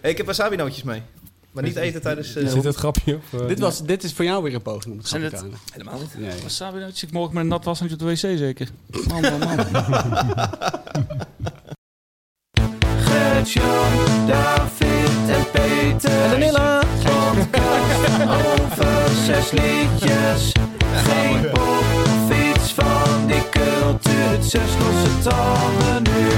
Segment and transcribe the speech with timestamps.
[0.00, 1.02] Hey, ik heb wasabi-nootjes mee.
[1.52, 2.34] Maar niet eten tijdens...
[2.34, 3.16] eh, Zit het grapje?
[3.32, 5.38] Of, eh, Dit, was, dit is voor jou weer een poging om het Zijn grapje
[5.38, 5.60] te halen.
[5.72, 6.18] Helemaal niet.
[6.18, 6.42] Nee.
[6.42, 7.02] Wasabi nootjes.
[7.02, 8.68] Ik morgen met een nat washandje op de wc zeker.
[9.08, 9.58] Man, man, man.
[13.04, 16.22] Gert-Jan, David en Peter.
[16.22, 16.82] En Danilla.
[17.02, 20.52] Podcast over zes liedjes.
[20.92, 21.80] Geen pop
[22.74, 24.42] van die cultuur.
[24.42, 26.28] Zes losse tanden nu.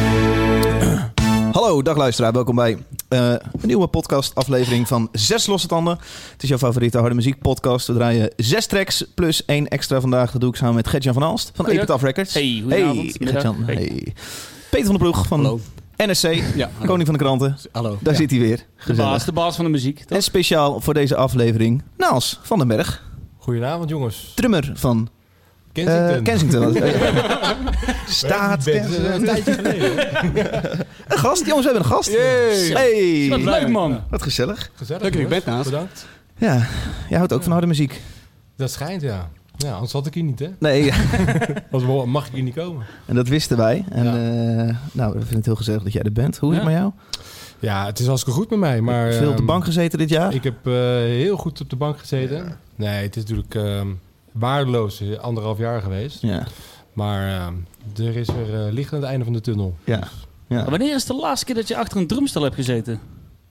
[1.53, 2.33] Hallo, dag luisteraar.
[2.33, 2.79] Welkom bij
[3.15, 5.99] eh, een nieuwe podcast aflevering van Zes Losse Tanden.
[6.33, 7.87] Het is jouw favoriete harde muziek podcast.
[7.87, 10.31] We draaien zes tracks plus één extra vandaag.
[10.33, 11.67] Dat doe ik samen met Gert-Jan van Aalst van.
[11.67, 12.35] Epitaph Records.
[12.35, 12.65] Hey.
[12.69, 13.57] Hey, Gert-Jan.
[13.65, 13.75] Hey.
[13.75, 14.13] Hey.
[14.71, 15.61] Peter van der Ploeg van Hallo.
[15.97, 17.57] NSC, Ja, koning van de kranten.
[17.73, 17.99] Hallo.
[18.01, 18.19] Daar Ja.
[18.19, 18.67] zit hij weer.
[18.87, 20.05] De baas, de baas van de muziek.
[20.09, 23.03] En speciaal voor deze aflevering Naals van den Berg,
[23.39, 24.33] Goedenavond jongens.
[24.35, 25.09] drummer van
[25.75, 26.17] Kensington.
[26.17, 26.77] eh, Kensington.
[28.09, 28.67] Staat.
[28.67, 29.91] Een tijdje geleden.
[31.09, 32.11] Een gast, jongens, we hebben een gast.
[32.11, 32.73] Yay.
[32.73, 34.01] Hey, Wat leuk man.
[34.11, 34.71] wat gezellig.
[34.75, 35.03] Gezellig.
[35.03, 35.65] Leuk dat je bent, Naas.
[35.65, 36.07] Bedankt.
[36.39, 36.67] Ja,
[37.09, 38.01] jij houdt ook van harde muziek.
[38.57, 39.29] Dat schijnt, ja.
[39.57, 40.49] Ja, anders had ik hier niet, hè?
[40.59, 40.93] Nee,
[41.71, 42.87] Anders mag ik hier niet komen.
[43.07, 43.85] en dat wisten wij.
[43.91, 44.11] En Ja.
[44.69, 46.37] eh, nou, we vinden het heel gezellig dat jij er bent.
[46.39, 46.93] Hoe is het met jou?
[47.59, 49.13] Ja, het is hartstikke goed met mij, maar...
[49.13, 50.35] Veel op de ehm, bank gezeten dit jaar?
[50.35, 52.59] Ik heb eh, heel goed op de bank gezeten.
[52.77, 53.87] Nee, het is natuurlijk ehm,
[54.39, 56.23] waardeloos, anderhalf jaar geweest.
[56.23, 56.47] Ja,
[56.93, 57.55] Maar ehm,
[58.07, 59.75] er is weer eh, licht aan het einde van de tunnel.
[59.85, 60.01] ja.
[60.47, 60.57] ja.
[60.57, 63.01] Maar Wanneer is de laatste keer dat je achter een drumstel hebt gezeten?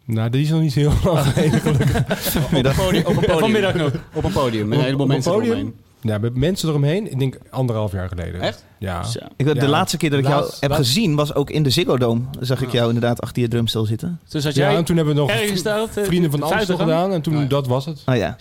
[0.06, 1.60] Nou, die is nog niet zo heel lang geleden.
[2.42, 2.80] Vanmiddag.
[2.80, 3.40] Op een podium.
[3.40, 3.92] Vanmiddag nog.
[4.14, 4.68] Op een podium.
[4.68, 5.52] Met Op- een heleboel op een mensen podium?
[5.54, 5.76] eromheen.
[6.02, 7.12] Ja, met mensen eromheen.
[7.12, 8.42] Ik denk anderhalf jaar geleden.
[8.42, 8.66] Echt?
[8.80, 9.04] Ja.
[9.04, 9.20] Zo.
[9.38, 11.70] Ik, weet, de Ja, laatste keer dat ik jou heb gezien was ook in de
[11.70, 12.22] Ziggo Dome.
[12.40, 12.74] Zag ik Ja.
[12.78, 14.20] jou inderdaad achter je drumstel zitten.
[14.30, 15.30] Dus had Ja, jij en toen hebben we nog
[15.64, 15.78] daar...
[15.96, 16.66] eh, Vrienden van aan?
[16.66, 17.12] gedaan.
[17.14, 17.48] En toen, Oh, ja.
[17.48, 18.02] dat was het.
[18.06, 18.36] Oh ja,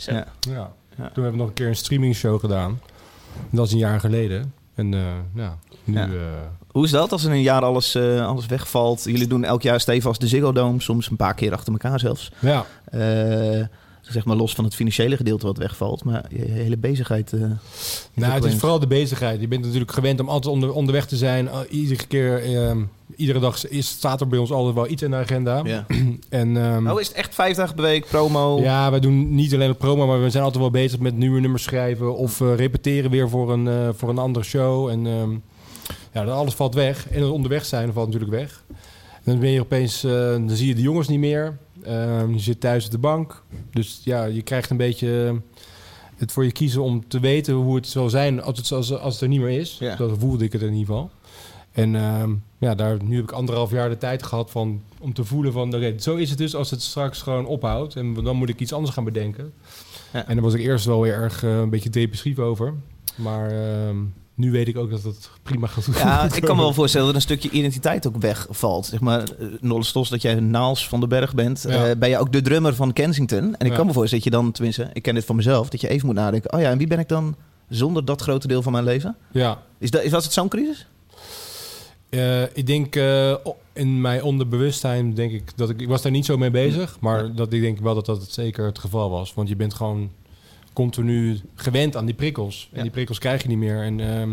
[0.49, 0.73] ja.
[0.97, 2.81] Toen hebben we nog een keer een streaming show gedaan.
[3.51, 4.53] Dat is een jaar geleden.
[4.75, 5.01] En eh,
[5.35, 5.95] ja, nu...
[5.95, 6.07] Ja.
[6.07, 6.11] eh,
[6.71, 9.05] Hoe is dat als in een jaar alles, eh, alles wegvalt?
[9.05, 10.81] Jullie doen elk jaar stevast de Ziggo Dome.
[10.81, 12.33] Soms een paar keer achter elkaar zelfs.
[12.39, 12.67] ja.
[14.13, 16.05] Zeg maar los van het financiële gedeelte wat wegvalt.
[16.05, 17.33] Maar je hele bezigheid...
[17.33, 17.41] eh,
[18.15, 19.41] Nou, het is vooral de bezigheid.
[19.41, 21.45] Je bent natuurlijk gewend om altijd onder, onderweg te zijn.
[21.45, 22.83] Uh, iedere keer, ehm,
[23.17, 25.61] iedere dag is, staat er bij ons altijd wel iets in de agenda.
[25.65, 25.87] Ja.
[26.29, 28.61] En ehm, Nou is het echt vijf dagen per week, promo.
[28.61, 31.41] ja, wij doen niet alleen het promo, maar we zijn altijd wel bezig met nieuwe
[31.41, 34.89] nummers schrijven of eh, repeteren weer voor een, eh, voor een andere show.
[34.89, 35.31] En ehm,
[36.13, 37.09] ja, dat alles valt weg.
[37.11, 38.63] En het onderweg zijn valt natuurlijk weg.
[39.13, 41.59] En dan ben je opeens, eh, dan zie je de jongens niet meer.
[41.85, 43.43] Ehm, je zit thuis op de bank.
[43.71, 45.61] Dus ja, je krijgt een beetje eh,
[46.17, 49.13] het voor je kiezen om te weten hoe het zal zijn als het, als, als
[49.13, 49.77] het er niet meer is.
[49.81, 49.97] Ja.
[49.97, 51.11] Dat voelde ik het in ieder geval.
[51.73, 55.25] En ehm, ja, daar, nu heb ik anderhalf jaar de tijd gehad van, om te
[55.25, 55.75] voelen van...
[55.75, 57.97] oké, zo is het dus als het straks gewoon ophoudt.
[57.97, 59.53] En dan moet ik iets anders gaan bedenken.
[60.13, 60.27] Ja.
[60.27, 62.75] En daar was ik eerst wel weer erg eh, een beetje depressief over.
[63.15, 63.97] Maar ehm,
[64.35, 67.15] nu weet ik ook dat het prima gaat Ja, ik kan me wel voorstellen dat
[67.15, 68.87] een stukje identiteit ook wegvalt.
[68.87, 71.65] Zeg maar, eh, Nolle Stos, dat jij Naals van den Berg bent.
[71.69, 71.89] Ja.
[71.89, 73.39] eh, ben je ook de drummer van Kensington.
[73.57, 73.77] En ik Ja.
[73.77, 76.07] kan me voorstellen dat je dan, tenminste, ik ken dit van mezelf, dat je even
[76.07, 76.53] moet nadenken.
[76.53, 77.37] Oh ja, en wie ben ik dan
[77.69, 79.17] zonder dat grote deel van mijn leven?
[79.33, 80.87] Ja, Is dat, is, was het zo'n crisis?
[82.09, 82.95] Eh, ik denk
[83.73, 87.35] in mijn onderbewustzijn denk ik dat ik, ik was daar niet zo mee bezig, maar
[87.35, 90.11] dat ik denk wel dat dat het zeker het geval was, want je bent gewoon
[90.73, 92.83] continu gewend aan die prikkels en Ja.
[92.83, 94.31] die prikkels krijg je niet meer en ehm,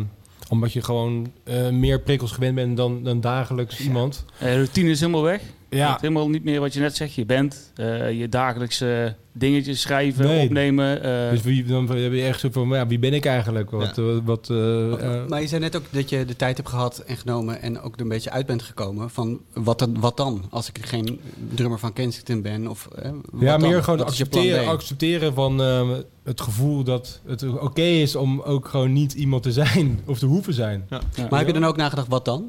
[0.49, 4.25] omdat je gewoon eh, meer prikkels gewend bent dan, dan dagelijks iemand.
[4.39, 5.41] Eh, routine is helemaal weg.
[5.69, 7.13] Ja, helemaal niet meer wat je net zegt.
[7.13, 10.43] Je bent eh, je dagelijkse dingetjes schrijven, Nee.
[10.45, 11.03] opnemen.
[11.03, 13.69] eh, dus wie, dan heb je echt zo van, ja, wie ben ik eigenlijk?
[13.71, 16.69] Wat, eh, wat, eh, eh, Maar je zei net ook dat je de tijd hebt
[16.69, 20.17] gehad en genomen en ook er een beetje uit bent gekomen van wat, dan- wat
[20.17, 21.19] dan als ik geen
[21.55, 23.69] drummer van Kensington ben of eh, wat ja, dan?
[23.69, 25.87] meer gewoon Wat accepteren, accepteren van ehm,
[26.23, 30.25] het gevoel dat het oké is om ook gewoon niet iemand te zijn of te
[30.25, 30.85] hoeven zijn.
[30.89, 31.01] ja.
[31.29, 32.45] Maar heb je dan ook nagedacht wat dan?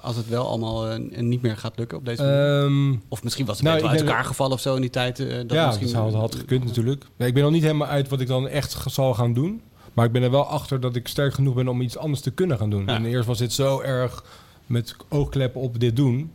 [0.00, 2.62] Als het wel allemaal niet meer gaat lukken op deze manier?
[2.64, 5.18] Ehm, Of misschien was het nou, wel uit elkaar gevallen of zo in die tijd.
[5.20, 7.04] eh, dat ja, misschien, had, had gekund natuurlijk.
[7.16, 9.60] Ik ben nog niet helemaal uit wat ik dan echt zal gaan doen.
[9.92, 12.30] Maar ik ben er wel achter dat ik sterk genoeg ben om iets anders te
[12.30, 12.86] kunnen gaan doen.
[12.86, 12.94] Ja.
[12.94, 14.24] En eerst was dit zo erg
[14.66, 16.30] met oogkleppen op dit doen...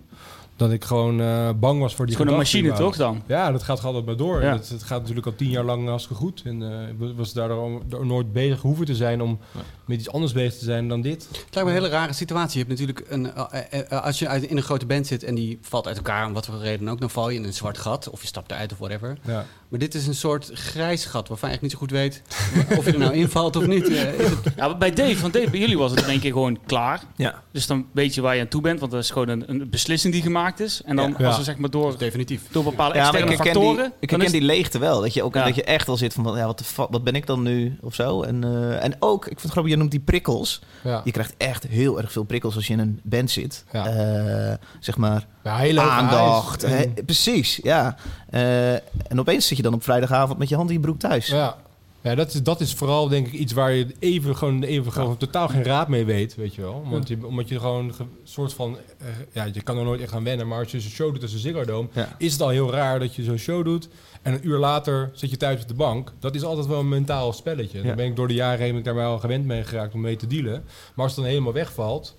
[0.56, 3.22] dat ik gewoon eh, bang was voor Het die is gewoon een machine, toch dan?
[3.28, 4.42] Ja, dat gaat altijd maar door.
[4.42, 4.52] Ja.
[4.54, 6.42] Het, het gaat natuurlijk al tien jaar lang hartstikke goed.
[6.46, 6.64] En
[7.00, 9.40] eh, ik was daardoor door nooit bezig hoeven te zijn om
[9.86, 11.28] met iets anders bezig te zijn dan dit.
[11.32, 12.60] Het lijkt me een hele rare situatie.
[12.60, 15.58] Je hebt natuurlijk een, eh, als je uit, in een grote band zit en die
[15.62, 18.10] valt uit elkaar, om wat voor reden ook, dan val je in een zwart gat
[18.10, 19.18] of je stapt eruit of whatever.
[19.26, 19.46] Ja.
[19.70, 22.22] Maar dit is een soort grijs gat waarvan je eigenlijk niet zo goed weet
[22.80, 23.88] of je er nou invalt of niet.
[23.90, 26.32] Eh, het- Ja, maar bij Dave, want Dave, bij jullie was het in één keer
[26.32, 27.02] gewoon klaar.
[27.16, 27.44] Ja.
[27.52, 29.70] Dus dan weet je waar je aan toe bent, want dat is gewoon een, een
[29.70, 30.82] beslissing die gemaakt gemaakt is.
[30.86, 31.28] En dan Ja.
[31.28, 32.42] als er zeg maar door, Definitief.
[32.52, 33.76] door bepaalde externe ik factoren...
[33.84, 35.02] die, ik herken is- die leegte wel.
[35.02, 35.44] Dat je ook Ja.
[35.46, 38.22] dat je echt wel zit van, ja, wat, wat ben ik dan nu of zo.
[38.22, 40.62] En, eh, en ook, ik vind het grappig, je noemt die prikkels.
[40.84, 41.02] Ja.
[41.04, 43.64] Je krijgt echt heel erg veel prikkels als je in een band zit.
[43.72, 43.86] Ja.
[43.88, 46.66] Eh, zeg maar Ja, heel aandacht.
[47.06, 47.96] precies, ja.
[48.30, 51.28] Eh, en opeens zit je dan op vrijdagavond met je hand in je broek thuis.
[51.28, 51.56] Ja,
[52.06, 55.18] ja dat, is, dat is vooral denk ik iets waar je even gewoon, even gewoon
[55.18, 56.84] totaal geen raad mee weet, weet je wel.
[56.90, 60.14] Want je, omdat je gewoon een soort van, eh, ja, je kan er nooit echt
[60.14, 60.48] aan wennen.
[60.48, 62.16] Maar als je zo'n show doet als een Ziggo Dome, Ja.
[62.18, 63.90] is het al heel raar dat je zo'n show doet.
[64.22, 66.14] En een uur later zit je thuis op de bank.
[66.20, 67.82] Dat is altijd wel een mentaal spelletje.
[67.82, 70.16] Dan ben ik door de jaren heen ik daar wel gewend mee geraakt om mee
[70.16, 70.64] te dealen.
[70.96, 72.16] Maar als het dan helemaal wegvalt,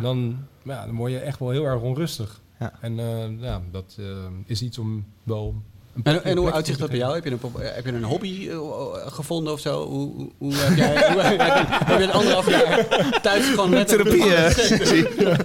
[0.00, 2.40] dan, ja, dan word je echt wel heel erg onrustig.
[2.80, 4.06] En eh, ja, dat eh,
[4.46, 5.54] is iets om wel...
[6.02, 7.14] En, en hoe uitzicht dat bij jou?
[7.14, 8.58] Heb je een, heb je een hobby eh,
[9.06, 9.86] gevonden of zo?
[9.88, 12.86] Hoe, hoe, hoe heb jij hoe, heb, je, heb je een anderhalf jaar
[13.22, 15.36] thuis gewoon net Therapie, eh.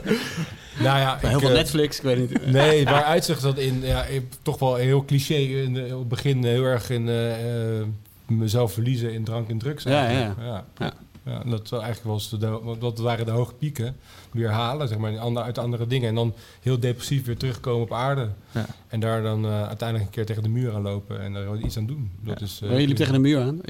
[0.80, 2.46] Nou ja, Heel ik, veel eh, Netflix, ik weet niet.
[2.52, 5.34] Nee, waar uitzicht dat in, ja, ik- toch wel heel cliché.
[5.36, 7.86] In, op het begin heel erg in eh, eh,
[8.28, 9.84] mezelf verliezen in drank en drugs.
[9.84, 10.40] Ja, eigenlijk.
[10.40, 10.46] ja.
[10.54, 10.64] ja.
[10.86, 10.94] Ja.
[11.26, 13.96] Ja, dat, zou eigenlijk was de, dat waren de hoge pieken.
[14.32, 16.10] Weer halen, zeg maar, uit andere dingen.
[16.10, 18.30] En dan heel depressief weer terugkomen op aarde.
[18.52, 18.66] Ja.
[18.88, 21.78] En daar dan eh, uiteindelijk een keer tegen de muur aan lopen en er iets
[21.78, 22.12] aan doen.
[22.22, 23.62] Dat is, eh, Maar je liep tegen de muur aan.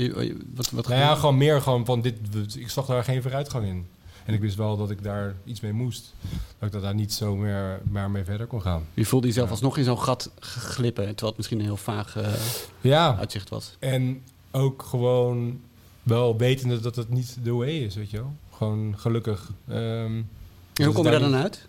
[0.55, 2.15] Wat, wat nou ja, gewoon meer gewoon van dit.
[2.57, 3.85] Ik zag daar geen vooruitgang in.
[4.25, 6.13] En ik wist wel dat ik daar iets mee moest.
[6.59, 8.83] Dat ik daar niet zo meer, maar mee verder kon gaan.
[8.93, 12.33] Je voelde jezelf alsnog in zo'n gat glippen, terwijl het misschien een heel vaag eh,
[12.81, 13.75] Ja, uitzicht was.
[13.79, 14.21] En
[14.51, 15.59] ook gewoon
[16.03, 18.33] wel wetende dat het niet de way is, weet je wel.
[18.51, 19.51] Gewoon gelukkig.
[19.67, 20.25] Ehm, En
[20.73, 21.65] dus hoe kom je daar dan uit?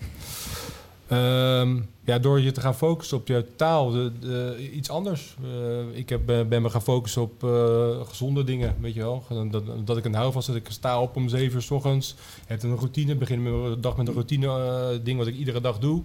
[1.08, 5.36] Ehm, ja, door je te gaan focussen op je taal, de, de- iets anders.
[5.42, 9.25] Eh, ik heb, ben me gaan focussen op eh, gezonde dingen, weet je wel.
[9.50, 12.14] Dat, dat ik een houvast dat ik sta op om zeven uur s ochtends.
[12.46, 15.78] Heb een routine, begin mijn dag met een routine eh, ding wat ik iedere dag
[15.78, 16.02] doe.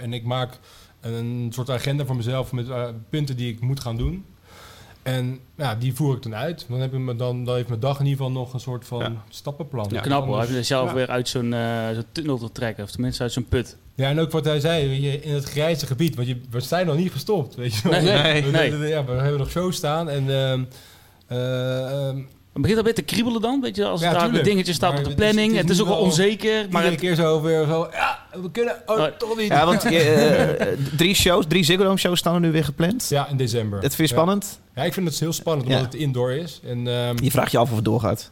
[0.00, 0.58] En ik maak
[1.00, 4.24] een soort agenda voor mezelf met eh, punten die ik moet gaan doen.
[5.06, 6.66] En ja, die voer ik dan uit.
[6.68, 8.84] Dan, heb ik me dan, dan heeft mijn dag in ieder geval nog een soort
[8.84, 9.12] van Ja.
[9.28, 9.86] stappenplan.
[9.90, 10.94] Ja, Knap hoor, heb je zelf Ja.
[10.94, 12.84] weer uit zo'n eh, zo'n tunnel te trekken.
[12.84, 13.76] Of tenminste uit zo'n put.
[13.94, 16.86] Ja, en ook wat hij zei, je, in het grijze gebied, want je, we zijn
[16.86, 18.00] nog niet gestopt, weet je wel.
[18.02, 18.74] Nee, nee, we, nee.
[18.74, 20.30] we- ja, we hebben nog shows staan en...
[20.30, 20.62] ehm,
[21.26, 22.18] eh, ehm,
[22.52, 24.48] begint dat weer te kriebelen dan, weet je, als Ja, het daar een tuurlijk.
[24.50, 25.52] dingetje staat Maar op de het is- planning.
[25.52, 28.50] het Het is ook wel onzeker, maar iedere het, keer zo weer zo, ja, we
[28.50, 29.46] kunnen, oh, Oh, toch niet.
[29.48, 30.66] Ja, want eh,
[30.96, 33.08] drie shows, drie Ziggo Dome shows staan er nu weer gepland.
[33.08, 33.80] Ja, in december.
[33.80, 34.20] Dat vind je Ja.
[34.20, 34.60] spannend?
[34.76, 35.86] Ja, ik vind het heel spannend, omdat Ja.
[35.90, 36.60] het indoor is.
[36.64, 38.30] En, ehm, Je vraagt je af of het doorgaat.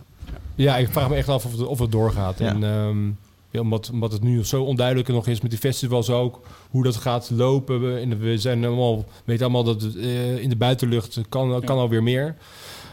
[0.54, 2.38] Ja, ik vraag me echt af of het, of het doorgaat.
[2.38, 2.46] Ja.
[2.46, 3.06] En, ehm,
[3.50, 6.96] ja, omdat, omdat het nu zo onduidelijk nog is met die festivals ook, hoe dat
[6.96, 7.80] gaat lopen.
[7.80, 12.02] We, we zijn allemaal, weten allemaal dat het, eh, in de buitenlucht kan, kan alweer
[12.02, 12.36] meer.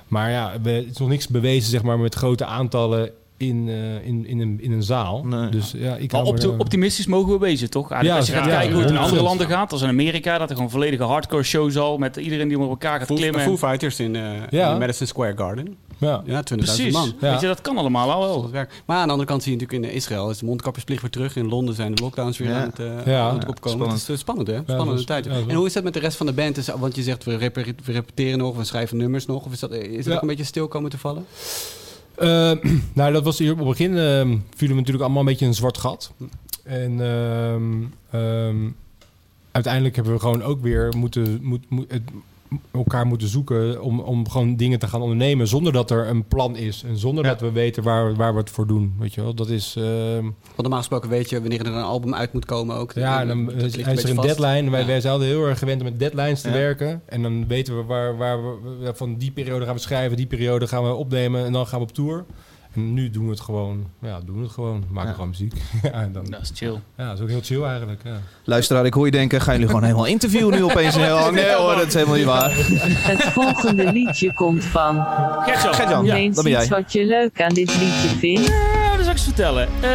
[0.07, 4.05] Maar ja, we, het is nog niks bewezen zeg maar, met grote aantallen in, eh,
[4.07, 5.23] in, in, een, in een zaal.
[5.25, 5.49] Nee.
[5.49, 7.89] Dus ja, ik maar eh, optimistisch mogen we wezen, toch?
[8.01, 8.99] Ja, als je gaat ja, kijken hoe het in 100%.
[8.99, 12.47] andere landen gaat, als in Amerika, dat er gewoon volledige hardcore show zal met iedereen
[12.47, 13.41] die op elkaar gaat Foo, klimmen.
[13.41, 14.71] Foo Fighters in, eh, Ja.
[14.73, 15.77] in Madison Square Garden.
[15.97, 16.21] ja.
[16.25, 16.93] Ja, 20.000 Precies.
[16.93, 17.13] man.
[17.21, 17.31] Ja.
[17.31, 18.41] Weet je, dat kan allemaal al wel.
[18.51, 18.67] Dat.
[18.85, 21.35] Maar aan de andere kant zie je natuurlijk in Israël is de mondkapjesplicht weer terug.
[21.35, 22.61] In Londen zijn de lockdowns weer Ja.
[22.61, 23.19] aan het, Ja.
[23.29, 23.77] aan het opkomen.
[23.77, 23.91] Spannend.
[23.91, 24.53] Het is eh, spannend hè?
[24.53, 25.23] dat Spannende is- tijd.
[25.23, 26.55] dat en hoe is dat met de rest van de band?
[26.55, 29.45] Dus, want je zegt we, reper- we repeteren nog, we schrijven nummers nog.
[29.45, 30.13] Of is dat, is het Ja.
[30.15, 31.25] ook een beetje stil komen te vallen?
[32.21, 32.51] Eh,
[32.93, 33.97] nou, dat was hier op het begin.
[33.97, 36.13] ehm vielen we natuurlijk allemaal een beetje een zwart gat.
[36.63, 38.69] En ehm, ehm,
[39.51, 42.01] uiteindelijk hebben we gewoon ook weer moeten, moet, moet, het,
[42.71, 46.55] elkaar moeten zoeken om, om gewoon dingen te gaan ondernemen zonder dat er een plan
[46.55, 47.29] is en zonder Ja.
[47.29, 48.93] dat we weten waar, waar we het voor doen.
[48.99, 49.75] Weet je wel, dat is.
[49.77, 52.91] ehm, Want normaal gesproken weet je wanneer er een album uit moet komen ook.
[52.93, 54.27] ja, en dan Dat is, er een vast.
[54.27, 54.69] deadline.
[54.69, 54.85] Wij, Ja.
[54.85, 56.53] wij zijn altijd heel erg gewend om met deadlines te Ja.
[56.53, 57.01] werken.
[57.05, 60.67] En dan weten we waar, waar we van die periode gaan we schrijven, die periode
[60.67, 62.25] gaan we opnemen en dan gaan we op tour.
[62.75, 63.85] En nu doen we het gewoon.
[64.01, 64.83] Ja, doen we het gewoon.
[64.89, 65.13] Maken Ja.
[65.15, 65.53] gewoon muziek.
[65.83, 66.79] ja, en dan, Dat is chill.
[66.97, 68.01] ja, dat is ook heel chill eigenlijk.
[68.03, 68.17] Ja.
[68.43, 70.95] Luisteraar, ik hoor je denken, gaan jullie gewoon helemaal interviewen nu opeens?
[71.05, 71.35] Heel lang?
[71.35, 72.51] Nee hoor, dat is helemaal niet waar.
[72.53, 74.95] Het volgende liedje komt van.
[75.45, 75.73] Gert-Jan.
[75.73, 76.67] Gert-Jan, ja, dat ben iets jij.
[76.67, 78.51] wat je leuk aan dit liedje vindt.
[79.19, 79.67] Vertellen.
[79.81, 79.89] Eh,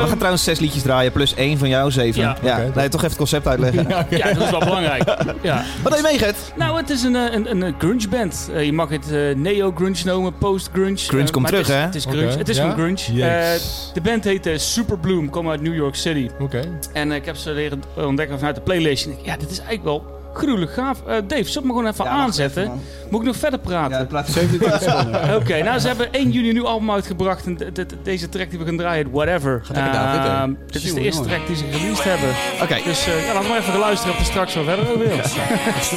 [0.00, 2.36] We gaan trouwens zes liedjes draaien, plus één van jou, zeven.
[2.42, 2.58] Ja.
[2.74, 3.86] Nee, toch even het concept uitleggen.
[4.10, 5.16] ja, dat is wel belangrijk.
[5.42, 5.64] Ja.
[5.82, 6.36] Wat deed je mee, Gert?
[6.56, 8.50] Nou, het is een, eh, een, een grunge band.
[8.54, 10.96] Eh, je mag het eh, neo-grunge noemen, post-grunge.
[10.96, 11.86] Grunge komt terug, het is, hè?
[11.86, 12.38] Het is grunge.
[12.38, 12.70] Het is ja?
[12.70, 13.22] gewoon grunge.
[13.24, 13.60] Eh,
[13.94, 16.30] de band heet Super Bloom, komen uit New York City.
[16.38, 16.60] Oké.
[16.92, 19.04] En ik heb ze leren ontdekken vanuit de playlist.
[19.04, 21.02] En ik, ja, dit is eigenlijk wel gruwelijk gaaf.
[21.06, 22.70] Eh, Dave, zal ik me gewoon even aanzetten?
[23.10, 24.08] Moet ik nog verder praten?
[24.26, 25.36] 27 seconden.
[25.36, 27.46] Oké, nou ze hebben 1 juni nieuw album uitgebracht.
[27.46, 27.58] En
[28.02, 29.62] deze track die we gaan draaien, Whatever.
[29.72, 32.28] Ehm, dit is de eerste track die ze released hebben.
[32.62, 34.84] Oké, Dus eh, ja, laten we maar even gaan luisteren of er straks wel verder
[34.88, 35.16] over wil.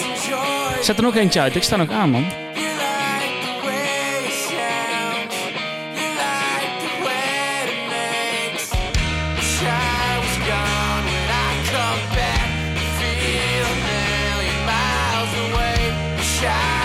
[0.81, 2.25] Zet er nog eentje uit, ik sta nog aan man.
[9.69, 10.37] I was
[16.37, 16.76] shine.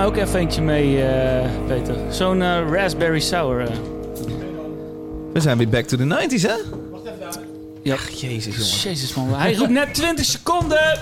[0.00, 1.96] Mij ook even eentje mee, eh, Peter.
[2.10, 3.60] Zo'n eh, raspberry sour.
[3.60, 3.76] eh.
[5.32, 6.54] We zijn weer back to the 90s, hè?
[7.82, 7.96] Ja.
[8.16, 8.80] Jezus, jongen.
[8.82, 10.98] Jezus man, hij roept net 20 seconden.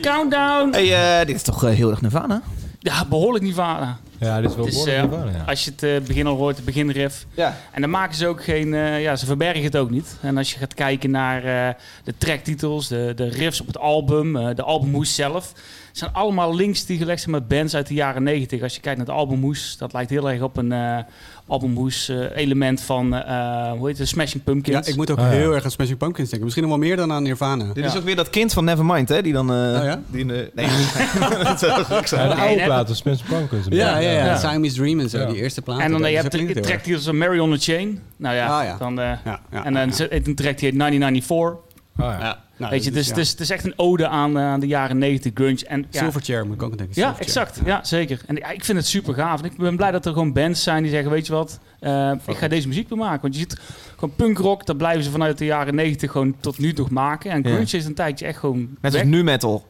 [0.00, 0.72] Countdown.
[0.72, 2.42] Hey, eh, dit is toch heel erg Nirvana?
[2.78, 3.98] Ja, behoorlijk Nirvana.
[4.18, 5.44] Ja, dit is wel Het Nirvana, ja.
[5.46, 7.26] Als je het eh, begin al hoort, de beginriff.
[7.34, 7.56] Ja.
[7.72, 8.74] En dan maken ze ook geen...
[8.74, 10.16] eh, ja, ze verbergen het ook niet.
[10.22, 14.36] En als je gaat kijken naar eh, de tracktitels, de, de riffs op het album,
[14.36, 15.52] eh, de albumhoes zelf...
[15.92, 18.62] zijn allemaal links die gelegd zijn met bands uit de jaren 90.
[18.62, 20.98] Als je kijkt naar het albumhoes, dat lijkt heel erg op een eh
[21.46, 23.14] albumhoes eh, element van...
[23.14, 24.08] eh, hoe heet het?
[24.08, 24.86] Smashing Pumpkins.
[24.86, 25.30] Ja, ik moet ook Ah, ja.
[25.30, 26.44] heel erg aan Smashing Pumpkins denken.
[26.44, 27.64] Misschien nog wel meer dan aan Nirvana.
[27.64, 27.90] Dit Ja.
[27.90, 29.22] is ook weer dat kind van Nevermind, hè?
[29.22, 29.50] Die dan...
[29.52, 30.00] eh, Oh ja?
[30.06, 30.66] Die in de, nee,
[31.44, 32.28] dat zou ook Ja, zijn.
[32.28, 33.66] de oude platen, Spencer Pumpkins.
[33.68, 34.24] Ja, ja, ja.
[34.24, 34.36] Ja.
[34.36, 35.26] Siamese Dream en zo, Ja.
[35.26, 35.80] die eerste plaat.
[35.80, 38.00] En dan eh, je zo hebt de het heel tracktitels van Mary on the Chain.
[38.16, 38.76] Nou ja, Ah, ja.
[38.78, 39.00] dan...
[39.00, 39.18] eh, erg.
[39.24, 41.68] Ja, ja, en dan een track die heet 1994.
[41.98, 42.38] Oh, ja.
[42.60, 43.14] Nou, Weet je, dat dus ja.
[43.14, 45.66] het, is, het is echt een ode aan, eh, aan de jaren 90 grunge.
[45.66, 47.00] En, ja, Silverchair moet ik ook denken.
[47.02, 47.60] Ja, exact.
[47.64, 48.20] Ja, zeker.
[48.26, 49.38] En ja, ik vind het super gaaf.
[49.40, 52.12] En ik ben blij dat er gewoon bands zijn die zeggen, weet je wat, eh,
[52.26, 53.20] ik ga deze muziek bemaken.
[53.22, 53.58] Want je ziet
[53.96, 57.30] gewoon punkrock, dat blijven ze vanuit de jaren 90 gewoon tot nu nog maken.
[57.30, 57.48] En Ja.
[57.48, 59.00] grunge is een tijdje echt gewoon Net weg.
[59.02, 59.64] als nu metal.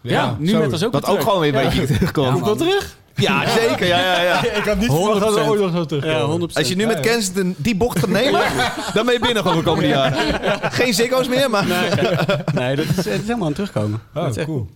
[0.00, 0.58] Ja, nu zo.
[0.58, 1.24] met als ook Dat ook terug.
[1.24, 2.26] gewoon weer een beetje terugkomt.
[2.38, 2.56] Ja, man.
[2.56, 2.96] terug?
[3.18, 3.86] Ja, zeker.
[3.86, 4.44] Ja, ja, ja.
[4.60, 4.92] Ik had niet 100%.
[4.92, 6.52] verwacht dat er ooit nog zo terug Ja, 100%.
[6.52, 7.08] Als je nu met Ja, ja.
[7.10, 8.40] Kensington die bocht gaat nemen,
[8.94, 10.72] dan ben je binnen gewoon de komende jaren.
[10.72, 11.64] Geen ziggo's meer, maar...
[12.54, 14.00] Nee, dat is, het is helemaal aan het terugkomen.
[14.14, 14.68] Oh, Dat is echt- cool.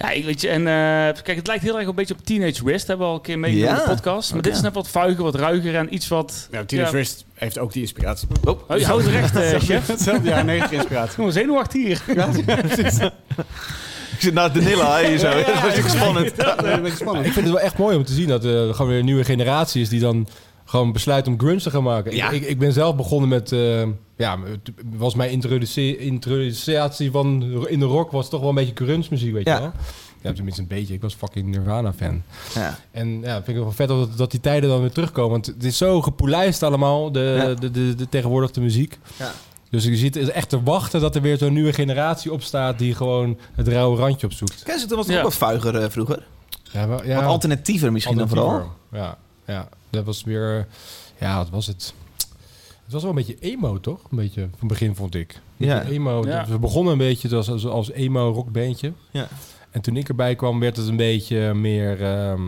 [0.00, 2.64] Ja, ik weet je, en eh, kijk, het lijkt heel erg een beetje op Teenage
[2.64, 2.86] Wrist.
[2.86, 3.80] Hebben we al een keer meegenomen Ja.
[3.82, 4.32] in de podcast.
[4.32, 6.48] Maar dit is net wat vuiger, wat ruiger en iets wat...
[6.50, 6.94] Ja, Teenage Ja.
[6.96, 8.28] Wrist heeft ook die inspiratie.
[8.44, 9.86] Oh, Oh, je houdt recht, eh, chef.
[9.86, 11.16] Hetzelfde jaar 90 inspiratie.
[11.18, 12.02] Jongen, zenuwachtig hier.
[14.18, 15.30] Ik zit naast de Nilla hier zo.
[15.62, 16.32] Dat is spannend.
[16.36, 17.26] Ja, dat is een beetje Ja, spannend.
[17.26, 19.24] ik vind het wel echt mooi om te zien dat er gewoon weer een nieuwe
[19.24, 20.28] generatie is die dan
[20.64, 22.14] gewoon besluit om grunge te gaan maken.
[22.16, 22.30] Ja.
[22.30, 23.82] Ik, ik, ik ben zelf begonnen met, eh,
[24.16, 28.74] ja, het was mijn introduce- introducatie van in de rock was toch wel een beetje
[28.84, 29.54] grunge muziek, weet Ja.
[29.54, 29.72] je wel.
[30.22, 30.94] Ja, tenminste een beetje.
[30.94, 32.22] Ik was fucking Nirvana fan.
[32.54, 32.78] Ja.
[32.90, 35.30] En ja, vind ik wel vet dat, dat die tijden dan weer terugkomen.
[35.30, 37.54] Want het is zo gepolijst allemaal, de, Ja.
[37.54, 38.98] de, de, de tegenwoordig de muziek.
[39.16, 39.32] Ja.
[39.70, 42.94] Dus je ziet het echt te wachten dat er weer zo'n nieuwe generatie opstaat die
[42.94, 44.62] gewoon het rauwe randje opzoekt.
[44.62, 45.20] Kensington was toch Ja.
[45.20, 46.26] ook wat vuiger eh, vroeger?
[46.72, 48.72] Ja, wel- ja, Wat alternatiever misschien dan vooral.
[48.92, 50.66] Ja, ja, dat was weer...
[51.20, 51.94] Ja, wat was het?
[52.84, 54.00] Het was wel een beetje emo, toch?
[54.10, 55.40] Een beetje van het begin, vond ik.
[55.56, 55.82] Ja.
[55.82, 56.26] Emo.
[56.26, 56.46] Ja.
[56.48, 58.92] We begonnen een beetje als, als, als emo rockbandje.
[59.10, 59.28] Ja.
[59.70, 62.02] En toen ik erbij kwam, werd het een beetje meer...
[62.02, 62.42] ehm,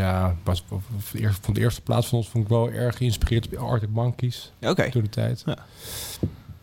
[0.00, 2.96] ja, was, of de eerste, van de eerste plaats van ons vond ik wel erg
[2.96, 4.90] geïnspireerd op Arctic Monkeys Oké.
[4.90, 5.42] toen de tijd.
[5.46, 5.56] Ja.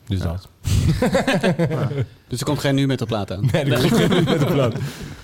[0.07, 0.25] Dus Ja.
[0.25, 0.49] dat.
[2.27, 3.49] Dus er komt geen nu met de plaat aan.
[3.51, 4.73] Nee, dat klopt met de plaat.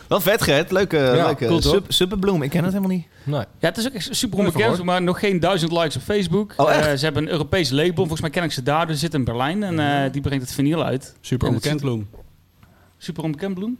[0.08, 0.72] Wel vet, Gert.
[0.72, 2.42] Leuke, Ja, leuke cool, Superbloem.
[2.42, 3.06] Ik ken het helemaal niet.
[3.24, 3.39] Nee.
[3.39, 6.54] Ja, het is ook echt super onbekend, maar nog geen duizend likes op Facebook.
[6.58, 6.88] Oh, echt?
[6.88, 7.94] Eh, ze hebben een Europees label.
[7.96, 8.86] Volgens mij ken ik ze daar.
[8.86, 11.16] Dus ze zitten in Berlijn en eh, die brengt het vinyl uit.
[11.22, 12.10] Super onbekend bloem.
[12.98, 13.78] Super onbekend bloem.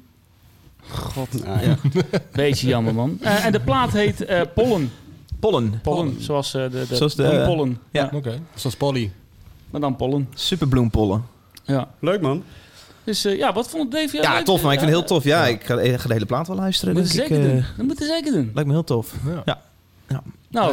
[0.88, 1.78] God, Ah, ja.
[2.32, 3.18] beetje jammer man.
[3.22, 4.92] Eh, en de plaat heet eh, Pollen.
[5.40, 5.80] Pollen.
[5.84, 7.80] Pollen, zoals eh, de, de, Zoals de- bloempollen.
[7.92, 8.10] Ja.
[8.14, 8.40] Oké.
[8.56, 9.12] Zoals Polly.
[9.70, 10.28] Maar dan pollen.
[10.34, 11.24] Superbloempollen.
[11.64, 11.88] Ja.
[12.00, 12.44] Leuk man.
[13.04, 14.18] Dus eh, ja, wat vond Dave?
[14.22, 14.46] Ja, leuk?
[14.46, 14.62] tof.
[14.62, 15.24] Maar ik vind het heel Ja, tof.
[15.24, 16.94] Ja, ik ga, ik ga de hele plaat wel luisteren.
[16.94, 17.66] Dat moet je denk ik, zeker eh, doen.
[17.78, 18.52] Dat moet je zeker doen.
[18.54, 19.14] Lijkt me heel tof.
[19.46, 19.62] Ja.
[20.08, 20.22] Nou,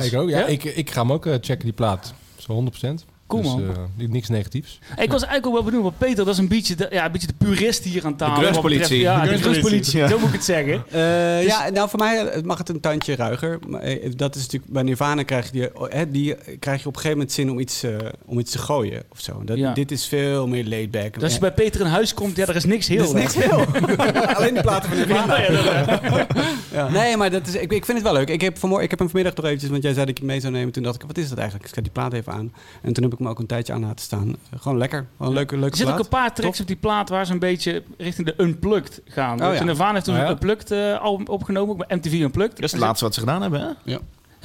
[0.02, 0.28] Ja, ik ook.
[0.28, 0.46] Ja, ja?
[0.46, 2.14] Ik, ik ga hem ook eh, checken, die plaat.
[2.36, 3.04] Zo 100%.
[3.26, 3.62] Cool, dus, man.
[3.98, 4.78] eh, niks negatiefs.
[4.90, 7.12] Ik was eigenlijk ook wel benieuwd, want Peter, dat is een beetje de, ja, een
[7.12, 8.62] beetje de purist hier aan tafel.
[8.62, 8.98] De.
[8.98, 9.98] Ja, De de grunge-politie, grunge-politie.
[9.98, 10.08] ja.
[10.08, 10.74] Zo moet ik het zeggen.
[10.90, 13.58] Eh, Dus- Ja, nou voor mij eh, mag het een tandje ruiger.
[13.68, 13.80] Maar,
[14.16, 17.10] dat is natuurlijk bij Nirvana krijg je, die, hè, die krijg je op een gegeven
[17.10, 17.90] moment zin om iets, eh,
[18.26, 19.42] om iets te gooien of zo.
[19.44, 19.72] Dat, Ja.
[19.72, 21.14] Dit is veel meer laid back.
[21.14, 23.02] Dus als je bij Peter in huis komt, ja, er is niks heel.
[23.04, 23.64] is niks heel.
[24.36, 25.40] Alleen die platen van Nirvana.
[25.40, 26.26] Ja, ja, dat-
[26.72, 26.88] Ja.
[26.88, 28.28] Nee, maar dat is, ik, ik vind het wel leuk.
[28.28, 30.26] Ik heb, vanmorgen, ik heb hem vanmiddag nog eventjes, want jij zei dat ik hem
[30.30, 30.72] mee zou nemen.
[30.72, 31.68] Toen dacht ik, wat is dat eigenlijk?
[31.68, 32.52] Ik zet die plaat even aan.
[32.82, 34.28] En toen heb ik hem ook een tijdje aan laten staan.
[34.28, 35.06] Eh, Gewoon lekker.
[35.16, 37.32] Gewoon een leuke, Er leuke zitten ook een paar tracks op die plaat waar ze
[37.32, 39.40] een beetje richting de Unplugged gaan.
[39.42, 39.64] Oh, Dus ja.
[39.64, 40.26] Nirvana heeft toen Oh, ja.
[40.26, 42.54] een Unplugged eh, album opgenomen, ook bij MTV Unplugged.
[42.56, 43.66] Dat is het laatste wat ze gedaan hebben, hè?
[43.92, 43.98] Ja,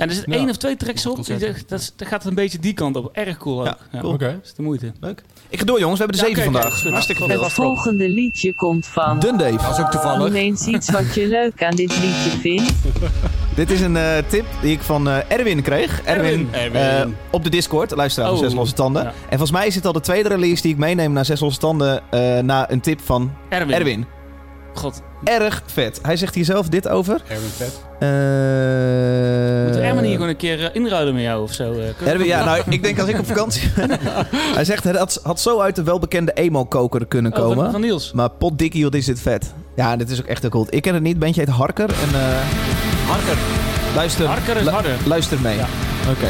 [0.08, 0.38] er zitten Ja.
[0.40, 1.26] één of twee tracks op.
[1.26, 1.38] Die,
[1.68, 3.10] dat, dat gaat een beetje die kant op.
[3.14, 3.78] Erg cool ook.
[3.92, 4.18] Ja, cool.
[4.18, 4.92] Dat is de moeite.
[5.00, 5.24] Leuk.
[5.50, 6.00] Ik ga door, jongens.
[6.00, 6.84] We hebben de Ja, zeven vandaag.
[6.84, 7.44] Hartstikke veel.
[7.44, 9.20] Het volgende liedje komt van.
[9.20, 9.58] Dun Dave.
[9.58, 10.18] Dat is ook toevallig.
[10.28, 12.74] Noem eens iets wat je leuk aan dit liedje vindt.
[13.56, 16.02] Dit is een eh, tip die ik van eh, Erwin kreeg.
[16.04, 16.82] Erwin, Erwin.
[16.82, 18.44] eh, op de Discord, luisteraar van Oh.
[18.44, 19.04] Zes Losse Tanden.
[19.04, 19.08] Ja.
[19.10, 21.60] En volgens mij is dit al de tweede release die ik meeneem naar Zes Losse
[21.60, 22.02] Tanden...
[22.10, 23.76] eh na een tip van Erwin.
[23.76, 24.06] Erwin.
[24.74, 25.02] God.
[25.24, 26.00] Erg vet.
[26.02, 27.22] Hij zegt hier zelf dit over.
[27.28, 27.82] Erwin Vet.
[28.00, 28.08] Eh,
[29.64, 31.74] Moeten Erwin hier gewoon een keer inruilen met jou of zo?
[31.74, 32.08] eh?
[32.08, 33.90] Erwin, ja, nou, ik denk als ik op vakantie ben...
[34.56, 37.56] Hij zegt, het had, had zo uit de welbekende emo-koker kunnen Oh, komen.
[37.64, 38.12] van, van Niels.
[38.12, 39.54] Maar potdikkie, wat is dit vet.
[39.76, 40.68] Ja, dit is ook echt heel cool.
[40.70, 41.90] Ik ken het niet, bandje heet Harker.
[41.90, 42.38] En, eh,
[43.08, 43.38] Harker.
[43.96, 44.96] luister, Harker is lu- harder.
[45.06, 45.58] luister mee.
[45.58, 45.66] Ja.
[46.10, 46.28] Oké.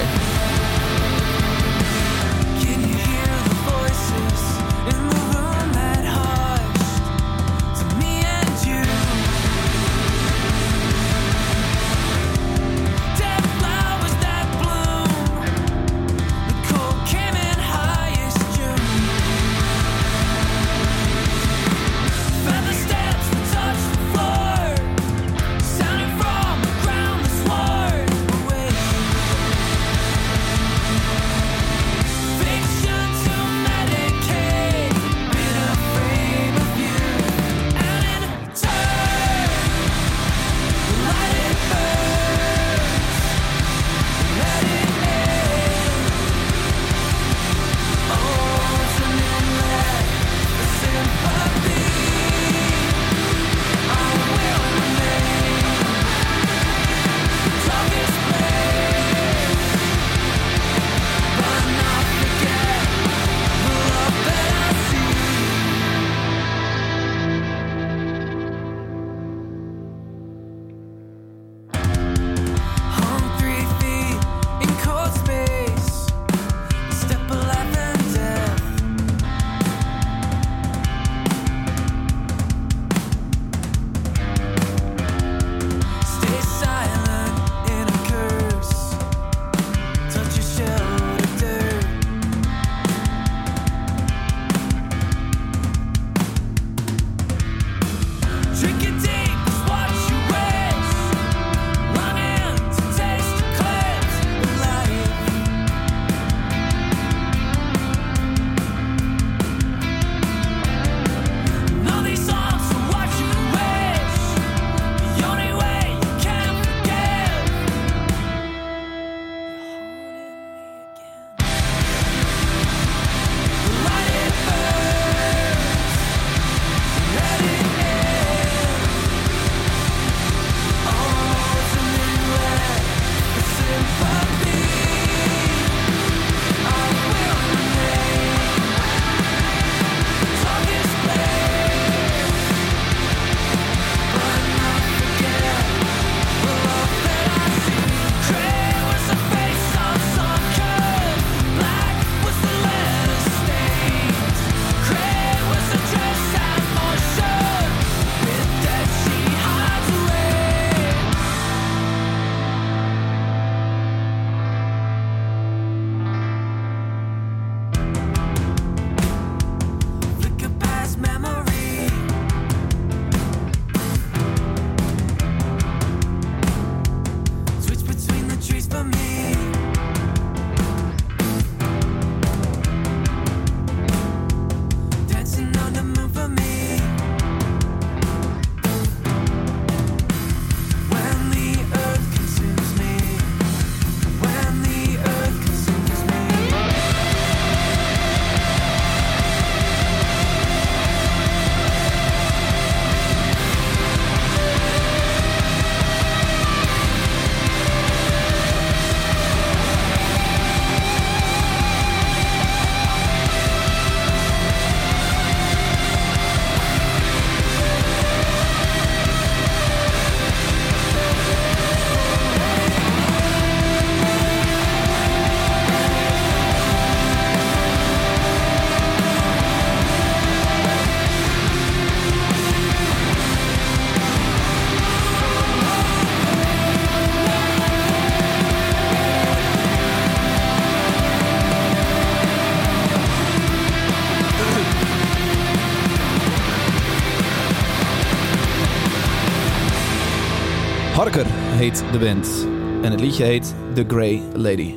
[251.79, 252.47] Heet de band.
[252.83, 254.73] En het liedje heet The Grey Lady.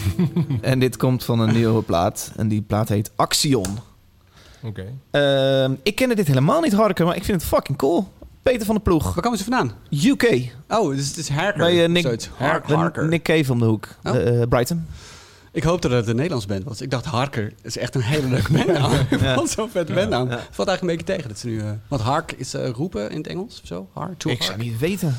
[0.60, 2.32] en dit komt van een nieuwe plaat.
[2.36, 3.78] En die plaat heet Axion.
[4.62, 4.84] Oké.
[5.10, 8.08] Ehm, ik kende dit helemaal niet, Harker, maar ik vind het fucking cool.
[8.42, 9.72] Peter van de Ploeg, Waar komen ze vandaan?
[10.04, 10.52] UK.
[10.68, 11.58] Oh, dus het is Harker.
[11.58, 12.30] Bij, eh, Nick- Zoiets.
[12.36, 13.08] Harker.
[13.08, 13.88] Nick Cave om de hoek.
[14.04, 14.12] Oh.
[14.12, 14.86] De, eh, Brighton.
[15.52, 16.80] Ik hoopte dat het een Nederlands band was.
[16.80, 18.92] Ik dacht Harker is echt een hele leuke bandnaam.
[19.10, 19.34] Ik Ja.
[19.34, 20.28] vond zo'n vet bandnaam.
[20.30, 20.36] Ja.
[20.36, 21.60] Het valt eigenlijk een beetje tegen dat ze nu...
[21.60, 23.88] eh, want hark is eh, roepen in het Engels of zo.
[23.92, 24.50] Hark, to Ik hark.
[24.50, 25.16] zou niet weten.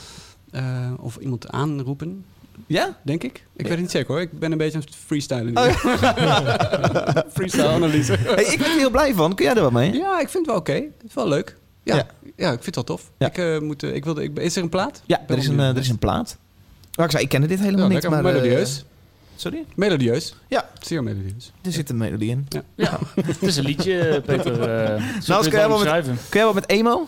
[0.52, 2.26] Eh, of iemand aanroepen,
[2.68, 2.98] Ja?
[3.04, 3.36] denk ik.
[3.56, 4.22] Ik weet het niet zeker hoor.
[4.22, 5.46] Ik ben een beetje aan het freestylen.
[5.46, 5.54] nu.
[5.54, 5.66] Oh,
[7.36, 8.14] Freestyle analyse.
[8.14, 9.36] Hey, ik ben er heel blij van.
[9.36, 9.94] Kun jij er wat mee?
[9.94, 10.74] Ja, ik vind het wel oké.
[10.74, 11.56] Het is wel leuk.
[11.84, 12.06] Ja, Ja.
[12.36, 12.52] ja.
[12.52, 13.12] ik vind het wel tof.
[13.18, 13.28] Ja.
[13.28, 15.02] Ik, eh, moet, eh, ik wilde, ik, is er een plaat?
[15.06, 16.38] Ja, ben er is, een, er is een plaat.
[16.96, 18.10] Maar ik zei, ik kende dit helemaal Ja, niet.
[18.10, 18.86] Maar, eh, melodieus.
[19.36, 19.66] sorry?
[19.76, 20.36] Melodieus.
[20.48, 20.70] Ja.
[20.82, 21.52] Zeer melodieus.
[21.62, 22.48] Er zit een melodie in.
[22.76, 24.62] Ja, het is een liedje, Peter.
[24.62, 25.90] eh zo Nou, kun jij wel met-.
[26.04, 27.08] Kun jij wat met emo?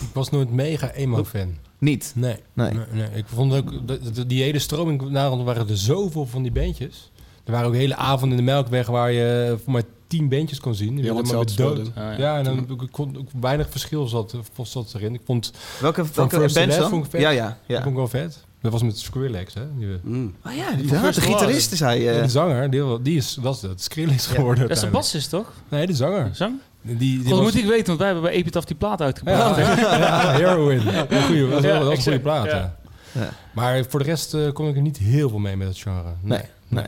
[0.00, 1.56] Ik was nooit mega emo-fan.
[1.78, 2.12] Niet.
[2.14, 2.36] Nee.
[2.52, 2.72] Nee.
[2.72, 3.08] Nee, nee.
[3.14, 7.10] Ik vond ook, de, de- die hele stroming, daarom waren er zoveel van die bandjes.
[7.44, 10.74] Er waren ook hele avonden in de Melkweg waar je voor maar tien bandjes kon
[10.74, 10.96] zien.
[10.96, 11.78] Die Ja, zelfs dood.
[11.78, 12.12] Ah, ja.
[12.18, 15.14] Ja, en dan ik kon ook weinig verschil zat, zat erin.
[15.14, 16.48] Ik vond, Welke, welke
[16.90, 17.20] vond ik vet.
[17.20, 17.44] Ja, ja.
[17.46, 17.76] dat ja.
[17.76, 18.44] vond ik wel vet.
[18.62, 19.62] Dat was met Skrillex, hè?
[19.78, 20.34] Die, Mm.
[20.46, 20.90] Oh ja, inderdaad.
[20.90, 22.16] De First gitarist is hij.
[22.16, 22.22] eh.
[22.22, 24.34] de zanger, die, die is, was dat Skrillex Ja.
[24.34, 25.52] geworden Dat is de bassist, toch?
[25.68, 26.30] Nee, de zanger.
[26.32, 26.54] Zang?
[26.88, 29.56] Die, die God, was- moet ik weten, want wij hebben bij Epitaph die plaat uitgebracht.
[29.58, 30.80] Ja, Heroin.
[30.80, 32.56] Goeie, dat was, Ja, wel- dat was een goede plaat, Ja.
[32.56, 32.76] ja.
[33.12, 33.28] Ja.
[33.52, 36.02] Maar voor de rest eh, kon ik er niet heel veel mee met het genre.
[36.22, 36.84] Nee, nee, nee.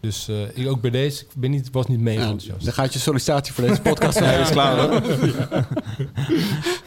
[0.00, 2.64] Dus eh, ik, ook bij deze, ik ben niet, was niet mega Ja, enthousiast.
[2.64, 4.20] dan gaat je sollicitatie voor deze podcast.
[4.24, 5.02] Nee, dat is klaar hoor.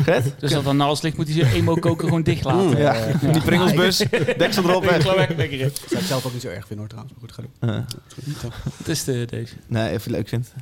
[0.01, 0.33] Gret?
[0.39, 2.65] Dus dat dan naast ligt, moet hij zijn emo-koker gewoon dicht laten.
[2.69, 3.97] Mm, Ja, Eh, die pringelsbus,
[4.37, 4.97] deksel erop weg.
[4.97, 7.13] Ik zou het zelf ook niet zo erg vinden hoor trouwens.
[7.19, 7.69] Maar goed, ga doen.
[7.69, 9.53] Eh, Het is de, deze.
[9.67, 10.53] nee, even leuk vindt.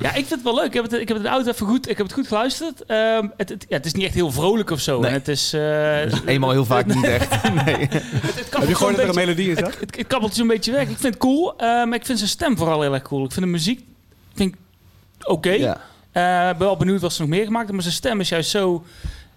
[0.00, 0.64] Ja, ik vind het wel leuk.
[0.66, 2.26] Ik heb het, ik heb het in de auto even goed, ik heb het goed
[2.26, 2.84] geluisterd.
[2.86, 5.00] Ehm, het, het, ja, het is niet echt heel vrolijk of zo.
[5.00, 5.08] Nee.
[5.08, 5.52] En het is...
[5.52, 7.42] eh, Eenmaal heel vaak niet echt.
[7.64, 7.74] Nee.
[7.74, 10.46] het, het Heb je gehoord dat er een melodie in het, het, het kabbelt zo'n
[10.46, 10.82] beetje weg.
[10.82, 11.52] Ik vind het cool.
[11.58, 13.24] eh, maar ik vind zijn stem vooral heel erg cool.
[13.24, 13.84] Ik vind de muziek
[14.34, 14.58] vind ik
[15.28, 15.50] oké.
[15.50, 15.80] Ja.
[16.12, 17.74] Eh, Ik ben wel benieuwd wat ze nog meer gemaakt hebben.
[17.74, 18.84] Maar zijn stem is juist zo...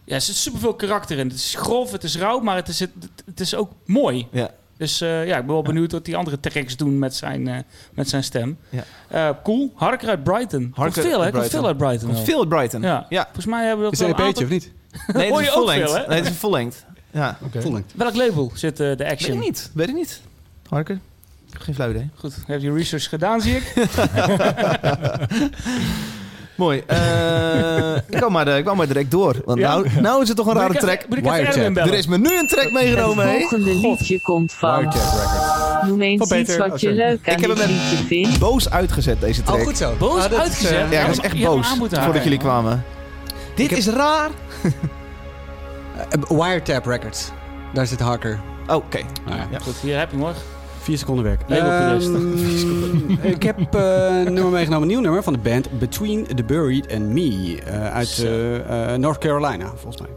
[0.03, 1.27] Ja, er zit superveel karakter in.
[1.27, 2.89] Het is grof, het is rauw, maar het is, het,
[3.25, 4.27] het is ook mooi.
[4.31, 4.49] Ja.
[4.77, 7.57] Dus eh, ja, ik ben wel benieuwd wat die andere tracks doen met zijn, eh,
[7.93, 8.57] met zijn stem.
[8.69, 8.83] Ja.
[9.07, 9.71] Eh, cool.
[9.75, 10.61] Harker uit Brighton.
[10.61, 11.31] Komt Harker veel, hè?
[11.31, 12.09] Komt veel uit Brighton.
[12.13, 12.81] Komt veel uit Brighton.
[12.81, 13.05] Ja.
[13.09, 13.23] Ja.
[13.23, 14.77] Volgens mij hebben we Is dat het wel een een EP'tje aantal- of niet?
[15.15, 16.07] Nee, het is?
[16.07, 16.85] Nee, het is full length.
[17.11, 17.37] Ja.
[17.43, 17.61] Oké.
[17.61, 17.91] Vollend.
[17.95, 19.37] Welk label zit eh, de Weet Action?
[19.37, 19.71] ik niet.
[19.73, 20.21] Weet ik niet.
[20.69, 20.99] Harker?
[21.53, 22.09] Ik geen flauw idee.
[22.15, 23.73] Goed, heb je research gedaan, zie ik.
[26.55, 26.83] Mooi.
[26.87, 29.35] Eh, ik, kwam maar, ik kwam maar direct door.
[29.45, 29.69] Want Ja.
[29.73, 31.05] nou, nou is het toch een rare ik track.
[31.09, 31.55] Moet ik even Wiretap.
[31.57, 31.91] Erwin bellen?
[31.91, 33.39] Er is me nu een track Het meegenomen, hé.
[33.39, 34.75] volgende liedje komt van...
[34.79, 35.87] Wiretap Records.
[35.87, 38.39] Noem eens Van iets wat Oh, je leuk aan Ik heb hem liedje vindt.
[38.39, 39.57] Boos uitgezet, deze track.
[39.59, 39.93] Oh, goed zo.
[39.99, 40.71] Boos Ah, is, uitgezet?
[40.71, 41.67] eh, Ja, dat is Je echt hebt hem boos.
[42.03, 42.83] Voordat jullie kwamen.
[43.55, 44.29] Dit heb- is raar.
[46.09, 47.29] eh, Wiretap Records.
[47.73, 48.39] Daar zit Harker.
[48.67, 48.97] Oh, Oké.
[49.27, 49.59] Ja, Ja.
[49.59, 50.33] Goed, hier heb je hem hoor.
[50.81, 51.41] Vier seconden werk.
[51.47, 53.81] Ehm, ik heb eh,
[54.25, 57.59] een nummer meegenomen, een nieuw nummer van de band Between the Buried and Me.
[57.65, 60.09] eh, uit eh, North Carolina, volgens mij.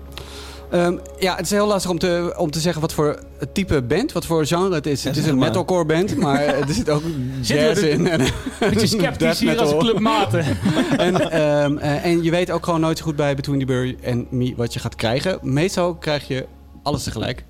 [0.72, 3.18] Ehm, ja, het is heel lastig om te, om te zeggen wat voor
[3.53, 5.03] type band, wat voor genre het is.
[5.03, 5.48] Ja, het is een maar.
[5.48, 7.03] metalcore band, maar er zit ook
[7.40, 8.09] jazz in.
[8.09, 8.20] En,
[8.59, 10.44] Beetje sceptisch hier als clubmaten.
[10.96, 13.98] en, ehm, eh, en je weet ook gewoon nooit zo goed bij Between the Buried
[14.07, 15.38] and Me wat je gaat krijgen.
[15.42, 16.46] Meestal krijg je
[16.83, 17.44] alles tegelijk.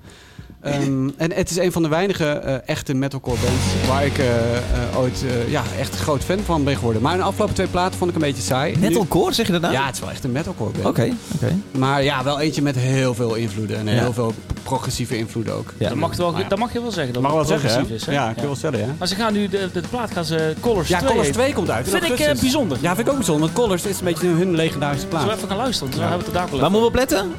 [0.63, 4.25] Ehm, en het is een van de weinige eh, echte metalcore bands waar ik eh,
[4.57, 7.01] eh, ooit eh, ja, echt een groot fan van ben geworden.
[7.01, 8.77] Maar de afgelopen twee platen vond ik een beetje saai.
[8.77, 9.73] Metalcore, zeg je dat nou?
[9.73, 10.85] Ja, het is wel echt een metalcore band.
[10.85, 11.55] Oké, oké.
[11.71, 13.77] Maar ja, wel eentje met heel veel invloeden.
[13.77, 14.13] En heel Ja.
[14.13, 15.73] veel progressieve invloeden ook.
[15.77, 15.89] Ja.
[15.89, 16.47] Dat, mag, wel, Maar ja.
[16.47, 17.13] dat mag je wel zeggen.
[17.13, 17.75] Dat Mag wel zeggen, hè?
[17.75, 18.15] progressief is.
[18.15, 18.21] hè?
[18.21, 18.93] Ja, ik wil wel zeggen, ja.
[18.97, 21.41] Maar ze gaan nu, de, de, plaat gaan ze Colors Ja, 2 Colors heten.
[21.41, 21.85] 2 komt uit.
[21.85, 22.77] in Vind ik eh, bijzonder.
[22.81, 23.45] Ja, vind ik ook bijzonder.
[23.45, 25.37] Want Colors is een beetje hun legendarische Zullen we plaat.
[25.37, 25.93] even gaan luisteren?
[25.99, 26.81] Hebben we het daar wel Waar even.
[26.81, 27.31] moeten we op letten?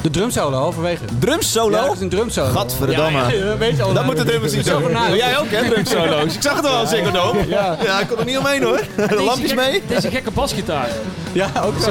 [0.00, 1.02] De drumsolo, halverwege.
[1.18, 1.76] Drum solo?
[1.76, 2.46] Ja, dat is een drumsolo.
[2.50, 3.18] Gadverdamme.
[3.18, 3.92] Ja, ja, weet je al.
[3.92, 4.90] Dat moet de drummers niet Zo.
[5.14, 6.34] Jij ook, hè, drum solo's?
[6.34, 7.48] Ik zag het wel, Ziggo Dome.
[7.48, 8.80] Ja, Ja, ik kon er niet omheen, hoor.
[8.96, 9.82] De lampjes gekke- mee.
[9.86, 10.88] Deze gekke basgitaar.
[11.32, 11.90] ja ook zo.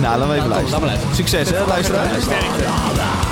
[0.00, 0.80] Nou, laten we even luisteren.
[0.80, 1.14] maar luisteren.
[1.16, 2.08] Succes, hè, luisteraar.
[2.20, 3.25] Sterkte.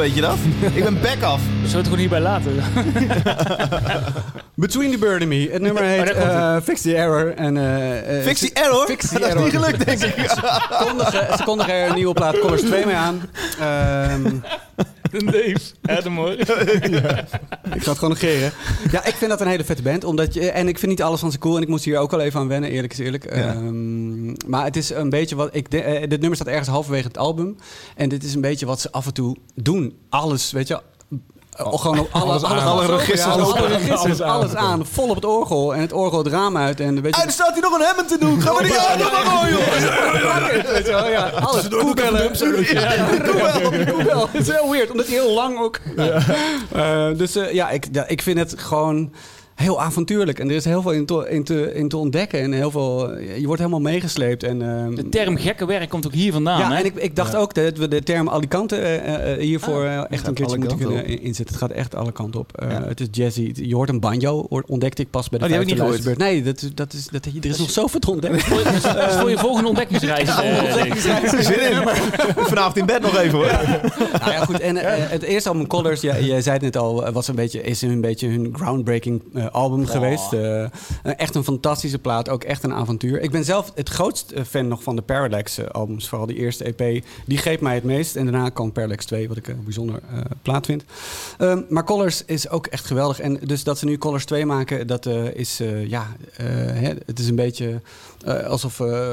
[0.00, 0.38] Weet je dat?
[0.72, 1.40] Ik ben back af.
[1.64, 2.52] Zullen we het gewoon hierbij laten?
[4.54, 5.48] Between the Bird and Me.
[5.50, 7.34] Het nummer heet Oh, komt eh, Fix the Error.
[7.34, 8.86] En, eh, eh, Fix die error.
[8.86, 10.30] Fix the dat is niet gelukt, denk ik.
[11.36, 13.20] ze kondigen er een nieuwe plaat Colors 2 mee aan.
[13.60, 14.22] Ehm,
[15.24, 15.60] Dave.
[15.82, 16.30] Adam hoor.
[16.30, 18.52] ik ga het gewoon negeren.
[18.90, 20.04] Ja, ik vind dat een hele vette band.
[20.04, 21.56] Omdat je, en ik vind niet alles van ze cool.
[21.56, 23.24] En ik moest hier ook al even aan wennen, eerlijk is eerlijk.
[23.24, 24.09] Ehm,
[24.50, 25.48] maar het is een beetje wat...
[25.52, 27.56] Ik, de, eh, dit nummer staat ergens halverwege het album.
[27.96, 29.98] En dit is een beetje wat ze af en toe doen.
[30.08, 30.80] Alles, weet je...
[31.56, 32.58] eh, gewoon op alle, Alles aan.
[32.66, 34.28] Alle registers ja, alle registers, Alles aan.
[34.40, 34.86] alles aan.
[34.86, 35.74] Vol op het orgel.
[35.74, 36.80] En het orgel het raam uit.
[36.80, 38.42] En weet je, Ah, er staat hier nog een Hammond te doen.
[38.42, 38.98] Gaan we die aan?
[38.98, 40.72] Maar gewoon, joh.
[40.72, 41.68] Weet je wel, ja, alles.
[41.68, 42.30] Koebellen.
[42.72, 44.28] Ja, koebel, koebel.
[44.32, 45.78] Het is heel weird, omdat hij heel lang ook...
[46.72, 49.12] Eh, dus eh, ja, ik, ja, ik vind het gewoon
[49.60, 50.38] heel avontuurlijk.
[50.38, 52.40] En er is heel veel in te, in te, in te ontdekken.
[52.40, 54.42] En heel veel, eh, je wordt helemaal meegesleept.
[54.42, 56.58] En, ehm, De term gekke werk komt ook hier vandaan.
[56.58, 56.76] ja, hè?
[56.78, 60.26] en ik, ik dacht ook dat we de term Alicante eh, eh, hiervoor eh, echt
[60.26, 61.54] een keertje moeten kunnen inzetten.
[61.54, 62.56] Het gaat echt alle kanten op.
[62.56, 62.84] Eh, Ja.
[62.86, 63.52] Het is jazzy.
[63.54, 66.04] Je hoort een banjo, ontdekte ik pas bij de Oh, die heb ik vijfde niet
[66.04, 66.18] gehoord.
[66.18, 66.18] luisterbeurt.
[66.18, 68.40] Nee, dat, is- dat is, dat, er is nog zoveel te ontdekken.
[68.94, 70.28] Dat is voor je volgende ontdekkingsreis.
[71.46, 71.88] Zin in.
[72.36, 73.46] Vanavond in bed nog even, hoor.
[74.20, 74.60] Nou ja, goed.
[74.60, 74.76] En
[75.10, 78.00] het eerste album Colors, ja, je zei het net al, was een beetje, is een
[78.00, 80.32] beetje hun groundbreaking album geweest.
[80.32, 80.64] Eh,
[81.02, 83.20] echt een fantastische plaat, ook echt een avontuur.
[83.20, 86.36] Ik ben zelf het grootst eh, fan nog van de Parallax eh, albums, vooral die
[86.36, 87.04] eerste EP.
[87.26, 88.16] Die greep mij het meest.
[88.16, 90.84] En daarna kwam Parallax 2, wat ik een bijzonder eh, plaat vind.
[91.38, 93.20] Ehm, maar Colors is ook echt geweldig.
[93.20, 97.34] En dus dat ze nu Colors 2 maken, dat is, ja, hè, het is een
[97.34, 97.80] beetje
[98.24, 99.08] eh, alsof eh,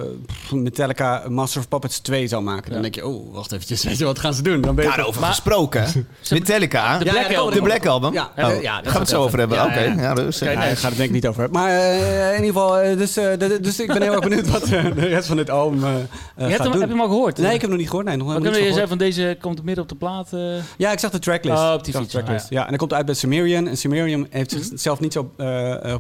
[0.52, 2.72] Metallica Master of Puppets 2 zou maken.
[2.72, 4.62] Dan denk je, oh, wacht eventjes, weet je, wat gaan ze doen?
[4.62, 5.86] Dan ben je Daarover Maar- gesproken.
[6.32, 6.98] Metallica.
[6.98, 7.54] De Black ja, Album.
[7.56, 8.14] De Black Album.
[8.14, 9.58] Ja, Oh, ja, dat gaan we het zo over hebben.
[9.58, 9.94] Ja, Oké, ja.
[10.02, 11.62] ja, dus, Oké, Ja, ik ga het denk ik niet over hebben.
[11.62, 14.90] Maar eh, in ieder geval, dus, de- dus ik ben heel erg benieuwd wat de
[14.96, 15.98] rest van dit album gaat
[16.36, 16.72] hem, doen.
[16.72, 17.38] heb je hem al gehoord?
[17.38, 18.06] Nee, ik heb hem nog niet gehoord.
[18.06, 20.34] Nee, nog Wat helemaal kunnen niet je van deze komt midden op de plaat?
[20.34, 20.40] eh?
[20.78, 21.58] Ja, ik zag de tracklist.
[21.58, 22.46] Oh, op die fiets, tracklist.
[22.46, 22.62] ah, ja.
[22.62, 23.68] en hij komt uit bij Sumerian.
[23.68, 24.64] En Sumerian heeft Mhm.
[24.64, 25.32] zichzelf niet zo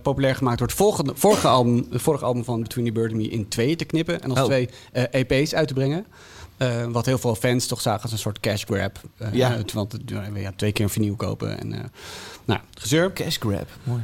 [0.01, 3.47] populair gemaakt door het volgende, vorige, album, het vorige album van Between the Me in
[3.47, 4.21] tweeën te knippen.
[4.21, 4.45] En als Oh.
[4.45, 6.05] twee eh, EP's uit te brengen.
[6.57, 8.99] Eh, wat heel veel fans toch zagen als een soort cash grab.
[9.17, 9.57] Eh, Ja.
[9.73, 9.97] want
[10.35, 11.59] ja, twee keer een vinyl kopen.
[11.59, 11.79] En, eh,
[12.45, 13.13] nou, gezeur.
[13.13, 13.67] Cash grab.
[13.83, 14.01] Mooi.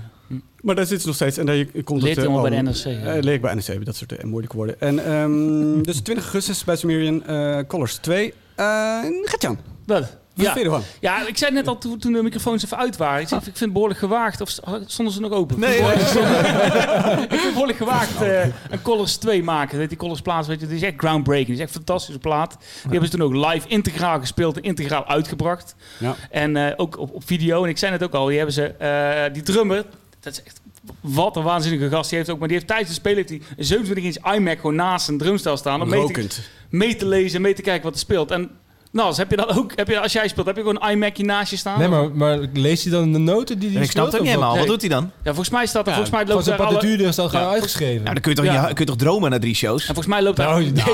[0.61, 1.37] Maar daar zit ze nog steeds.
[1.37, 2.61] En daar komt Leert het, allemaal bij de.
[2.61, 3.19] NRC, ja.
[3.19, 4.79] Leer ik bij NRC, dat soort eh, moeilijke woorden.
[4.81, 8.33] En, ehm, dus 20 augustus bij Sumerian eh Colors 2.
[8.59, 10.17] Uh, Gertjan, Wat?
[10.33, 10.53] Wat Ja.
[10.53, 13.21] vind ja, ik zei net al toen, toen de microfoons even uit waren.
[13.21, 14.41] Ik, zei, ik vind het behoorlijk gewaagd.
[14.41, 14.49] Of
[14.85, 15.59] stonden ze nog open?
[15.59, 19.77] Nee, ik vind het behoorlijk gewaagd eh, een Colors 2 maken.
[19.77, 21.47] Weet, die Colors plaat, weet je, die is echt groundbreaking.
[21.47, 22.57] Die is echt een fantastische plaat.
[22.59, 25.75] Die hebben ze toen ook live integraal gespeeld en integraal uitgebracht.
[25.99, 26.15] Ja.
[26.29, 27.63] En eh, ook op, op video.
[27.63, 29.85] En ik zei net ook al, die hebben ze, eh, die drummer,
[30.19, 30.61] dat is echt
[31.01, 32.09] wat een waanzinnige gast.
[32.09, 35.07] Die heeft ook, maar die heeft tijdens het spelen een 27 inch iMac gewoon naast
[35.07, 35.81] een drumstel staan.
[35.81, 36.49] Om mee te, Rokend.
[36.69, 38.31] mee te lezen, mee te kijken wat er speelt.
[38.31, 38.49] En
[38.93, 41.23] nou, heb je dat ook, heb je, als jij speelt, heb je gewoon een iMacje
[41.23, 41.79] naast je staan?
[41.79, 44.29] Nee, maar, maar leest hij dan de noten die hij Ik snap het ook niet
[44.29, 44.57] helemaal.
[44.57, 45.03] Wat doet hij dan?
[45.03, 47.51] Ja, volgens mij staat er, Ja, volgens mij loopt zijn partituur is al gewoon Ja,
[47.51, 48.01] uitgeschreven.
[48.01, 48.65] Nou, dan kun je toch, Ja.
[48.65, 49.79] kun je toch dromen na drie shows?
[49.79, 50.47] En volgens mij loopt daar...
[50.49, 50.83] Nou, deze-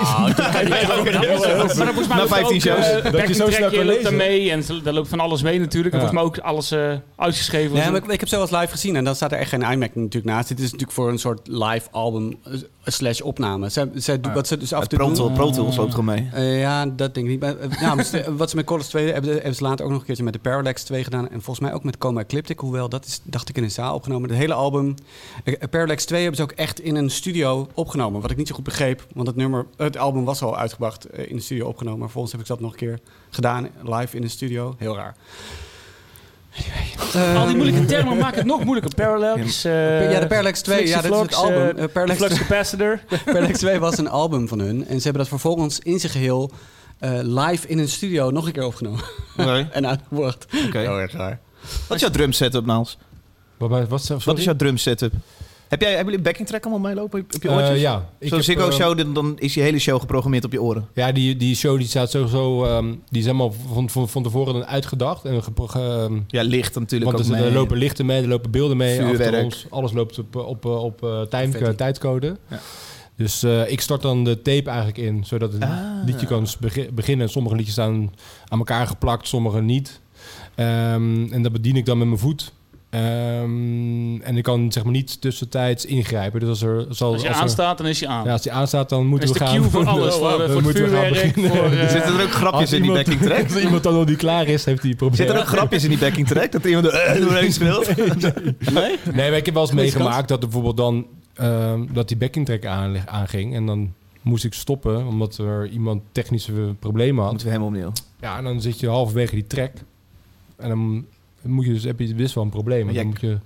[1.78, 2.86] Maar volgens mij Na loopt 15 ook, shows.
[3.02, 4.16] eh, Dat je zo snel kan lezen.
[4.16, 4.52] mee.
[4.52, 5.94] En ze- daar loopt van alles mee natuurlijk.
[5.94, 7.78] En volgens mij ook alles eh, uitgeschreven.
[7.78, 9.96] Nee, maar ik, heb zo eens live gezien en dan staat er echt geen iMac
[9.96, 10.48] natuurlijk naast.
[10.48, 12.54] Dit is natuurlijk voor een soort live album eh,
[12.86, 13.70] slash opname.
[13.70, 15.34] Zij, zij, doen- Wat ze dus af en Het toe doen...
[15.34, 16.30] Pro Tools loopt gewoon mee.
[16.34, 17.42] Eh, ja, dat denk ik niet.
[17.97, 20.23] Eh, ja, wat ze met Colors 2 hebben, hebben ze later ook nog een keertje
[20.23, 21.23] met de Parallax 2 gedaan.
[21.30, 22.60] En volgens mij ook met Coma Ecliptic.
[22.60, 24.30] Hoewel, dat is, dacht ik, in een zaal opgenomen.
[24.30, 24.95] Het hele album,
[25.43, 28.21] eh, Parallax 2 hebben ze ook echt in een studio opgenomen.
[28.21, 29.06] Wat ik niet zo goed begreep.
[29.13, 31.99] Want het nummer, het album was al uitgebracht eh, in de studio opgenomen.
[31.99, 32.99] Maar volgens heb ik dat nog een keer
[33.30, 34.75] gedaan, live in de studio.
[34.78, 35.15] Heel raar.
[37.36, 38.95] Al die moeilijke termen maken het nog moeilijker.
[38.95, 39.63] Parallels.
[39.65, 41.78] eh, ja, de Parallax 2, ja, dat is het album.
[41.78, 42.99] eh, Eh, Parallax Flux capacitor.
[43.25, 44.80] Parallax 2 was een album van hun.
[44.88, 46.52] En ze hebben dat vervolgens in zijn geheel
[47.00, 49.04] eh, live in een studio nog een keer opgenomen.
[49.38, 49.68] Oké.
[49.72, 50.46] en uitgebracht.
[50.68, 50.78] Oké.
[50.80, 51.40] Heel erg raar.
[51.88, 52.98] Wat is jouw drum setup, Naals?
[53.58, 55.14] Wat, wat, wat, Wat is jouw drum setup?
[55.68, 57.70] Heb jij, hebben jullie backing track allemaal meelopen op je oortjes?
[57.70, 58.10] Eh, ja.
[58.20, 60.88] Ik Zo'n Ziggo eh, Show, dan- dan is je hele show geprogrammeerd op je oren.
[60.94, 62.66] Ja, die, die show die staat sowieso...
[62.66, 65.26] ehm, die is helemaal van, van, van tevoren dan uitgedacht.
[65.26, 68.78] En ehm, Ja, licht natuurlijk want ook er, er lopen lichten mee, er lopen beelden
[68.78, 69.02] mee.
[69.02, 69.44] achter Vuurwerk.
[69.44, 69.65] ons.
[69.69, 72.38] Alles loopt op, op, op, eh, time, tijdcode.
[72.48, 72.60] Ja.
[73.20, 75.70] Dus eh, ik start dan de tape eigenlijk in, zodat een Ah.
[76.06, 77.30] liedje kan begi- beginnen.
[77.30, 78.13] Sommige liedjes staan
[78.48, 80.00] aan elkaar geplakt, sommige niet.
[80.56, 82.54] Ehm, en dat bedien ik dan met mijn voet.
[82.90, 86.40] Ehm, en ik kan zeg maar niet tussentijds ingrijpen.
[86.40, 88.26] Dus als er zal, Als je als er- aanstaat, dan is je aan.
[88.26, 89.56] ja, als die aanstaat, dan Dan moeten is we de gaan.
[89.62, 90.15] cue voor alles.
[90.15, 91.52] Voor, Dan voor het moeten we gaan beginnen.
[91.52, 91.65] voor...
[91.72, 93.44] eh, Zitten er ook grapjes Als in die iemand- backing track?
[93.54, 95.17] Als iemand dan al die klaar is, heeft hij problemen.
[95.17, 96.52] Zitten er ook grapjes in die backing track?
[96.52, 97.88] Dat er iemand er uh, doorheen speelt?
[97.96, 98.96] Nee?
[99.13, 101.06] Nee, maar ik heb wel eens meegemaakt dat er bijvoorbeeld dan
[101.40, 106.02] ehm, dat die backing track aan, aanging en dan moest ik stoppen omdat er iemand
[106.12, 107.31] technische problemen had.
[107.31, 107.92] Moeten we helemaal opnieuw.
[108.21, 109.71] Ja, en dan zit je halverwege die track.
[110.58, 111.06] En dan
[111.42, 112.83] moet je dus, heb je best wel een probleem.
[112.83, 113.37] Want Ja, dan moet je,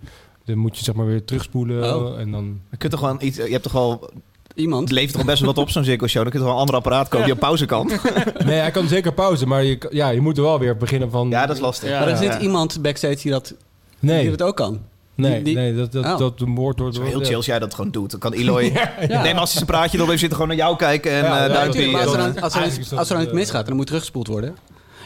[0.45, 1.95] dan moet je zeg maar weer terugspoelen.
[1.95, 2.19] Oh.
[2.19, 3.37] En dan, Je kunt toch gewoon iets...
[3.37, 4.09] Je hebt toch wel...
[4.55, 4.81] Iemand.
[4.83, 6.21] Het levert toch best wel wat op zo'n Ziggo Show.
[6.21, 7.87] Dan kun je toch wel een ander apparaat kopen die op pauze kan.
[8.45, 9.45] nee, hij kan zeker pauze.
[9.47, 11.29] Maar je, ja, je moet er wel weer beginnen van...
[11.29, 11.89] Ja, dat is lastig.
[11.89, 11.99] Ja.
[11.99, 12.39] Maar er zit Ja.
[12.39, 13.53] iemand backstage die dat,
[13.99, 14.79] nee, die dat ook kan.
[15.15, 16.17] Nee, die- die- nee, dat, dat, Oh.
[16.17, 18.11] dat wordt is door wel heel chill als jij dat gewoon doet.
[18.11, 18.63] Dan kan Eloy...
[18.73, 18.91] Ja.
[19.21, 21.23] Nee, maar als hij zijn praatje erop heeft zitten, gewoon naar jou kijken en Ja,
[21.23, 21.65] eh, ja, duimpje.
[21.65, 23.65] Natuurlijk, maar als er en, dan, als er, dat, als er dan iets eh, misgaat,
[23.67, 24.55] dan moet teruggespoeld worden.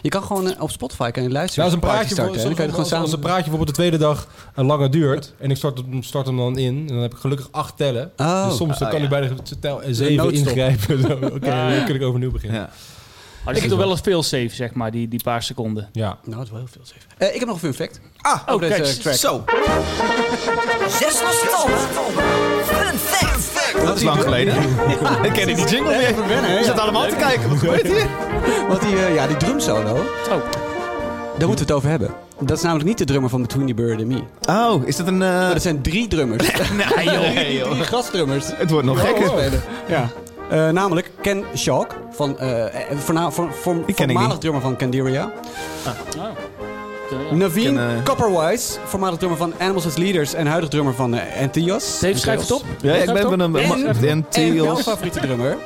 [0.02, 1.64] Je kan gewoon eh, op Spotify kan je luisteren.
[1.66, 2.34] Ja, als een praatje, starten.
[2.56, 5.78] kan je als, een praatje bijvoorbeeld de tweede dag een lange duurt en ik start,
[5.78, 8.12] hem- start hem dan in, en dan heb ik gelukkig acht tellen.
[8.18, 8.48] Oh.
[8.48, 11.02] dus soms dan kan ik bij de tel zeven ingrijpen.
[11.02, 11.76] Zo, Oké, Ja, ja.
[11.76, 12.70] dan kun ik overnieuw beginnen.
[13.48, 15.90] Maar er zit er wel een veel safe, zeg maar, die, die paar seconden.
[15.92, 16.18] Ja.
[16.24, 17.00] Nou, dat is wel heel veel safe.
[17.18, 18.00] Eh, ik heb nog een fun fact.
[18.22, 19.16] Ah, Oh, deze kijk, track.
[19.16, 19.44] zo.
[21.00, 21.16] Zes.
[22.66, 23.86] Fun fact.
[23.86, 24.56] Dat is lang geleden.
[25.28, 26.58] Ik ken die jingle niet even wennen, hè?
[26.58, 27.50] We zitten allemaal te kijken.
[27.50, 28.08] Wat gebeurt hier?
[28.68, 30.28] Want die, eh, ja, die drum solo, Oh,
[31.38, 32.14] daar moeten we het over hebben.
[32.40, 34.22] Dat is namelijk niet de drummer van Between the Bird and Me.
[34.50, 35.22] Oh, is dat een...
[35.22, 36.44] eh, Maar er zijn drie drummers.
[36.96, 37.20] Nee, joh.
[37.34, 37.72] Nee, joh.
[37.72, 38.46] drie gastdrummers.
[38.54, 39.28] Het wordt nog gekker.
[39.28, 39.62] Spelen.
[39.88, 40.10] Ja.
[40.50, 44.78] Eh, namelijk Ken Shalk, van, eh, eh, voorna- voor, voor, ken ik voormalig drummer van
[44.78, 45.32] Candiria.
[46.18, 47.32] oh.
[47.32, 52.00] Naveen ken, Copperwise, voormalig drummer van Animals as Leaders en huidig drummer van uh, Antios.
[52.00, 52.64] Dave, schrijf het op.
[52.82, 53.56] Ja, ik ben een...
[53.56, 55.58] En, En en jouw favoriete drummer,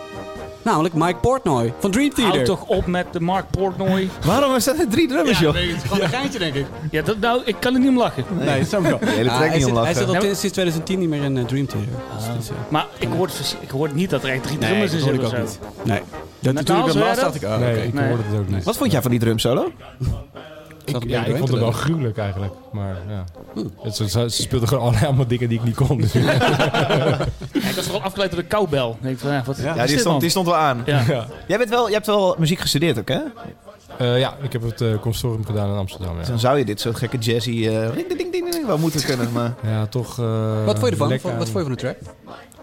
[0.63, 2.43] namelijk Mike Portnoy van Dream Hou Theater.
[2.45, 4.09] toch op met de Mark Portnoy.
[4.25, 5.53] Waarom zijn er drie drummers, joh?
[5.53, 6.65] het is gewoon een geintje, denk ik.
[6.91, 8.23] Ja, dat, nou, ik kan er niet om lachen.
[8.37, 8.99] Nee, dat ik wel.
[9.01, 11.45] Hele Ah, track hij, niet zit, hij al Ja, sinds 2010 niet meer in eh,
[11.45, 11.89] Dream Theater.
[12.17, 14.91] Dus, dus, eh, Maar ik hoorde, ik hoorde niet dat er echt drie nee, drummers
[14.91, 15.67] dat in hoorde ik zitten ook of zo.
[15.83, 15.85] niet.
[15.87, 16.01] Nee.
[16.39, 17.81] Dat, ik Naals dat dacht ik, oh, nee, oké.
[17.81, 18.07] ik Nee.
[18.07, 18.63] hoorde het ook niet.
[18.63, 19.71] Wat vond jij van die drum solo?
[20.85, 22.53] Ik, ja, ik vond het wel gruwelijk eigenlijk.
[22.71, 23.23] Maar ja.
[23.81, 25.97] Het, ze, ze speelden gewoon allerlei allemaal dingen die ik niet kon.
[26.01, 26.31] Dus, Ja,
[27.69, 28.89] ik was vooral afgeleid door de cowbell.
[28.89, 30.19] Ik denk van, ja, wat Ja, die dit, stond, man?
[30.19, 30.81] die stond wel aan.
[30.85, 31.03] Ja.
[31.07, 31.25] ja.
[31.47, 33.19] Jij, bent wel, je hebt wel muziek gestudeerd ook, hè?
[33.97, 36.15] Eh, ja, ik heb het eh consortium gedaan in Amsterdam.
[36.17, 37.67] Dus Ja, dan zou je dit zo gekke jazzy...
[37.67, 39.53] eh ding, ding, ding, wel moeten kunnen, maar...
[39.71, 40.19] ja toch...
[40.19, 41.37] eh, Wat vond je ervan?
[41.37, 41.97] Wat vond je van de track?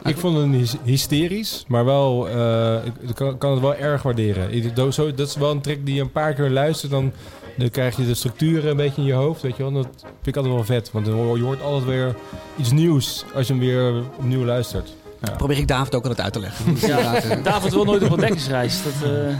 [0.05, 4.93] Ik vond het hys- hysterisch, maar wel, eh, ik, kan, kan het wel erg waarderen.
[4.93, 7.13] Zo, dat is wel een track die je een paar keer luistert, dan,
[7.59, 9.73] dan krijg je de structuren een beetje in je hoofd, weet je wel.
[9.73, 12.15] Dat vind ik altijd wel vet, want je hoort altijd weer
[12.57, 14.97] iets nieuws als je hem weer opnieuw luistert.
[15.37, 16.77] Probeer ik David ook altijd uit te leggen.
[16.89, 17.21] Ja,
[17.53, 18.83] David wil nooit op ontdekkingsreis.
[18.83, 19.35] Dat, eh,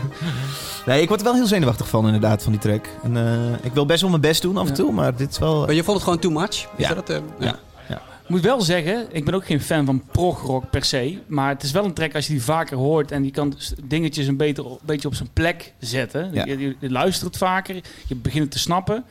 [0.85, 2.85] Nee, ik word er wel heel zenuwachtig van inderdaad, van die track.
[3.03, 4.75] En, eh, ik wil best wel mijn best doen af en Ja.
[4.75, 5.65] toe, maar dit is wel...
[5.65, 6.49] Maar je vond het gewoon too much?
[6.49, 6.93] Is Ja.
[6.93, 7.17] dat het?
[7.17, 7.59] eh, Ja.
[8.29, 11.19] Ik moet wel zeggen, ik ben ook geen fan van progrock per se.
[11.27, 13.53] Maar het is wel een track als je die vaker hoort en die kan
[13.83, 16.33] dingetjes een, beter, een beetje op zijn plek zetten.
[16.33, 16.45] Ja.
[16.45, 17.75] Je, je, je luistert het vaker,
[18.07, 19.03] je begint het te snappen.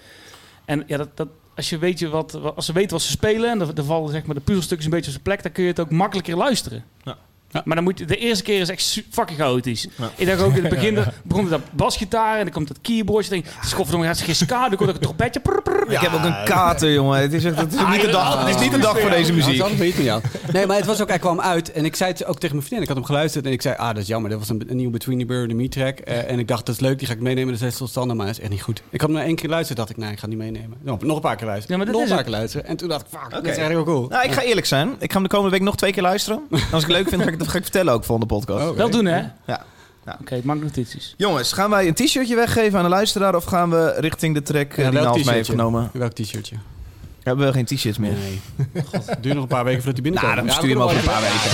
[0.64, 3.50] En ja, dat, dat, als, je weet je wat, als ze weten wat ze spelen
[3.50, 5.62] en er, er vallen zeg maar, de puzzelstukjes een beetje op zijn plek, dan kun
[5.62, 6.84] je het ook makkelijker luisteren.
[7.02, 7.16] Ja.
[7.50, 7.62] Ja.
[7.64, 9.88] Maar dan moet je, de eerste keer is echt fucking chaotisch.
[10.16, 13.30] Ik dacht ook in het begin, begon het dat basgitaar en dan komt dat keyboardje.
[13.30, 15.40] Denk is godverdomme, is geen ska, dan komt ook een trompetje.
[15.40, 15.92] prr, prr.
[15.92, 17.20] Ik heb ook een kater, jongen.
[17.20, 19.30] Het is, echt, het is niet de dag, het is niet de dag voor deze
[19.32, 19.58] Ja, muziek.
[19.58, 20.22] dat is jou.
[20.52, 22.66] Nee, maar het was ook, hij kwam uit en ik zei het ook tegen mijn
[22.66, 22.82] vriendin.
[22.82, 24.30] Ik had hem geluisterd en ik zei, ah, dat is jammer.
[24.30, 25.98] Dat was een, een nieuwe Between the Bird and Me track.
[25.98, 27.52] Eh, en ik dacht, dat is leuk, die ga ik meenemen.
[27.52, 28.82] De zes tot standen, maar dat is echt niet goed.
[28.90, 30.78] Ik had hem maar één keer geluisterd, dacht ik, nee, ik ga niet meenemen.
[30.82, 31.78] Nog, nog een paar keer luisteren.
[31.78, 32.66] Ja, maar dat nog is een paar keer luisteren.
[32.66, 34.08] En toen dacht ik, fuck, dat is eigenlijk wel cool.
[34.08, 34.88] Nou, ik ga eerlijk zijn.
[34.98, 36.42] Ik ga hem de komende week nog twee keer luisteren.
[36.50, 38.74] En als ik leuk vind, ga ik het ga ik vertellen ook voor de podcast.
[38.74, 39.22] Wel doen, hè?
[39.46, 39.64] Ja.
[40.20, 41.14] Oké, ik maak notities.
[41.16, 44.72] Jongens, gaan wij een t-shirtje weggeven aan de luisteraar of gaan we richting de track
[44.72, 45.90] eh, Ja, die welk Naals mee heeft genomen?
[45.92, 46.56] Welk t-shirtje?
[47.22, 48.12] Hebben we geen t-shirts meer?
[48.12, 48.40] Nee.
[48.92, 50.34] God, het duurt nog een paar weken voordat hij binnenkomt.
[50.34, 51.50] Nou, dan Ja, stuur je hem dat over een paar weken.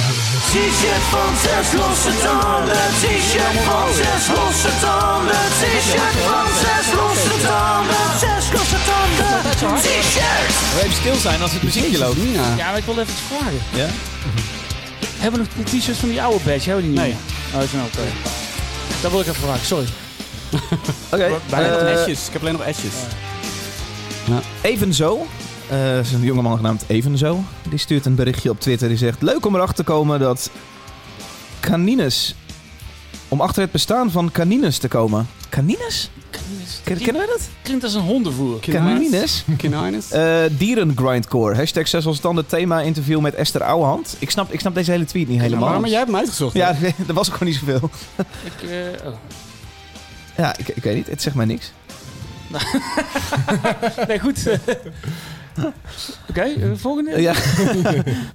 [0.55, 2.85] T-shirt van zes losse tanden.
[3.03, 5.43] T-shirt van zes losse tanden.
[5.61, 8.05] T-shirt van zes losse tanden.
[8.24, 9.35] Zes losse tanden.
[9.87, 10.53] T-shirt.
[10.74, 12.18] We even stil zijn als het muziekje loopt.
[12.57, 13.61] Ja, maar ik wil even iets vragen.
[13.80, 13.89] Ja?
[15.18, 16.70] Hebben we nog de t-shirts van die oude badge?
[16.70, 17.09] Hebben we die niet Nee.
[17.09, 17.52] meer?
[17.52, 18.09] Oh, dat is een oké.
[19.02, 19.86] Dat wil ik even vragen, sorry.
[21.12, 21.30] Oké.
[21.50, 22.26] Bijna nog eh, esjes.
[22.26, 22.92] Ik heb alleen nog esjes.
[24.61, 25.26] Evenzo.
[25.68, 27.44] eh is een jongeman genaamd Evenzo.
[27.68, 28.88] Die stuurt een berichtje op Twitter.
[28.88, 30.50] Die zegt: Leuk om erachter te komen dat
[31.61, 32.34] canines.
[33.28, 35.28] Om achter het bestaan van canines te komen.
[35.48, 36.11] Canines?
[36.84, 37.49] Ken- Kennen we dat?
[37.62, 38.61] Klinkt als een hondenvoer.
[38.61, 39.45] Canines?
[39.57, 40.11] Kinines.
[40.11, 41.55] Eh dierengrindcore.
[41.55, 44.16] Hashtag 6 als dan het thema interview met Esther Ouwehand.
[44.18, 45.68] Ik snap, ik snap deze hele tweet niet helemaal.
[45.68, 46.55] Maar, maar jij hebt hem uitgezocht.
[46.55, 46.74] Ja,
[47.09, 47.90] er was ook gewoon niet zoveel.
[48.45, 49.12] Ik, eh, oh.
[50.36, 51.07] Ja, ik, ik weet niet.
[51.07, 51.72] Het zegt mij niks.
[54.09, 54.47] Nee, goed.
[56.30, 57.20] Oké, eh, volgende.
[57.20, 57.32] Ja.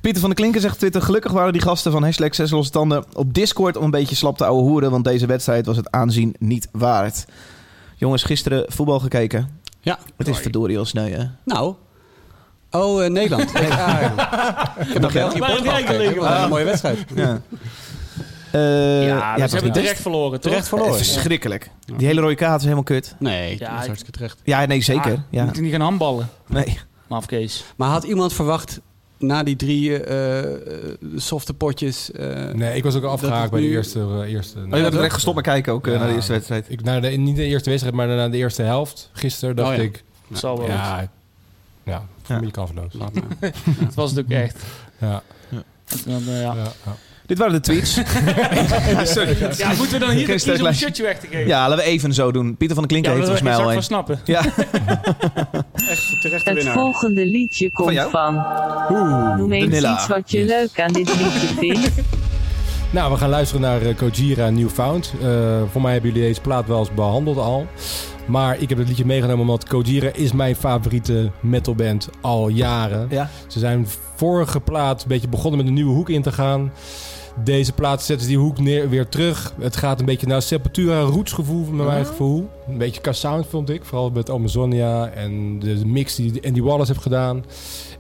[0.02, 1.02] Pieter van der Klinken zegt Twitter...
[1.02, 3.78] Gelukkig waren die gasten van hashtag 6 losse tanden op Discord...
[3.78, 4.92] om een beetje slap te ouwe hoeren...
[4.92, 7.26] want deze wedstrijd was het aanzien niet waard.
[8.00, 9.60] Jongens, gisteren voetbal gekeken.
[9.82, 10.00] Ja.
[10.18, 11.24] Het is verdorie al sneu, hè?
[11.46, 11.76] Nou.
[12.72, 13.54] Oh, eh, Nederland.
[13.62, 14.78] Nee, ah, ja.
[14.80, 17.06] Ik heb nog België Portugal een mooie wedstrijd.
[17.16, 17.42] Ja.
[18.52, 20.42] Eh, ja, het ze hebben terecht verloren, toch?
[20.42, 21.00] Terecht Het verloren.
[21.00, 21.70] is verschrikkelijk.
[21.98, 23.16] Die hele rode kaart is helemaal kut.
[23.20, 24.40] Nee, Ja, dat is ik- hartstikke terecht.
[24.44, 25.12] Ja, nee, zeker.
[25.12, 25.44] Ah, Ja.
[25.44, 26.80] Moet hij niet gaan handballen, Nee.
[27.08, 27.64] Mafkees.
[27.76, 28.80] Maar had iemand verwacht
[29.20, 30.54] na die drie eh, eh,
[31.16, 32.12] softe potjes...
[32.12, 34.00] eh, Nee, ik was ook afgehaakt het bij de eerste...
[34.00, 35.98] eh, eerste Oh, je bent direct gestopt met kijken ook Ja.
[35.98, 36.66] naar de eerste wedstrijd.
[36.70, 39.10] Ik, naar de, niet de eerste wedstrijd, maar na de eerste helft.
[39.14, 39.82] Gisteren dacht Oh ja.
[39.82, 40.04] ik...
[40.28, 40.68] Dat zal wel.
[40.68, 41.10] Ja,
[41.84, 42.40] ja, Ja.
[42.52, 42.94] kansloos.
[42.94, 43.24] laat maar.
[43.86, 44.58] Dat was het ook echt.
[45.00, 45.62] Ja, En
[46.06, 46.56] dan, ja.
[47.30, 47.94] Dit waren de tweets.
[49.14, 49.38] Sorry.
[49.58, 51.48] ja, moeten we dan hier Geen kiezen om een shirtje weg te geven?
[51.48, 52.56] Ja, laten we even zo doen.
[52.58, 53.84] Pieter van der Klinken ja heeft volgens mij ik al een.
[53.84, 54.20] snappen.
[54.26, 54.42] Ja,
[55.90, 56.74] Echt terechte Het winnaar.
[56.74, 58.46] volgende liedje komt van.
[59.38, 61.90] Noem eens iets wat je leuk aan dit liedje vindt.
[62.92, 65.14] Nou, we gaan luisteren naar eh, Kojira Newfound.
[65.22, 65.28] Eh
[65.72, 67.68] voor mij hebben jullie deze plaat wel eens behandeld al.
[68.26, 73.08] Maar ik heb het liedje meegenomen omdat Kojira is mijn favoriete metalband al jaren.
[73.10, 73.30] ja.
[73.48, 76.72] Ze zijn vorige plaat een beetje begonnen met een nieuwe hoek in te gaan.
[77.44, 79.54] Deze plaat zetten ze die hoek neer, weer terug.
[79.60, 82.50] Het gaat een beetje naar Sepultura roots gevoel, met mijn gevoel.
[82.68, 83.86] Een beetje qua sound vond ik.
[83.86, 87.46] Vooral met Amazonia en de mix die Andy Wallace heeft gedaan.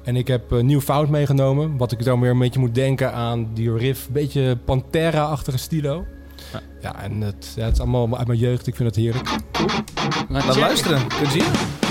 [0.03, 1.77] En ik heb een nieuw fout meegenomen.
[1.77, 4.07] Wat ik dan weer een beetje moet denken aan die riff.
[4.07, 6.05] Een beetje Pantera-achtige stilo.
[6.53, 6.61] Ja.
[6.81, 8.67] Ja, en het, ja, het is allemaal uit mijn jeugd.
[8.67, 9.29] Ik vind het heerlijk.
[9.51, 10.59] Checken.
[10.59, 11.07] luisteren.
[11.07, 11.88] Kun je zien?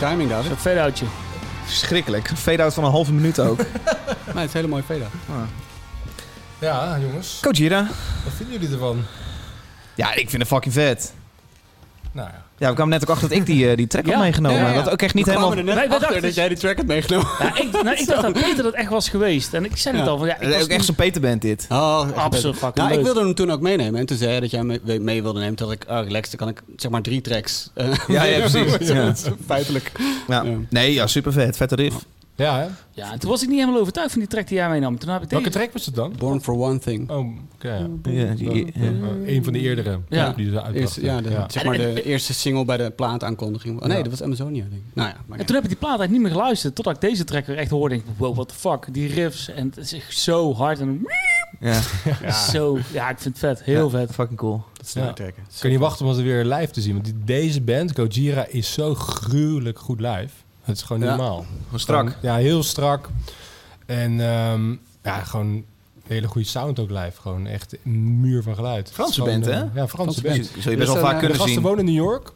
[0.00, 0.50] Timing, David.
[0.50, 1.06] Een fade-outje.
[1.64, 2.28] Verschrikkelijk.
[2.30, 3.58] Een fade-out van een halve minuut ook.
[4.34, 5.04] Nee, het is een hele mooie fade
[6.58, 7.38] Ja, jongens.
[7.40, 7.86] Kojira.
[8.24, 9.04] Wat vinden jullie ervan?
[9.94, 11.14] Ja, ik vind het fucking vet.
[12.12, 12.42] Nou ja.
[12.60, 14.58] Ja, we kwamen net ook achter dat ik die, eh, die track Ja, had meegenomen.
[14.58, 14.74] ja, ja.
[14.74, 15.52] Wat ook echt niet We helemaal...
[15.52, 17.28] kwamen er net Wij- wij achter dachten- dat jij die track had meegenomen.
[17.38, 19.54] Ja, ik, nou, ik dacht dat Peter dat echt was geweest.
[19.54, 20.10] En ik zei het Ja.
[20.10, 20.18] al.
[20.18, 21.66] Van, ja, ik Het is was ook echt zo'n Peterband dit.
[21.68, 23.04] Oh, echt absoluut fucking Nou, ik leuk.
[23.04, 24.00] wilde hem toen ook meenemen.
[24.00, 25.54] En toen zei hij dat jij mee, mee wilde nemen.
[25.54, 27.70] Toen dacht ik, ah, relaxed, dan kan ik zeg maar drie tracks.
[27.74, 28.88] eh, Ja, ja, precies.
[28.88, 29.04] Ja.
[29.06, 29.92] Dat is Feitelijk.
[30.28, 30.42] Ja.
[30.42, 30.52] Ja.
[30.70, 31.56] Nee, ja, super vet.
[31.56, 31.96] Vette riff.
[32.40, 32.66] Ja, hè?
[32.90, 34.98] Ja, en toen was ik niet helemaal overtuigd van die track die jij meenam.
[34.98, 35.58] Toen heb ik Welke deze...
[35.58, 36.12] track was het dan?
[36.18, 37.10] Born for One Thing.
[37.10, 37.18] Oh,
[37.54, 37.68] oké.
[37.74, 37.86] ja.
[38.12, 38.90] Ja, die- ja.
[39.26, 40.00] Eh, Een van de eerdere.
[40.08, 40.32] Ja.
[40.32, 41.02] Die ze Eerst, uitbrachten.
[41.04, 41.46] ja, de, Ja.
[41.50, 43.80] zeg maar de eerste single bij de plaataankondiging.
[43.80, 44.02] Oh nee, Ja.
[44.02, 44.94] dat was Amazonia, denk ik.
[44.94, 46.74] Nou ja, maar En toen heb ik die plaat eigenlijk niet meer geluisterd.
[46.74, 47.94] Totdat ik deze track weer echt hoorde.
[47.94, 48.86] Denk ik, wow, what the fuck.
[48.94, 49.48] Die riffs.
[49.50, 50.80] En het is echt zo hard.
[50.80, 51.06] En
[51.60, 51.80] Ja,
[52.52, 52.78] zo...
[52.92, 53.62] Ja, ik vind het vet.
[53.64, 54.12] Heel Ja, vet.
[54.14, 54.62] Fucking cool.
[54.72, 55.04] dat is Ja.
[55.16, 55.30] ja.
[55.60, 56.92] kan niet wachten om ze weer live te zien.
[56.92, 60.28] Want die, deze band, Gojira, is zo gruwelijk goed live.
[60.70, 61.08] Het is gewoon Ja.
[61.08, 61.46] normaal.
[61.64, 61.98] Gewoon strak.
[62.08, 63.08] Gewoon- ja, heel strak.
[63.86, 64.70] En ehm,
[65.02, 65.64] ja, gewoon
[66.06, 67.20] hele goede sound ook live.
[67.20, 68.90] Gewoon echt een muur van geluid.
[68.92, 69.64] Franse band, gewoon, hè?
[69.64, 70.36] eh, Ja, Franse band.
[70.58, 71.62] Zul je best Dus, wel eh, vaak de De kunnen gasten zien.
[71.62, 72.32] wonen in New York.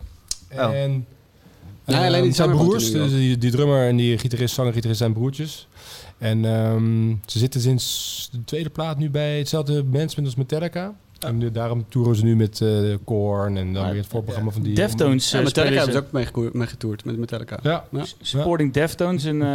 [0.52, 0.58] Oh.
[0.74, 1.06] En
[1.84, 5.12] eh, alleen die zijn broers, dus die, die drummer en die gitarist, zanger, gitarist zijn
[5.12, 5.68] broertjes.
[6.18, 10.94] En ehm, ze zitten sinds de tweede plaat nu bij hetzelfde management als Metallica.
[11.26, 14.50] En nu- daarom toeren ze nu met eh Korn en dan Maar- weer het voorprogramma
[14.50, 14.74] van die...
[14.74, 15.98] Deftones Ja, eh, Metallica hebben ze.
[16.00, 17.58] ook mee, gekoer- mee getoerd met Metallica.
[17.62, 18.04] Ja, Ja.
[18.20, 19.48] Supporting Deftones in, eh.
[19.48, 19.54] Oh,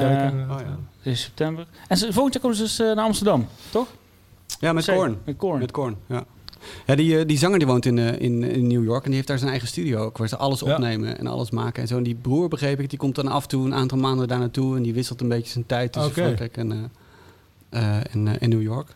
[0.60, 0.78] ja.
[1.02, 1.68] in september.
[1.88, 3.88] En ze, volgend jaar komen ze dus eh, naar Amsterdam, toch?
[4.60, 5.18] Ja, met Korn.
[5.26, 5.60] Met Korn.
[5.60, 6.24] Met Korn, ja.
[6.86, 9.28] Ja, die, die zanger die woont in, eh, in, in New York en die heeft
[9.28, 10.74] daar zijn eigen studio ook, waar ze alles Ja.
[10.74, 11.98] opnemen en alles maken en zo.
[11.98, 14.40] En die broer, begreep ik, die komt dan af en toe een aantal maanden daar
[14.40, 16.12] naartoe en die wisselt een beetje zijn tijd tussen.
[16.12, 16.72] Frankrijk en,
[17.70, 18.88] en, eh, en New York.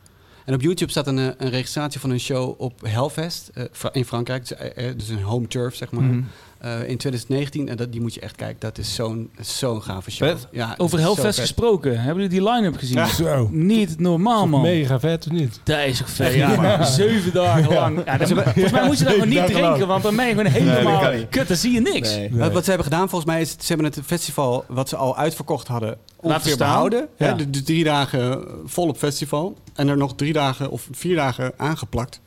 [0.45, 4.05] En op YouTube staat een, eh, een registratie van een show op Hellfest eh, in
[4.05, 6.21] Frankrijk, eh, dus een home turf zeg maar, Mhm.
[6.63, 7.69] Eh, in 2019.
[7.69, 10.27] En dat, die moet je echt kijken, dat is zo'n zo'n gave show.
[10.29, 10.47] Vet.
[10.51, 11.39] Ja, Over Hellfest vet.
[11.39, 11.91] gesproken.
[12.01, 13.07] Hebben jullie die line-up gezien?
[13.07, 13.49] Zo.
[13.51, 14.61] Niet normaal, man.
[14.61, 15.59] Mega vet, of niet?
[15.63, 16.33] Dat is ook vet.
[16.33, 18.01] Ja, zeven dagen lang.
[18.05, 20.51] Ja, dat- volgens mij moet je dat gewoon niet drinken, want dan ben je gewoon
[20.51, 21.47] helemaal kut.
[21.47, 22.09] Dan zie je niks.
[22.15, 22.29] Nee.
[22.33, 25.17] Wat, wat ze hebben gedaan volgens mij is, ze hebben het festival wat ze al
[25.17, 27.07] uitverkocht hadden ongeveer behouden.
[27.17, 27.25] Ja.
[27.25, 29.57] Hè, de, de drie dagen volop festival.
[29.75, 32.21] En er nog drie dagen of vier dagen aangeplakt.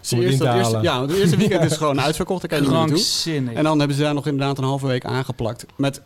[0.00, 2.40] Dus het eerste, ja, het eerste weekend is gewoon uitverkocht.
[2.40, 2.86] Daar kan je niet meer.
[2.86, 3.54] Krankzinnig.
[3.54, 5.66] En dan hebben ze daar nog inderdaad een halve week aangeplakt.
[5.76, 6.00] Met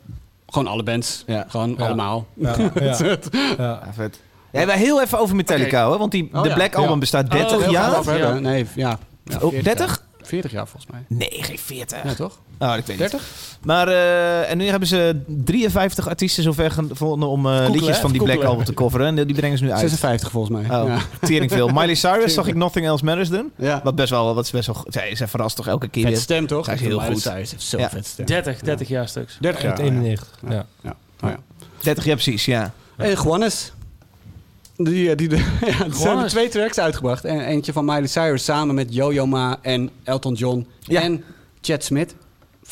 [0.46, 1.22] gewoon alle bands.
[1.26, 1.44] Ja.
[1.48, 1.84] Gewoon Ja.
[1.86, 2.26] allemaal.
[2.34, 3.16] Ja, ja, ja.
[3.58, 4.20] Ja, vet.
[4.52, 5.98] Ja, wij heel even over Metallica, hoor.
[5.98, 6.54] Want die, Oh, de ja.
[6.54, 6.98] Black Album Ja.
[6.98, 8.18] bestaat Oh, 30 heel Gaan we jaar.
[8.18, 8.24] Ja.
[8.24, 8.42] hebben?
[8.42, 8.98] Nee, ja.
[9.24, 9.86] ja Oh, 40 30?
[9.86, 9.98] jaar.
[10.26, 11.04] 40 jaar volgens mij.
[11.08, 12.02] Nee, geen 40.
[12.04, 12.38] Ja, toch?
[12.62, 12.98] Oh, ik weet niet.
[12.98, 13.22] 30?
[13.64, 18.10] Maar, eh, en nu hebben ze 53 artiesten zover gevonden om eh, Koekelen, liedjes van
[18.10, 18.40] die Koekelen.
[18.40, 19.06] Black Album te coveren.
[19.18, 19.80] En die brengen ze nu uit.
[19.80, 20.80] 56 volgens mij.
[20.80, 20.98] Oh, Ja.
[21.20, 21.68] tering veel.
[21.68, 23.52] Miley Cyrus zag ik Nothing Else Matters doen.
[23.56, 23.80] ja.
[23.84, 26.20] Wat best wel, wat is best wel, zij, zij verrast toch elke keer Vet weer.
[26.20, 26.66] stem toch?
[26.66, 27.20] Hij is heel Miley goed.
[27.22, 27.90] Cyrus heeft zo'n Ja.
[27.90, 28.26] vet stem.
[28.26, 29.36] 30, 30 jaar stuks.
[29.40, 29.86] 30 Uit jaar.
[29.86, 29.92] ja.
[29.92, 30.28] 91.
[30.48, 30.52] Ja.
[30.52, 30.64] Ja.
[30.82, 30.96] Ja.
[31.22, 31.36] Oh, ja.
[31.80, 32.72] 30 jaar precies, ja.
[32.96, 33.72] En Juanes.
[34.76, 35.36] Die, eh, die, de,
[35.66, 36.30] ja, zijn Juanes.
[36.32, 37.24] twee tracks uitgebracht.
[37.24, 40.66] En eentje van Miley Cyrus samen met Yo-Yo Ma en Elton John.
[40.80, 41.00] Ja.
[41.02, 41.24] En
[41.60, 42.14] Chad Smith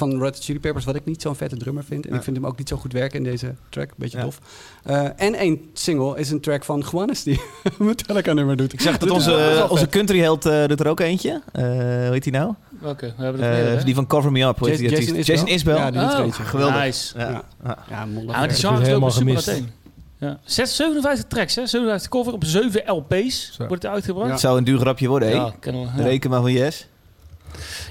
[0.01, 2.05] van Red Hot Chili Peppers, wat ik niet zo'n vette drummer vind.
[2.05, 2.16] En Ja.
[2.16, 3.90] ik vind hem ook niet zo goed werken in deze track.
[3.96, 4.24] Beetje Ja.
[4.24, 4.38] dof.
[4.84, 7.40] Eh, en één single is een track van Juanes die
[7.78, 8.72] Metallica nummer doet.
[8.72, 9.68] Ik zag dat onze, vet.
[9.70, 11.42] onze country held eh, doet er ook eentje.
[11.53, 12.55] Eh hoe heet die nou?
[12.80, 13.07] Welke?
[13.16, 13.84] We hebben meer, hè?
[13.84, 14.59] die van Cover Me Up.
[14.59, 15.26] Hoe heet die Jason, artiest?
[15.26, 15.76] Jason Jason Isbell.
[15.76, 16.42] Ja, die doet Oh, eentje.
[16.42, 16.76] geweldig.
[16.76, 17.18] Nice.
[17.18, 17.28] Ja.
[17.30, 17.30] Ja.
[17.30, 17.42] Ja.
[17.64, 19.46] Ja, Ja, maar die genre is helemaal ook super gemist.
[19.46, 19.70] meteen.
[20.18, 20.38] Ja.
[20.44, 21.66] Zes- 57 tracks, hè?
[21.66, 23.66] 57 cover op 7 LP's Zo.
[23.66, 24.30] wordt het uitgebracht.
[24.30, 25.34] Het zou een duur grapje worden, hè?
[25.34, 25.53] Ja.
[25.61, 25.88] Ja.
[25.96, 26.86] Reken maar van yes.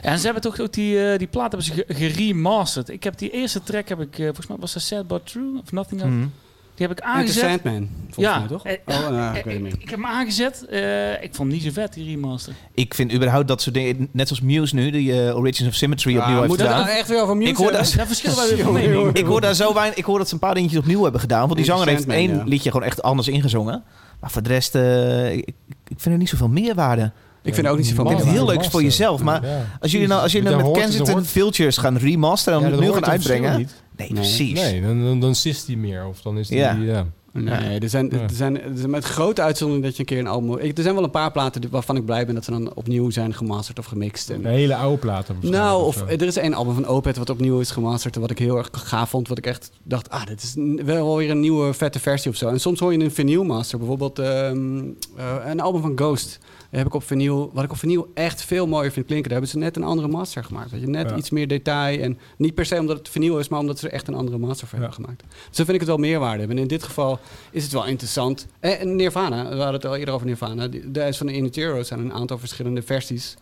[0.01, 2.89] En ze hebben toch ook die, eh, die plaat hebben ze ge- geremasterd.
[2.89, 5.59] Ik heb die eerste track, heb ik, eh, volgens mij was dat Sad But True
[5.63, 6.13] of Nothing Else.
[6.13, 6.27] Mhm.
[6.75, 7.43] Die heb ik aangezet.
[7.49, 8.39] Sandman, volgens Ja.
[8.39, 8.65] mij toch?
[8.65, 9.73] Eh, Oh, nou, ik weet het ik, niet.
[9.81, 10.65] ik heb hem aangezet.
[10.69, 12.53] Eh, ik vond hem niet zo vet, die remaster.
[12.73, 16.35] Ik vind überhaupt dat soort dingen, net zoals Muse nu, die Origins of Symmetry opnieuw
[16.35, 16.85] heeft moet dat gedaan.
[16.85, 19.13] nou echt weer over Muse Ik hoor dat- Daar verschillen wij weer van mening.
[19.17, 21.41] Ik hoor daar zo weinig, ik hoor dat ze een paar dingetjes opnieuw hebben gedaan.
[21.41, 22.43] Want die zanger heeft één ja.
[22.43, 23.83] liedje gewoon echt anders ingezongen.
[24.19, 27.11] Maar voor de rest, eh, ik, ik vind er niet zoveel meerwaarde.
[27.43, 28.61] Ik vind er ook niet zoveel Ik vind meer het heel van.
[28.61, 29.23] leuk voor jezelf.
[29.23, 29.65] Maar Ja.
[29.81, 33.05] als jullie nou, als jullie nou met Kensington Vultures gaan remasteren en hoort gaan het
[33.05, 33.69] uitbrengen.
[33.97, 34.59] Nee, precies.
[34.61, 36.05] Nee, dan, dan, dan sist hij meer.
[36.07, 36.71] Of dan is die, Ja.
[36.81, 37.05] ja.
[37.33, 40.27] Nee, er zijn, er, zijn, er zijn met grote uitzondering dat je een keer een
[40.27, 40.57] album...
[40.57, 42.73] Ik, er zijn wel een paar platen die- waarvan ik blij ben dat ze dan
[42.73, 44.29] opnieuw zijn gemasterd of gemixt.
[44.29, 45.35] En, Een hele oude platen.
[45.41, 48.15] nou, of er is één album van Opeth wat opnieuw is gemasterd...
[48.15, 49.27] en wat ik heel erg gaaf vond.
[49.27, 50.53] Wat ik echt dacht, ah, dit is
[50.85, 52.47] wel weer een nieuwe vette versie of zo.
[52.47, 53.77] En soms hoor je een vinyl master.
[53.77, 54.77] Bijvoorbeeld ehm,
[55.17, 56.39] eh, een album van Ghost.
[56.69, 59.29] Heb ik op vinyl, wat ik op vinyl echt veel mooier vind klinken.
[59.29, 60.71] Daar hebben ze net een andere master gemaakt.
[60.71, 60.87] Weet je?
[60.87, 61.15] Net Ja.
[61.15, 61.99] iets meer detail.
[62.01, 64.37] En niet per se omdat het vinyl is, maar omdat ze er echt een andere
[64.37, 64.83] master voor Ja.
[64.85, 65.23] hebben gemaakt.
[65.27, 66.55] Dus dan vind ik het wel meerwaarde hebben.
[66.57, 67.19] En in dit geval
[67.51, 68.47] is het wel interessant.
[68.59, 70.67] En Nirvana, we hadden het al eerder over Nirvana.
[70.85, 73.35] Daar is van de In Utero zijn een aantal verschillende versies.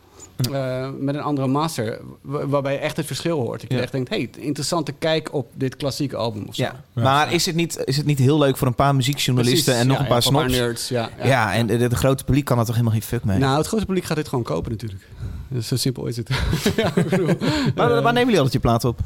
[0.52, 3.62] Eh, met een andere master, wa- waarbij je echt het verschil hoort.
[3.62, 3.84] Dat je Ja.
[3.84, 6.64] echt denkt, hey, interessante kijk op dit klassieke album of zo.
[6.64, 6.84] Ja.
[6.94, 9.88] Maar is het, niet, is het niet heel leuk voor een paar muziekjournalisten Precies, en
[9.88, 10.52] nog ja, een paar snobs?
[10.54, 11.26] nerds, ja, ja.
[11.28, 13.38] Ja, en de grote publiek kan er toch helemaal geen fuck mee.
[13.38, 15.02] Nou, het grote publiek gaat dit gewoon kopen natuurlijk.
[15.50, 16.30] Dus zo simpel is het.
[16.78, 17.28] ja, ik bedoel,
[17.76, 19.00] waar, nemen jullie altijd je plaat op?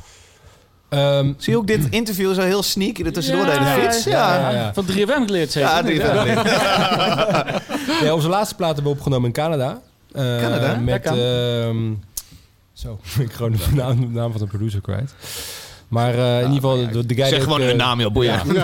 [0.90, 4.04] Ehm, Zie je ook dit interview zo heel sneaky er tussendoor Ja, de hele fiets?
[4.04, 4.74] ja, Ja, ja, ja.
[4.74, 5.70] Van 3FM geleerd zeker?
[5.70, 5.96] Ja, die
[8.06, 9.82] ja, onze laatste plaat hebben we opgenomen in Canada.
[10.14, 10.76] Eh, Canada?
[10.76, 11.22] Met, Dat kan.
[11.24, 11.92] ehm,
[12.74, 15.14] zo, ik gewoon de naam, de naam van de producer kwijt.
[15.88, 18.42] Maar eh, in ieder geval, de, de guy Zeg gewoon eh, naam, heel boeiend.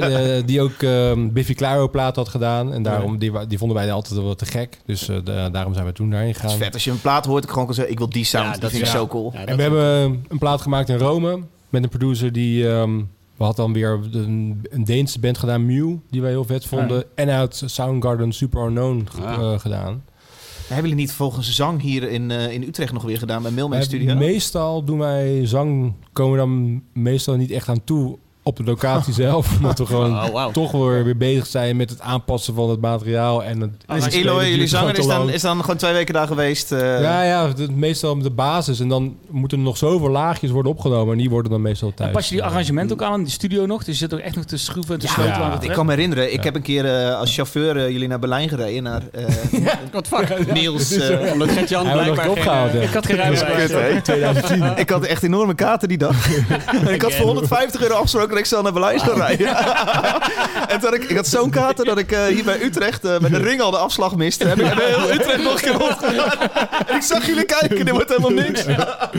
[0.00, 2.72] Eh, die ook ehm, Biffy Clyro plaat had gedaan.
[2.72, 4.78] En daarom, die, die vonden wij altijd wel te gek.
[4.86, 6.58] Dus eh, de- daarom zijn we toen daarheen Het is gegaan.
[6.58, 6.74] vet.
[6.74, 8.46] Als je een plaat hoort, ik gewoon kan zeggen, ik wil die sound.
[8.46, 9.30] Ja, die dat vind ik zo cool.
[9.34, 9.84] Ja, En we hebben
[10.28, 12.68] een plaat gemaakt in Rome met een producer die...
[12.70, 13.00] ehm
[13.36, 17.04] we hadden dan weer een, een Deense band gedaan, Mew, die wij heel vet vonden.
[17.14, 19.32] En uit Soundgarden Super Unknown Ah.
[19.32, 20.02] eh, gedaan.
[20.74, 23.82] Hebben jullie niet volgens zang hier in, eh, in Utrecht nog weer gedaan bij Mailman
[23.82, 24.14] Studio?
[24.14, 29.12] Meestal doen wij zang, komen we dan meestal niet echt aan toe op de locatie
[29.12, 29.48] zelf.
[29.56, 33.44] Omdat we gewoon Oh, toch weer, weer bezig zijn met het aanpassen van het materiaal.
[33.44, 36.26] En het Dus spelen Eloy, jullie zanger, is dan, is dan gewoon twee weken daar
[36.26, 36.72] geweest?
[36.72, 38.80] eh, Ja, ja, het- meestal de basis.
[38.80, 41.12] En dan moeten er nog zoveel laagjes worden opgenomen.
[41.12, 42.08] En die worden dan meestal thuis.
[42.10, 43.78] En pas je die arrangement ook aan in die studio nog?
[43.84, 45.46] Dus je zit ook echt nog te schroeven en te Ja, sleutelen ja.
[45.46, 46.42] aan het Ik kan me herinneren, ik Ja.
[46.42, 48.82] heb een keer eh, als chauffeur eh, jullie naar Berlijn gereden.
[48.82, 49.24] Naar eh
[49.92, 50.52] Wat fuck?
[50.52, 50.92] Niels.
[50.92, 52.82] eh, Omdat Gert-Jan blijkbaar opgehouden.
[52.82, 53.56] Ik had geen rijbewijs.
[53.70, 54.00] kut, hè?
[54.02, 54.72] 2010.
[54.76, 56.28] ik had echt enorme kaarten die dag.
[56.88, 59.46] ik had voor 150 euro afgesproken snel naar Berlijn zou rijden.
[60.70, 63.18] en toen had ik, ik had zo'n kaarten dat ik eh, hier bij Utrecht eh,
[63.18, 64.46] met de ring al de afslag miste.
[64.46, 66.50] Heb ik heb heel Utrecht nog een keer.
[66.86, 68.64] En ik zag jullie kijken, dit wordt helemaal niks.
[68.64, 69.10] Ja,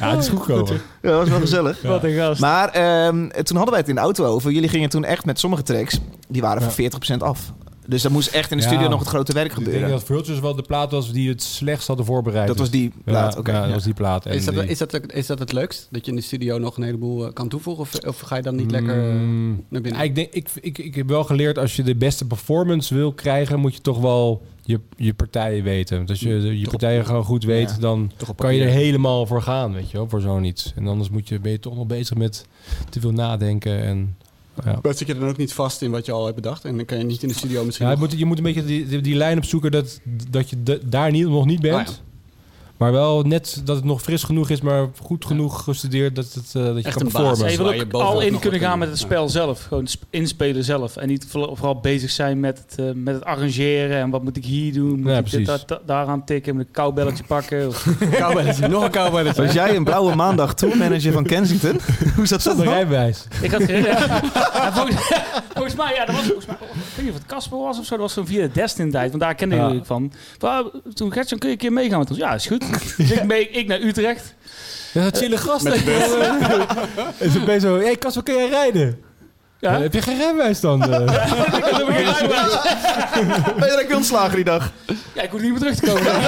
[0.00, 0.82] Ja, het is goed gekomen.
[1.00, 1.82] dat was wel gezellig.
[1.82, 2.40] Wat een gast.
[2.40, 4.50] Maar ehm, toen hadden wij het in de auto over.
[4.50, 5.98] Jullie gingen toen echt met sommige tracks,
[6.28, 7.38] die waren voor 40% af.
[7.90, 8.68] Dus er moest echt in de Ja.
[8.68, 9.90] studio nog het grote werk Ik denk gebeuren.
[9.90, 12.46] dat Vultures wel de plaat was die het slechtst hadden voorbereid.
[12.46, 13.50] Dat was die plaat, Ja, oké.
[13.50, 13.74] ja, dat ja.
[13.74, 14.26] was die plaat.
[14.26, 15.88] En Is dat, die- is, dat, is dat het leukst?
[15.90, 17.82] Dat je in de studio nog een heleboel eh, kan toevoegen?
[17.82, 20.02] Of, of ga je dan niet lekker eh, Mm, naar binnen?
[20.02, 23.58] ik, denk, ik, ik, ik heb wel geleerd, als je de beste performance wil krijgen,
[23.60, 25.96] moet je toch wel je, je partijen weten.
[25.96, 29.42] Want als je je partijen gewoon goed weet, Ja, dan kan je er helemaal voor
[29.42, 30.72] gaan, weet je wel, voor zoiets.
[30.76, 32.46] En anders moet je, ben je toch nog bezig met
[32.88, 33.82] te veel nadenken.
[33.82, 34.16] En,
[34.64, 34.78] ja.
[34.82, 36.64] Maar zit je dan ook niet vast in wat je al hebt bedacht?
[36.64, 38.36] En dan kan je niet in de studio misschien Ja, je, nog- moet, je moet
[38.36, 41.60] een beetje die, die, die lijn opzoeken dat, dat je de- daar niet, nog niet
[41.60, 41.74] bent.
[41.88, 42.08] Ah, ja.
[42.80, 46.44] Maar wel net dat het nog fris genoeg is, maar goed genoeg gestudeerd dat, het,
[46.54, 47.52] eh, dat je Echt kan basis.
[47.52, 49.62] je wil ook al in kunnen gaan met het spel zelf.
[49.62, 50.96] Gewoon sp- inspelen zelf.
[50.96, 53.96] En niet vooral bezig zijn met het, eh, met het arrangeren.
[53.96, 55.00] En wat moet ik hier doen?
[55.00, 55.64] Moet Ja, ik dit, precies.
[55.66, 56.52] dat- daaraan tikken?
[56.52, 57.66] Moet ik een koubelletje pakken?
[57.68, 57.84] Of-
[58.68, 59.42] nog een cowbelletje.
[59.44, 61.80] Was jij een blauwe maandag tourmanager van Kensington?
[62.16, 62.74] Hoe zat dat Zonder dan?
[62.74, 63.24] rijbewijs.
[63.42, 63.82] ik had geen...
[63.82, 64.96] Ja, volgens,
[65.54, 66.56] volgens mij, ja, dat was volgens mij...
[66.60, 67.90] Ik weet niet of het Casper was of zo.
[67.90, 69.08] Dat was zo via de Destin-tijd.
[69.10, 69.68] Want daar kende Ja.
[69.68, 70.12] ik van.
[70.38, 72.18] Van, ah, Toen Gertjan, kun je een keer meegaan met ons?
[72.18, 72.64] Ja, is goed.
[72.96, 74.34] Dus ik, mee, ik naar Utrecht.
[74.92, 75.64] Ja, dat chille gast.
[75.64, 75.74] Met
[77.18, 79.00] En zo ben je zo, hé hey, Kasper, kun jij rijden?
[79.58, 79.80] Ja.
[79.80, 80.82] Heb je geen rijbewijs dan?
[80.82, 81.00] eh?
[81.58, 82.58] Ik helemaal geen rijbewijs.
[83.58, 84.72] Ben je direct ontslagen die dag?
[85.12, 86.02] Ja, ik hoef niet meer terug te komen.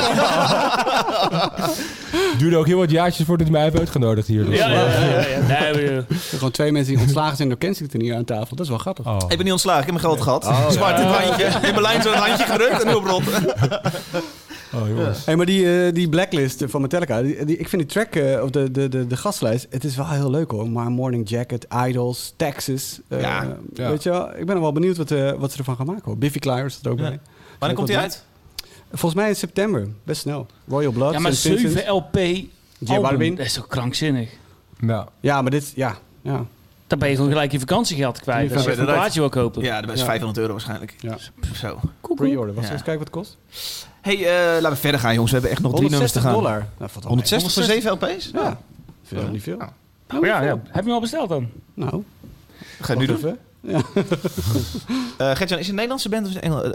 [2.39, 4.45] duurde ook heel wat jaartjes voordat hij mij heeft uitgenodigd hier.
[4.45, 5.09] Dus, Ja, ja, ja.
[5.09, 5.39] ja, ja.
[5.73, 5.99] Nee, eh,
[6.31, 8.57] Gewoon twee mensen die ontslagen zijn door Kensington hier aan tafel.
[8.57, 9.07] Dat is wel grappig.
[9.07, 9.17] oh.
[9.29, 10.73] Ik ben niet ontslagen, ik heb mijn geld gehad.
[10.73, 11.69] Zwart in het handje.
[11.69, 13.23] In Berlijn zo'n handje gedrukt en nu op rot.
[14.75, 15.25] Oh, jongens.
[15.25, 18.43] Hey, maar die, eh, die blacklist van Metallica, die, die- ik vind die track, eh,
[18.43, 20.71] of de, de, de, de gastlijst, het is wel heel leuk hoor.
[20.71, 23.01] Maar Morning Jacket, Idols, Texas.
[23.09, 23.89] eh, Ja, ja.
[23.91, 26.19] Weet je wel, ik ben wel benieuwd wat, eh, wat ze ervan gaan maken hoor.
[26.19, 27.09] Biffy Clyro is er ook Ja.
[27.09, 27.21] bij.
[27.59, 28.25] Wanneer komt hij uit?
[28.91, 30.47] Volgens mij in september, best snel.
[30.69, 31.41] Royal Blood, ja, maar St.
[31.41, 31.73] Vincent.
[31.73, 32.17] 7 LP
[32.89, 34.31] album, dat is toch krankzinnig?
[34.81, 35.09] Ja.
[35.21, 35.97] Ja, maar dit, ja.
[36.23, 36.45] ja.
[36.87, 38.49] Dan ben je gewoon gelijk je vakantiegeld kwijt.
[38.51, 39.63] Ja, Als je een plaatje wil kopen.
[39.63, 40.05] Ja, dat is Ja.
[40.07, 40.95] 500 euro waarschijnlijk.
[41.01, 41.17] Ja.
[41.55, 41.81] Zo.
[42.15, 42.73] Pre-order, was Ja.
[42.73, 43.39] eens kijken wat het kost?
[44.03, 45.33] Hey, eh, laten we verder gaan jongens.
[45.33, 46.33] We hebben echt nog drie nummers te 160 gaan.
[46.33, 46.59] dollar.
[46.79, 47.25] Nou, valt wel mee.
[47.25, 48.31] 160 voor 7 LP's?
[48.33, 48.61] Ja.
[49.03, 49.57] Vind je dat niet veel?
[49.59, 49.73] Ja.
[50.19, 50.51] Oh, ja, ja.
[50.51, 51.49] Heb je hem al besteld dan?
[51.75, 52.03] Nou,
[52.81, 53.17] Ga je nu doen?
[53.17, 53.39] even.
[55.19, 56.65] Eh Gertjan, is het een Nederlandse band of is het Engel?
[56.65, 56.71] eh,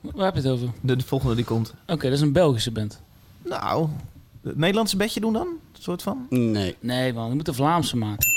[0.00, 0.68] Waar heb je het over?
[0.80, 1.74] De, de volgende die komt.
[1.86, 3.00] Oké, dat is een Belgische band.
[3.44, 3.88] Nou,
[4.42, 5.46] het Nederlandse bedje doen dan?
[5.46, 6.26] Een soort van?
[6.28, 6.76] Nee.
[6.80, 8.28] Nee man, je moet een Vlaamse maken.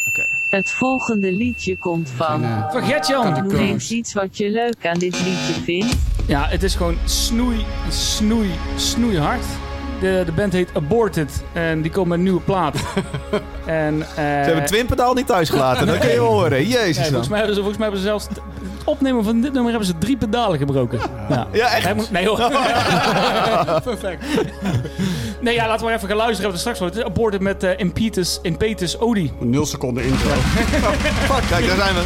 [0.49, 2.41] Het volgende liedje komt van.
[2.71, 3.33] Van Gertjan!
[3.47, 5.95] Noem eens iets wat je leuk aan dit liedje vindt.
[6.25, 9.43] Ja, het is gewoon snoei, snoei, snoeihard.
[9.99, 12.75] De, de band heet Aborted en die komt met een nieuwe plaat.
[13.65, 15.87] en, eh, Ze hebben het twinpedaal niet thuis gelaten.
[15.87, 16.67] Dat kun je horen.
[16.67, 16.97] Jezus.
[16.97, 18.27] Nee, volgens, mij hebben ze, volgens mij hebben ze zelfs...
[18.27, 18.41] Het
[18.85, 20.99] opnemen van dit nummer hebben ze drie pedalen gebroken.
[21.29, 21.83] Ja, Ja, echt?
[21.83, 22.37] Hij moet- Nee hoor.
[23.83, 24.23] Perfect.
[25.39, 26.51] Nee, ja, laten we maar even gaan luisteren.
[26.51, 26.87] Hebben we straks wel.
[26.87, 29.31] Het is Aborted met eh Impetus, Impetus Odi.
[29.39, 30.29] Nul seconden intro.
[31.49, 32.01] Kijk, daar zijn we.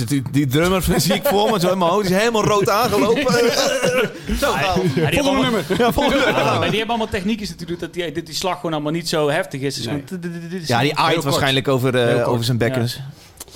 [0.00, 2.06] Zit die, die drummer zie ik voor me, zo in mijn hoofd.
[2.06, 3.32] Die is helemaal rood aangelopen.
[4.40, 4.82] zo gauw.
[4.82, 6.44] Ja, die hebben allemaal, Ja, volgende Ja, nummer.
[6.44, 9.60] maar die hebben allemaal technieken natuurlijk dat die, die slag gewoon allemaal niet zo heftig
[9.60, 9.74] is.
[9.74, 10.02] Dus Nee.
[10.60, 13.00] is- Ja, die aait waarschijnlijk over, eh, over zijn bekkens.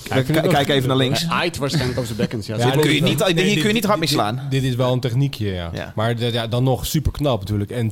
[0.08, 1.20] Kijk, even naar links.
[1.20, 2.46] Hij aait waarschijnlijk over zijn bekkens.
[2.46, 4.46] Ja, Ja, kun je niet- hier kun je niet hard mee dit- slaan.
[4.50, 5.70] Dit is wel een techniekje, ja.
[5.72, 5.92] Ja.
[5.94, 7.70] Maar dat- ja, dan nog super knap natuurlijk.
[7.70, 7.90] En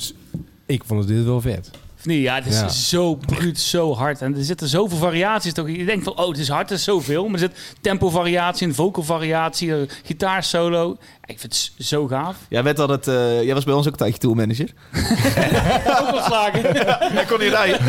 [0.66, 1.70] ik vond dit wel vet.
[2.02, 2.22] Of niet?
[2.22, 2.68] Ja, het is Ja.
[2.68, 4.20] zo bruut, zo hard.
[4.22, 5.52] En er zitten zoveel variaties.
[5.52, 5.68] Toch?
[5.68, 7.24] Je denkt van, oh, het is hard, het is zoveel.
[7.24, 10.96] Maar er zit tempo-variatie, een vocal-variatie, een gitaarsolo.
[11.24, 12.36] Ik vind het zo gaaf.
[12.48, 14.68] Jij, werd altijd, eh, jij was bij ons ook een tijdje tourmanager.
[16.00, 16.60] Ook ontslagen.
[17.16, 17.80] Hij kon niet rijden.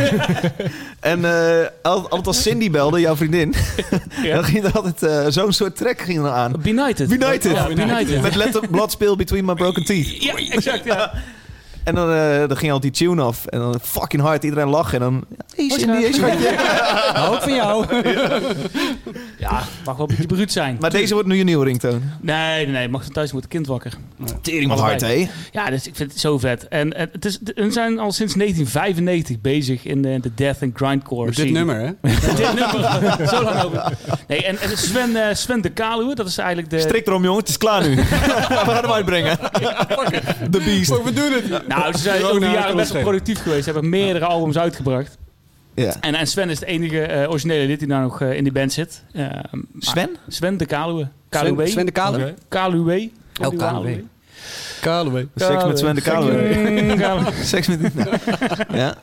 [1.00, 3.54] en eh, al- altijd als Cindy belde, jouw vriendin,
[4.24, 4.34] Ja.
[4.36, 6.54] dan ging er altijd eh, zo'n soort track ging er aan.
[6.62, 7.08] Benighted.
[7.10, 7.52] Benighted.
[7.56, 8.22] Ja, Benighted.
[8.22, 10.24] Met Let the Blood Spill Between My Broken Teeth.
[10.24, 11.14] Ja, exact, ja.
[11.84, 13.46] En dan, eh, dan ging altijd die tune af.
[13.46, 14.94] En dan fucking hard, iedereen lachen.
[14.94, 15.24] En dan...
[15.56, 16.56] Hey Cindy, schatje.
[17.14, 17.86] Hou ook van jou.
[19.38, 20.78] Ja, mag wel een beetje bruut zijn.
[20.80, 22.00] Maar deze wordt nu je nieuwe ringtone.
[22.22, 22.88] Nee, nee, nee.
[22.88, 23.94] Mag thuis moet het kind wakker.
[24.42, 25.28] Tering wat hard, hè?
[25.52, 26.68] Ja, dus ik vind het zo vet.
[26.68, 30.72] En, en het is, we zijn al sinds 1995 bezig in de, de death and
[30.76, 31.58] grindcore Met dit scene.
[31.58, 31.92] nummer, hè?
[32.02, 33.28] Met dit nummer.
[33.34, 33.98] Zo lang over.
[34.28, 36.80] Nee, en, en Sven, eh, Sven de Kaluwe, dat is eigenlijk de...
[36.80, 37.40] Strik erom, jongen.
[37.40, 37.96] Het is klaar nu.
[37.96, 39.38] We gaan hem uitbrengen.
[40.52, 41.04] The Beast.
[41.04, 41.68] we doen het.
[41.68, 43.64] Nou, ze zijn de jaren best wel productief geweest.
[43.64, 45.18] Ze hebben meerdere albums uitgebracht.
[45.76, 45.96] Ja.
[46.02, 48.54] En, en Sven is de enige eh, originele lid die nou nog eh, in die
[48.54, 49.04] band zit.
[49.14, 49.30] Eh,
[49.80, 50.10] Sven?
[50.28, 51.08] Sven de Kaluwe.
[51.30, 51.68] Kaluwe.
[51.68, 52.24] Sven, Sven de.
[52.24, 52.34] Oké.
[52.48, 53.10] Kaluwe.
[53.42, 54.04] Oh, Kaluwe.
[54.82, 55.28] Kaluwe.
[55.36, 56.96] Seks met Sven de Kaluwe.
[56.98, 57.32] Kaluwe.
[57.44, 57.80] Seks met...
[58.74, 58.96] Ja.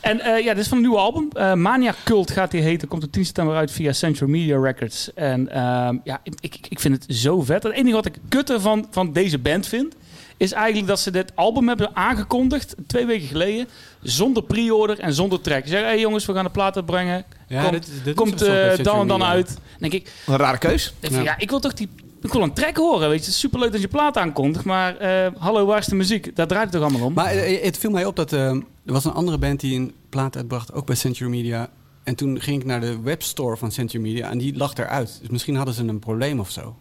[0.00, 1.28] En eh, ja, dit is van een nieuwe album.
[1.32, 2.88] Eh, Mania Cult gaat die heten.
[2.88, 5.14] Komt op 10 september uit via Central Media Records.
[5.14, 7.62] En ehm, ja, ik, ik, ik vind het zo vet.
[7.62, 9.94] Het enige wat ik kutte van, van deze band vind...
[10.36, 12.74] is eigenlijk dat ze dit album hebben aangekondigd...
[12.86, 13.68] twee weken geleden...
[14.02, 15.62] zonder pre-order en zonder track.
[15.62, 17.24] Ze zeggen, hey jongens, we gaan de plaat uitbrengen.
[17.48, 19.46] Ja, komt dit- dit komt eh, dan en dan uit.
[19.46, 20.94] Dan denk ik, Een rare keus.
[21.00, 21.20] ik, Ja.
[21.20, 21.38] ja.
[21.38, 21.88] ik wil toch die...
[22.22, 23.24] Ik wil een track horen, weet je.
[23.24, 26.36] Het is superleuk dat je plaat aankondigt, maar eh, hallo, waar is de muziek?
[26.36, 27.12] Daar draait het toch allemaal om?
[27.14, 29.92] Maar eh, het viel mij op dat eh, er was een andere band die een
[30.08, 31.68] plaat uitbracht, ook bij Century Media.
[32.04, 35.18] En toen ging ik naar de webstore van Century Media en die lag eruit.
[35.20, 36.76] Dus misschien hadden ze een probleem of zo.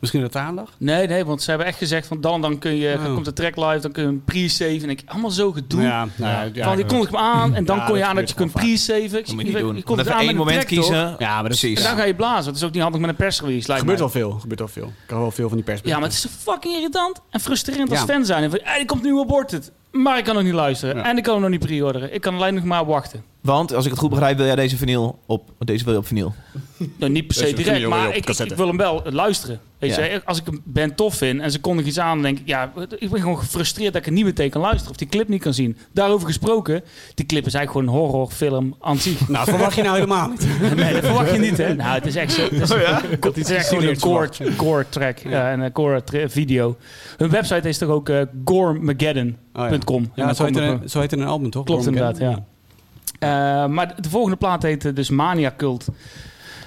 [0.00, 0.70] Misschien dat het lag?
[0.78, 3.14] Nee, nee, want ze hebben echt gezegd van dan, dan kun je, Oh.
[3.14, 4.78] komt de track live, dan kun je een pre-save.
[4.82, 5.82] En ik, allemaal zo gedoe.
[5.82, 6.88] Ja, nou ja, ja, van, je ja.
[6.88, 9.02] kondigt hem aan en dan Ja, kon je dat aan dat je kunt pre-saven.
[9.04, 9.76] Ik Dat je niet je, doen.
[9.76, 10.86] je Even het aan één moment track, toch?
[10.88, 11.16] kiezen.
[11.18, 11.78] Ja, maar dat is, Precies.
[11.78, 12.46] En dan ga je blazen.
[12.46, 14.30] Het is ook niet handig met een persrelease, lijkt gebeurt wel veel.
[14.30, 14.86] Gebeurt wel veel.
[14.86, 15.80] Ik kan wel veel van die pers.
[15.84, 18.04] Ja, maar het is zo fucking irritant en frustrerend als Ja.
[18.06, 18.42] fan zijn.
[18.42, 19.72] En van, hey, er komt nu aborted.
[19.90, 20.96] Maar ik kan nog niet luisteren.
[20.96, 21.04] Ja.
[21.04, 22.14] En ik kan hem nog niet pre-orderen.
[22.14, 23.22] Ik kan alleen nog maar wachten.
[23.40, 25.50] Want, als ik het goed begrijp, wil jij deze vinyl op...
[25.58, 26.34] Deze wil je op vinyl.
[26.96, 28.52] Nou, niet per se direct, maar ik, ik, cassette.
[28.52, 29.60] ik wil hem wel luisteren.
[29.78, 30.04] Weet Ja.
[30.04, 32.46] je, als ik een band tof vind en ze kondigen iets aan, dan denk ik,
[32.46, 35.28] ja, ik ben gewoon gefrustreerd dat ik er niet meteen kan luisteren of die clip
[35.28, 35.76] niet kan zien.
[35.92, 36.82] Daarover gesproken,
[37.14, 39.28] die clip is eigenlijk gewoon een horrorfilm aan zich.
[39.28, 40.46] Nou, verwacht je nou helemaal niet.
[40.76, 41.74] Nee, dat verwacht je niet, hè?
[41.74, 42.42] Nou, het is echt zo.
[42.42, 42.68] Het is,
[43.20, 46.76] het is echt gewoon een core, core track ja, en een core tra- video.
[47.16, 50.02] Hun website is toch ook eh goremageddon.com.
[50.04, 50.26] Oh, ja.
[50.26, 51.64] Ja, zo heet, een, zo heet een album, toch?
[51.64, 52.44] Klopt inderdaad, ja.
[53.18, 55.86] Eh, maar de volgende plaat heet eh, dus Mania Cult.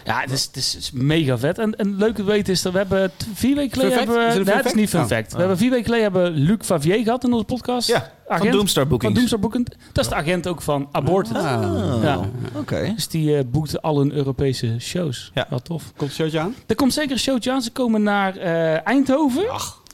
[0.05, 1.57] Ja, het is, het is, het is mega vet.
[1.57, 3.97] En, en leuk te weten is dat we hebben vier weken geleden...
[3.97, 5.11] Hebben, Is we, het een nee, fun het is niet fun fact?
[5.13, 5.31] fact.
[5.31, 7.87] We hebben vier weken geleden hebben Luc Favier gehad in onze podcast.
[7.87, 8.51] Ja, van.
[8.51, 9.15] Doomstar Van Bookings.
[9.15, 9.69] Doomstar Bookings.
[9.91, 11.35] Dat is de agent ook van Aborted.
[11.35, 11.99] Ah.
[12.03, 12.19] Ja.
[12.55, 12.91] Oké.
[12.95, 15.31] Dus die eh boekte al hun Europese shows.
[15.33, 15.45] Ja.
[15.49, 15.83] Wat tof.
[15.83, 16.55] Komt het showtje aan?
[16.67, 17.61] Er komt zeker een showtje aan.
[17.61, 19.45] Ze komen naar eh, Eindhoven.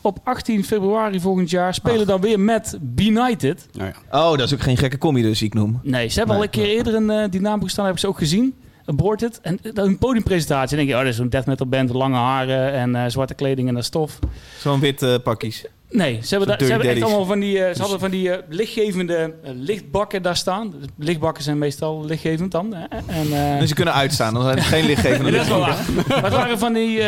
[0.08, 1.74] Op 18 februari volgend jaar.
[1.74, 3.68] Spelen dan weer met Benighted.
[3.72, 4.20] Nou ja.
[4.20, 5.80] Oh, dat is ook geen gekke comedy dus, ik noem.
[5.84, 7.86] Nee, ze hebben al een keer eerder een uh, dynamo gestaan.
[7.86, 8.56] Heb ik ze ook gezien.
[8.86, 9.40] Aborted.
[9.42, 10.78] En uh, een podiumpresentatie.
[10.78, 11.90] Dan denk je, oh, dat is een death metal band.
[11.90, 14.20] Lange haren en uh, zwarte kleding en dat stof.
[14.60, 15.66] Zo'n wit uh, pakjes.
[15.92, 18.28] Nee, ze hebben, da- ze hebben echt allemaal van die, uh, ze hadden van die
[18.30, 20.74] uh, lichtgevende uh, lichtbakken daar staan.
[20.98, 22.74] Lichtbakken zijn meestal lichtgevend dan.
[22.74, 22.86] Hè?
[23.08, 25.86] En, uh, dus ze kunnen uitstaan, dan zijn het geen lichtgevende dat is wel waar.
[26.08, 27.04] Maar het waren van die, uh,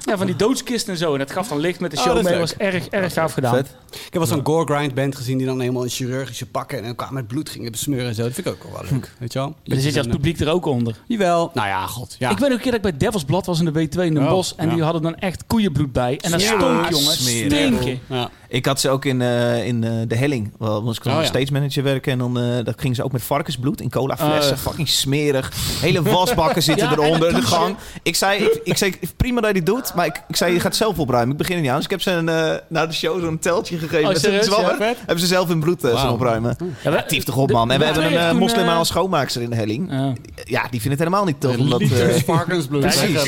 [0.00, 1.12] ja, van die doodskisten en zo.
[1.12, 2.32] En dat gaf dan licht met de show Oh, dat mee.
[2.32, 2.40] leuk.
[2.40, 3.54] was erg, erg gaaf gedaan.
[3.54, 3.66] Vet.
[3.90, 6.84] Ik heb wel zo'n gore grind band gezien die dan helemaal in chirurgische pakken en
[6.84, 8.22] elkaar met bloed gingen besmeuren en zo.
[8.22, 9.12] Dat vind ik ook wel leuk.
[9.18, 9.54] Weet je wel?
[9.64, 10.96] Dan zit je als publiek er ook onder.
[11.06, 11.50] Jawel.
[11.54, 12.16] Nou ja, god.
[12.18, 12.30] Ja.
[12.30, 14.14] Ik weet ook een keer dat ik bij Devil's Blad was in de W2 in
[14.14, 14.52] Den Oh, Bosch.
[14.56, 14.74] En ja.
[14.74, 16.18] die hadden dan echt koeienbloed bij.
[16.20, 17.12] En dat Ja, stonk, jongen.
[17.12, 17.52] smerig.
[17.52, 18.00] Stinken.
[18.20, 18.39] Ja.
[18.50, 20.52] Ik had ze ook in, uh, in uh, de helling.
[20.58, 21.34] Wel, moest ik dan Oh, als ja.
[21.34, 22.12] stage manager werken.
[22.12, 24.54] En dan uh, dat gingen ze ook met varkensbloed in cola flessen.
[24.54, 24.58] Uh.
[24.58, 25.52] fucking smerig.
[25.80, 27.76] Hele wasbakken zitten Ja, eronder in de gang.
[28.02, 29.94] Ik zei, ik, ik zei, prima dat je dit doet.
[29.94, 31.32] Maar ik, ik zei, je gaat zelf opruimen.
[31.32, 31.76] Ik begin er niet aan.
[31.76, 34.08] Dus ik heb ze een, uh, na de show zo'n teltje gegeven.
[34.08, 34.44] Oh, serieus?
[34.44, 34.76] zwammer.
[34.78, 36.56] Ja, hebben ze zelf hun bloed uh, zien opruimen.
[36.82, 37.70] Ja, Ja, tief toch op, man.
[37.70, 39.90] En we hebben een uh, moslimale schoonmaakster in de helling.
[39.90, 40.12] Ja.
[40.44, 41.56] Ja, die vindt het helemaal niet tof.
[41.56, 41.82] Omdat,
[42.24, 42.80] varkensbloed.
[42.80, 43.22] Precies.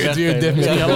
[0.65, 0.87] Ja,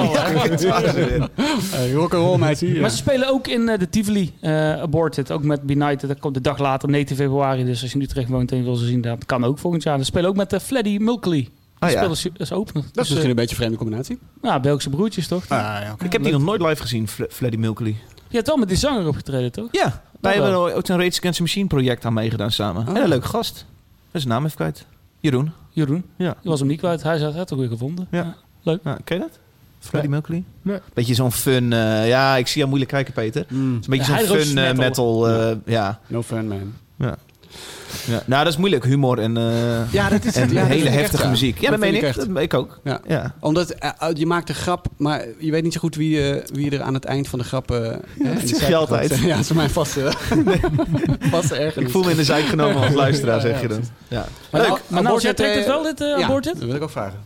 [1.95, 2.39] rock'n'roll.
[2.39, 2.57] Maar
[2.91, 5.33] ze spelen ook in eh, de Tivoli eh, Aborted.
[5.33, 6.09] Ook met Benighted.
[6.09, 7.65] Dat komt de dag later, 19 februari.
[7.65, 9.83] Dus als je nu terecht woont en je wil ze zien, dat kan ook volgend
[9.83, 9.99] jaar.
[9.99, 11.49] Ze spelen ook met uh, Fleddy Mulkley.
[11.79, 12.15] Ah, Die ja.
[12.15, 12.83] spelen als, opener.
[12.83, 14.19] Dat is Dus, misschien eh, een beetje een vreemde combinatie.
[14.43, 15.43] nou, Belgische broertjes toch?
[15.49, 15.95] Ah, ja.
[16.05, 17.97] Ik heb die nog nooit live gezien, Fle- Freddie Mercury.
[18.29, 19.69] Je hebt wel met die zanger opgetreden, toch?
[19.71, 20.43] Ja, wij wel.
[20.43, 22.89] hebben ook een Rage Against the Machine project aan meegedaan samen.
[22.89, 22.95] Oh.
[22.95, 23.55] Hele leuke gast.
[23.55, 23.65] Dat
[24.13, 24.87] is zijn naam even kwijt.
[25.21, 25.53] Jeroen.
[25.71, 26.05] Jeroen.
[26.17, 26.37] Ja.
[26.41, 27.03] Die was hem niet kwijt.
[27.03, 28.09] Hij zei, hij had toch weer gevonden.
[28.11, 28.37] Ja.
[28.63, 29.39] Ja, ken je dat?
[29.87, 30.45] Freddie Mercury?
[30.63, 30.79] Nee.
[30.95, 31.73] Beetje zo'n fun...
[31.73, 33.41] eh, ja, ik zie jou moeilijk kijken, Peter.
[33.41, 34.75] Het Mm, is een beetje Ja, zo'n fun eh, metal.
[35.21, 35.29] metal.
[35.29, 36.01] eh, ja.
[36.07, 36.73] no fan, man.
[36.99, 37.17] ja.
[38.07, 38.23] Ja.
[38.27, 38.85] Nou, dat is moeilijk.
[38.85, 41.59] Humor en, eh, Ja, dat is en ja, dat hele echt heftige muziek.
[41.61, 42.03] Ja, dat, meen ik.
[42.03, 42.17] echt.
[42.35, 42.81] Dat, ik ook.
[42.85, 43.01] Ja.
[43.09, 43.35] Ja.
[43.41, 46.71] Omdat eh, je maakt een grap, maar je weet niet zo goed wie, eh, wie
[46.71, 47.71] er aan het eind van de grap...
[47.71, 47.85] eh,
[48.19, 49.19] in de zeg je altijd.
[49.19, 49.97] Ja, dat is voor mij vast,
[51.21, 51.75] vaste ergernis.
[51.77, 53.83] Ik voel me in de zijk genomen als luisteraar, Ja, ja, zeg je dan.
[54.09, 54.27] Ja.
[54.51, 54.81] Maar Leuk.
[54.89, 57.19] Maar nou, jij trekt het wel, dit uh, ja, dat wil ik ook vragen.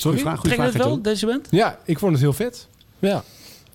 [0.00, 0.18] Sorry?
[0.18, 1.46] Goeie vraag, goeie Trek je vraag, het wel, deze band?
[1.50, 2.68] Ja, ik vond het heel vet.
[2.98, 3.24] Ja,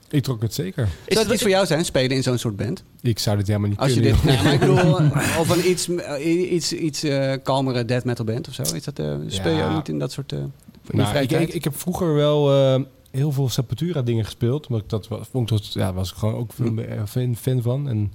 [0.09, 0.87] ik trok het zeker.
[1.07, 2.83] Zou het iets voor jou zijn, spelen in zo'n soort band?
[3.01, 4.13] Ik zou dit helemaal niet Als je kunnen.
[4.21, 4.95] dit, nee, maar ik bedoel,
[5.41, 8.61] of een iets, eh, iets, iets eh, kalmere death metal band of zo.
[8.61, 9.69] Is dat, eh, speel je Ja.
[9.69, 10.29] ook niet in dat soort...
[10.31, 10.47] je
[10.91, 11.47] Nou, vrije ik, tijd?
[11.47, 14.67] ik, ik heb vroeger wel eh, heel veel Sepultura dingen gespeeld.
[14.67, 16.77] Omdat ik dat vond ik dat, ja, was ik gewoon ook Hm.
[16.79, 17.89] een fan, fan van.
[17.89, 18.13] En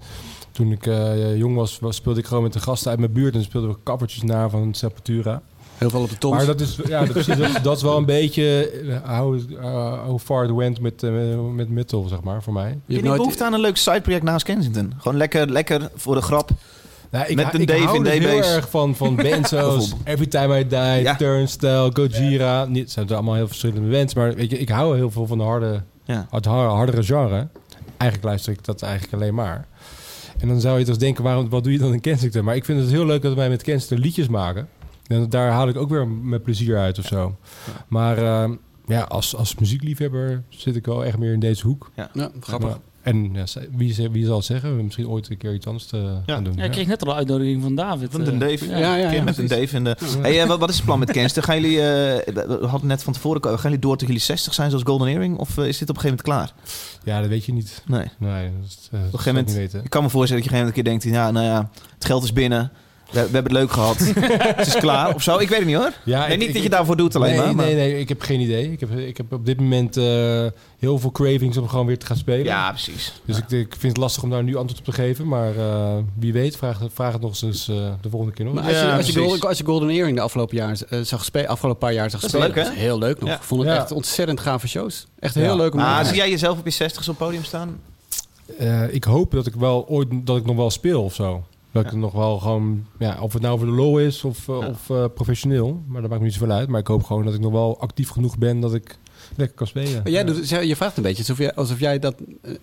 [0.52, 3.34] toen ik eh, jong was, was, speelde ik gewoon met de gasten uit mijn buurt
[3.34, 5.42] en speelden we covertjes na van Sepultura.
[5.78, 6.36] Heel veel op de toms.
[6.36, 8.70] Maar dat is, ja, dat, precies, dat, dat is wel een beetje
[9.04, 11.10] eh, how, uh, how far it went met, eh,
[11.54, 12.68] met metal, zeg maar, voor mij.
[12.68, 13.18] je Je hebt nooit...
[13.18, 14.92] behoefte aan een leuk sideproject naast Kensington.
[14.98, 16.50] Gewoon lekker, lekker voor de grap.
[17.10, 19.94] Nou, ik, Met hou- een ik Dave in dus heel erg van, van Bijvoorbeeld.
[20.04, 21.16] Every Time I Die, Ja.
[21.16, 22.64] Turnstile, Gojira.
[22.64, 25.38] Niet, het zijn allemaal heel verschillende bands, maar weet je, ik hou heel veel van
[25.38, 26.26] de harde, Ja.
[26.30, 27.48] het hardere genre.
[27.96, 29.66] Eigenlijk luister ik dat eigenlijk alleen maar.
[30.38, 32.44] En dan zou je dus denken, waarom, wat doe je dan in Kensington?
[32.44, 34.68] Maar ik vind het heel leuk dat wij met Kensington liedjes maken.
[35.07, 37.36] En daar haal ik ook weer met plezier uit of zo.
[37.88, 38.50] Maar eh,
[38.86, 41.90] ja, als, als muziekliefhebber zit ik wel echt meer in deze hoek.
[41.96, 42.68] Ja, grappig.
[42.68, 43.44] Maar- en ja,
[43.76, 44.76] wie, wie zal het zeggen?
[44.76, 46.54] We misschien ooit een keer iets anders te gaan doen.
[46.57, 48.11] Ja, ik kreeg net al een uitnodiging van David.
[48.11, 48.68] Van eh, den Dave.
[48.68, 48.78] ja.
[48.78, 49.46] Ja, ja, Een ja, met een.
[49.46, 49.96] Dave in de...
[50.20, 51.42] Hey, eh, wat, wat is het plan met Kensington?
[51.42, 51.78] Gaan jullie...
[51.80, 53.42] eh, we hadden net van tevoren...
[53.42, 55.38] Gaan jullie door tot jullie 60 zijn zoals Golden Earring?
[55.38, 56.52] Of eh, is dit op een gegeven moment klaar?
[57.04, 57.82] Ja, dat weet je niet.
[57.86, 58.07] Nee.
[58.18, 59.46] Nee, dat, eh, Op een gegeven moment...
[59.46, 59.84] niet weten.
[59.84, 61.16] Ik kan me voorstellen dat je op een gegeven moment een keer denkt...
[61.16, 62.72] Ja, nou ja, het geld is binnen.
[63.11, 63.98] We, we hebben het leuk gehad.
[64.57, 65.38] het is klaar of zo.
[65.38, 65.92] Ik weet het niet hoor.
[66.04, 67.54] Ja, nee, ik- niet ik- dat je daarvoor doet alleen nee, maar.
[67.54, 68.72] maar- Nee, nee, ik heb geen idee.
[68.72, 70.04] Ik heb, ik heb op dit moment eh,
[70.78, 72.44] heel veel cravings om gewoon weer te gaan spelen.
[72.44, 73.20] Ja, precies.
[73.24, 75.28] Dus ik, ik vind het lastig om daar nu antwoord op te geven.
[75.28, 78.54] Maar eh, wie weet, vraag, vraag het nog eens eh, de volgende keer nog.
[78.54, 79.18] Maar als, Ja, je, als, je.
[79.20, 82.20] Golden, als je Golden Earring de afgelopen, jaar, eh, zag spelen, afgelopen paar jaar zag
[82.20, 82.62] Dat spelen, leuk, hè?
[82.62, 83.28] dat is heel leuk nog.
[83.28, 83.34] Ja.
[83.34, 83.76] Ik vond het Ja.
[83.76, 85.07] echt ontzettend gave shows.
[85.18, 85.41] Echt Ja.
[85.41, 87.80] heel leuk om Ah, zie jij jezelf op je 60 op het podium staan?
[88.58, 91.45] Eh, ik hoop dat ik wel ooit dat ik nog wel speel of zo.
[91.76, 91.96] Dat ik Ja.
[91.96, 94.68] er nog wel gewoon, ja, of het nou voor de lol is of, eh, Ja.
[94.68, 95.82] of eh, professioneel.
[95.86, 96.68] Maar dat maakt me niet zoveel uit.
[96.68, 98.98] Maar ik hoop gewoon dat ik nog wel actief genoeg ben dat ik
[99.36, 99.92] lekker kan spelen.
[100.03, 100.32] Maar jij Ja.
[100.32, 102.14] doet, je vraagt een beetje alsof jij, alsof, jij dat,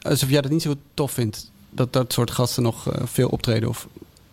[0.02, 1.52] alsof jij dat niet zo tof vindt.
[1.70, 3.88] Dat dat soort gasten nog eh, veel optreden of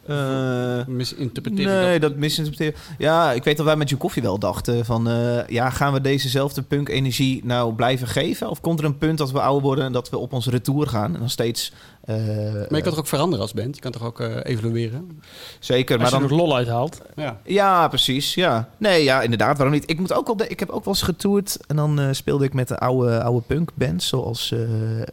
[0.06, 1.82] Eh, misinterpreteren.
[1.82, 2.80] nee, dat misinterpreteren.
[2.98, 5.08] Ja, ik weet dat wij met je koffie wel dachten van...
[5.08, 8.50] eh, ja, gaan we dezezelfde punk-energie nou blijven geven?
[8.50, 10.86] Of komt er een punt dat we ouder worden en dat we op onze retour
[10.86, 11.14] gaan?
[11.14, 11.72] En dan steeds...
[12.04, 13.74] eh, Maar je kan toch ook veranderen als band?
[13.74, 15.20] Je kan toch ook eh, evalueren?
[15.58, 16.30] Zeker, maar Als je dan...
[16.30, 17.00] er lol uithaalt.
[17.16, 17.40] Ja.
[17.44, 18.34] Ja, precies.
[18.34, 18.68] Ja.
[18.78, 19.56] Nee, ja, inderdaad.
[19.56, 19.90] Waarom niet?
[19.90, 21.58] Ik, moet ook wel de- ik heb ook wel eens getoerd.
[21.66, 24.08] En dan eh, speelde ik met de oude, oude punkbands.
[24.08, 25.06] Zoals, eh eh,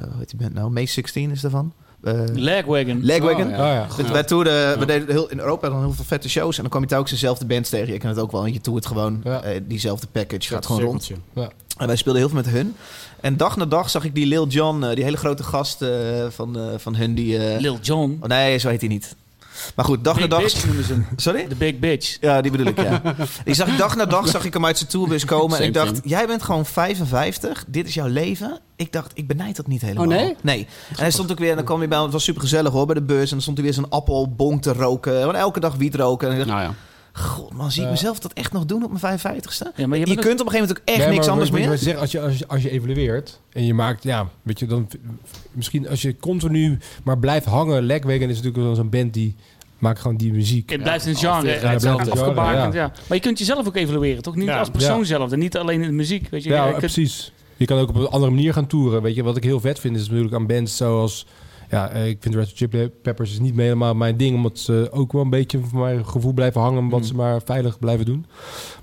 [0.00, 0.70] hoe heet die band nou?
[0.70, 1.72] May 16 is daarvan.
[2.02, 3.04] Eh Lagwagon.
[3.04, 3.46] Legwagon.
[3.46, 3.86] Oh, Oh, ja.
[3.96, 6.54] We, wij toerden, we deden heel, in Europa dan heel veel vette shows.
[6.56, 7.92] En dan kwam je telkens dezelfde bands tegen.
[7.92, 8.44] Je kent het ook wel.
[8.44, 9.42] En je toert gewoon Ja.
[9.62, 10.48] diezelfde package.
[10.48, 11.02] Gaat gewoon rond.
[11.04, 11.50] Cirkeltje.
[11.80, 12.76] En wij speelden heel veel met hun.
[13.20, 15.90] En dag na dag zag ik die Lil Jon, eh, die hele grote gast eh,
[16.28, 17.14] van, eh, van hun.
[17.14, 18.18] Die, Lil Jon.
[18.20, 19.16] oh, nee, zo heet hij niet.
[19.74, 20.64] Maar goed, dag Big na dag...
[20.64, 21.02] Noemen ze.
[21.16, 21.48] Sorry?
[21.48, 22.16] De Big Bitch.
[22.20, 23.02] Ja, die bedoel ik, ja.
[23.44, 25.58] Die zag ik dag na dag zag ik hem uit zijn tourbus komen.
[25.58, 27.64] en ik dacht, jij bent gewoon 55.
[27.66, 28.58] Dit is jouw leven.
[28.76, 30.04] Ik dacht, ik benijd dat niet helemaal.
[30.04, 30.36] Oh, nee?
[30.40, 30.66] Nee.
[30.88, 31.98] En hij stond ook weer, en dan kwam hij bij.
[31.98, 33.22] Het was super gezellig hoor, bij de bus.
[33.22, 35.18] En dan stond hij weer zo'n appelbonk te roken.
[35.18, 36.28] Gewoon elke dag wiet roken.
[36.28, 36.74] En ik dacht, Nou ja.
[37.12, 39.76] God man, zie ik mezelf dat echt nog doen op mijn 55ste?
[39.76, 41.70] Ja, maar je kunt op een gegeven moment ook echt Nee, niks maar anders meer.
[41.70, 44.88] als, je, als, je, als je evalueert en je maakt, ja, weet je, dan
[45.52, 47.82] misschien als je continu maar blijft hangen.
[47.82, 49.34] Legwagon is natuurlijk wel zo'n band die
[49.78, 50.70] maakt gewoon die muziek.
[50.70, 52.80] Het blijft een Ja, genre ja, het blijft een genre, afgebakend, ja.
[52.80, 52.92] ja.
[53.08, 54.34] Maar je kunt jezelf ook evalueren, toch?
[54.36, 54.58] Niet Ja.
[54.58, 55.04] als persoon Ja.
[55.04, 56.28] zelf en niet alleen in de muziek.
[56.30, 57.32] Weet je, Ja, je kunt- precies.
[57.56, 59.02] Je kan ook op een andere manier gaan toeren.
[59.02, 61.26] Weet je, wat ik heel vet vind is natuurlijk aan bands zoals...
[61.70, 64.34] Ja, eh, ik vind Red Hot Chili Peppers is niet helemaal mijn ding...
[64.36, 66.88] omdat ze ook wel een beetje voor mijn gevoel blijven hangen...
[66.88, 67.06] wat Mm.
[67.06, 68.26] ze maar veilig blijven doen.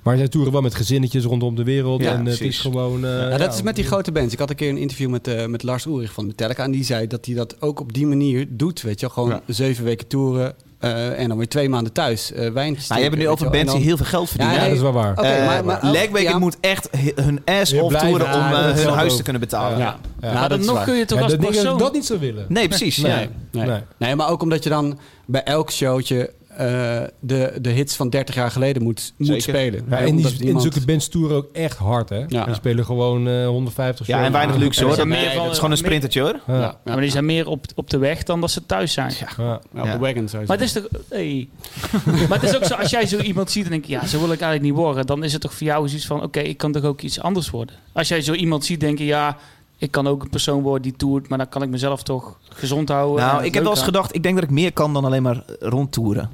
[0.04, 2.02] Maar zij toeren wel met gezinnetjes rondom de wereld.
[2.02, 3.06] Ja, en eh, het is gewoon...
[3.06, 4.34] eh, Ja, dat ja, is met die grote bands.
[4.34, 6.64] Ik had een keer een interview met, eh, met Lars Ulrich van Metallica.
[6.64, 8.82] En die zei dat hij dat ook op die manier doet.
[8.82, 9.16] Weet je, wel.
[9.16, 9.54] gewoon Ja.
[9.54, 10.56] zeven weken toeren.
[10.80, 12.32] Eh, en dan weer twee maanden thuis.
[12.32, 13.60] eh wijn Nou, je hebt nu over wel.
[13.60, 14.56] bands die heel veel geld verdienen.
[14.56, 15.12] Ja, nee, dat is wel waar.
[15.12, 16.38] Oké, Eh, maar- maar- ja.
[16.40, 19.18] moet echt hun ass Je off blijft- toeren om hun huis ook.
[19.18, 19.78] te kunnen betalen.
[19.78, 19.84] Ja.
[19.86, 19.96] Ja.
[20.20, 20.28] Ja.
[20.28, 21.78] Nou, maar dat nog kun je toch Ja, als dat persoon...
[21.78, 22.46] dat niet zo willen.
[22.48, 22.98] Nee, precies.
[22.98, 23.30] Nee.
[23.52, 23.82] Nee.
[23.98, 24.16] Nee.
[24.16, 28.52] maar ook omdat je dan bij elk showtje eh, de, de hits van 30 jaar
[28.52, 29.86] geleden moet, moet spelen.
[29.90, 32.24] Ja, en die, niemand- zulke bands toeren ook echt hard, hè?
[32.28, 32.46] Ja.
[32.46, 34.96] Die spelen gewoon eh 150 Ja, en weinig luxe hoor.
[34.96, 36.40] Dat, is gewoon een sprintertje hoor.
[36.48, 36.54] Ja.
[36.54, 36.78] Ja, Ja.
[36.86, 39.14] ja, Maar die zijn meer op, op de weg dan dat ze thuis zijn.
[39.20, 39.60] Ja.
[39.74, 40.88] ja, op de wagon zou je Maar het is toch...
[41.10, 41.48] Hey.
[42.30, 44.18] maar het is ook zo, als jij zo iemand ziet en denk je, ja, zo
[44.20, 45.06] wil ik eigenlijk niet worden.
[45.06, 47.50] Dan is het toch voor jou zoiets van, oké, ik kan toch ook iets anders
[47.50, 47.76] worden.
[47.94, 49.38] Als jij zo iemand ziet, denk je, ja,
[49.78, 51.30] ik kan ook een persoon worden die toert.
[51.30, 53.24] Maar dan kan ik mezelf toch gezond houden.
[53.26, 55.24] en Nou, ik heb wel eens gedacht, ik denk dat ik meer kan dan alleen
[55.24, 56.30] maar rondtoeren.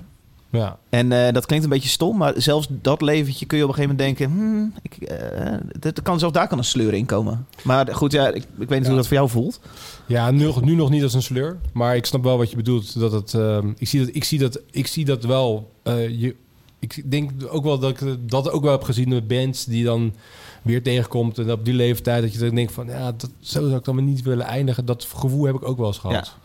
[0.59, 0.77] Ja.
[0.89, 3.75] En eh, dat klinkt een beetje stom, maar zelfs dat leventje kun je op een
[3.75, 4.37] gegeven moment denken...
[4.37, 7.47] Hmm, ik, eh, dat kan, zelfs daar kan een sleur in komen.
[7.63, 9.59] Maar goed, ja, ik, ik weet niet hoe dat voor jou voelt.
[10.05, 11.57] Ja, nu, nu nog niet als een sleur.
[11.73, 12.99] Maar ik snap wel wat je bedoelt.
[12.99, 15.71] Dat het, ehm, ik, zie dat, ik, zie dat, ik zie dat wel.
[15.83, 16.35] eh, je,
[16.79, 20.13] ik denk ook wel dat ik dat ook wel heb gezien met bands die dan
[20.61, 21.37] weer tegenkomt.
[21.37, 22.87] En op die leeftijd dat je dan denkt van...
[22.87, 24.85] Ja, dat, zo zou ik dan maar niet willen eindigen.
[24.85, 26.35] Dat gevoel heb ik ook wel eens gehad.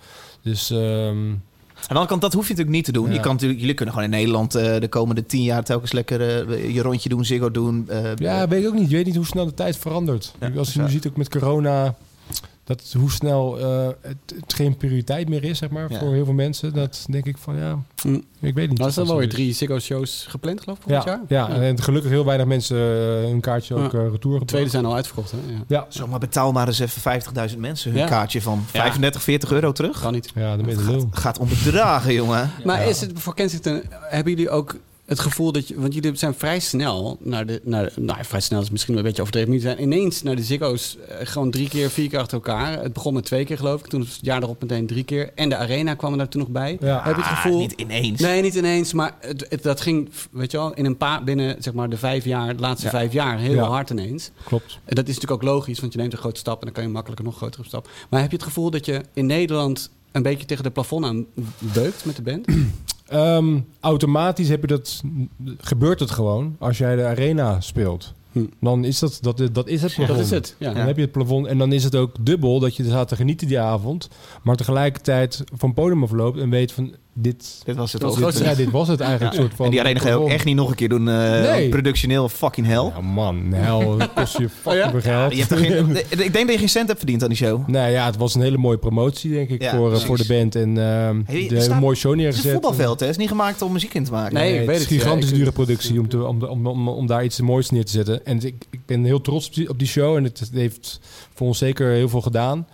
[0.43, 1.35] Dus ehm,
[1.81, 3.07] Aan de andere kant, dat hoef je natuurlijk niet te doen.
[3.09, 3.15] Ja.
[3.15, 6.21] Je kan natuurlijk, jullie kunnen gewoon in Nederland eh, de komende tien jaar telkens lekker
[6.51, 7.89] eh, je rondje doen, Ziggo doen.
[7.89, 8.91] eh, ja, weet ik ook niet.
[8.91, 10.35] Je weet niet hoe snel de tijd verandert.
[10.41, 11.95] Ja, Als je nu ziet ook met corona...
[12.69, 15.99] Dat hoe snel eh, het, het geen prioriteit meer is, zeg maar, Ja.
[15.99, 16.75] voor heel veel mensen.
[16.75, 18.15] Dat denk ik van, ja, Hm.
[18.41, 18.79] ik weet niet.
[18.79, 21.49] Nou, er zijn dat wel weer drie Ziggo-shows gepland, geloof ik, volgend Ja, jaar.
[21.49, 24.85] ja, en gelukkig heel weinig mensen eh, hun kaartje ook eh, retour De tweede zijn
[24.85, 25.37] al uitverkocht, hè?
[25.47, 25.59] Ja.
[25.69, 27.01] Ja, Zo, maar betaal maar eens even
[27.51, 28.07] 50.000 mensen hun Ja.
[28.07, 30.01] kaartje van 35, 40 euro terug.
[30.01, 30.31] Kan niet.
[30.35, 31.09] ja, de lul.
[31.11, 32.51] Gaat om bedragen, jongen.
[32.65, 32.87] Maar Ja.
[32.89, 34.77] is het voor Kensington, hebben jullie ook
[35.09, 38.61] het gevoel dat je, want jullie zijn vrij snel naar de, naar, nou vrij snel
[38.61, 41.69] is misschien wel een beetje overdreven, maar zijn ineens naar de Ziggo's eh, gewoon drie
[41.69, 42.83] keer, vier keer achter elkaar.
[42.83, 45.31] Het begon met twee keer geloof ik, toen het jaar erop meteen drie keer.
[45.35, 46.77] En de Arena kwam er daar toen nog bij.
[46.81, 46.97] Ja.
[47.03, 47.59] Heb je het Ah, gevoel?
[47.59, 48.21] niet ineens.
[48.21, 51.57] Nee, niet ineens, maar het, het- dat ging, weet je wel, in een paar, binnen
[51.63, 52.91] zeg maar de vijf jaar, de laatste Ja.
[52.93, 53.63] vijf jaar, heel Ja.
[53.69, 54.31] hard ineens.
[54.45, 54.79] Klopt.
[54.85, 56.83] En dat is natuurlijk ook logisch, want je neemt een grote stap en dan kan
[56.85, 57.89] je makkelijker nog grotere stap.
[58.11, 61.27] Maar heb je het gevoel dat je in Nederland een beetje tegen de plafond aan
[61.59, 62.47] beukt met de band?
[63.09, 65.03] Ehm, automatisch heb je dat,
[65.59, 68.15] gebeurt het gewoon als jij de arena speelt.
[68.33, 68.45] Hm.
[68.61, 70.19] Dan is dat, dat, dat is het plafond.
[70.19, 70.57] Dat is het.
[70.59, 70.73] Ja.
[70.73, 73.09] Dan heb je het plafond en dan is het ook dubbel dat je er staat
[73.09, 74.09] te genieten die avond,
[74.43, 78.19] maar tegelijkertijd van het podium afloopt en weet van dit, Dit was het ook.
[78.19, 79.35] was dit, ja, dit was het eigenlijk.
[79.35, 79.41] Ja.
[79.41, 81.09] Soort van En die arena ga je ook echt niet nog een keer doen.
[81.09, 81.69] eh Nee.
[81.69, 82.85] Productioneel fucking hell.
[82.95, 85.33] Ja, man, hel, dat kost je fucking veel geld.
[85.33, 85.97] Je hebt er geen,
[86.27, 87.69] ik denk dat je geen cent hebt verdiend aan die show.
[87.69, 90.07] Nou ja, het was een hele mooie promotie, denk ik, Ja, voor, eh, precies.
[90.07, 90.55] voor de band.
[90.55, 92.45] En ehm Hey, er hele staat- mooie show Het is neergezet.
[92.47, 93.07] een voetbalveld, hè?
[93.07, 94.35] Het is niet gemaakt om muziek in te maken.
[94.35, 97.07] Nee, ik weet het is een gigantisch dure productie om, te, om, om, om, om
[97.07, 98.25] daar iets moois neer te zetten.
[98.27, 101.01] En ik, ik ben heel trots op die, op die show en het, het heeft
[101.35, 102.67] voor ons zeker heel veel gedaan.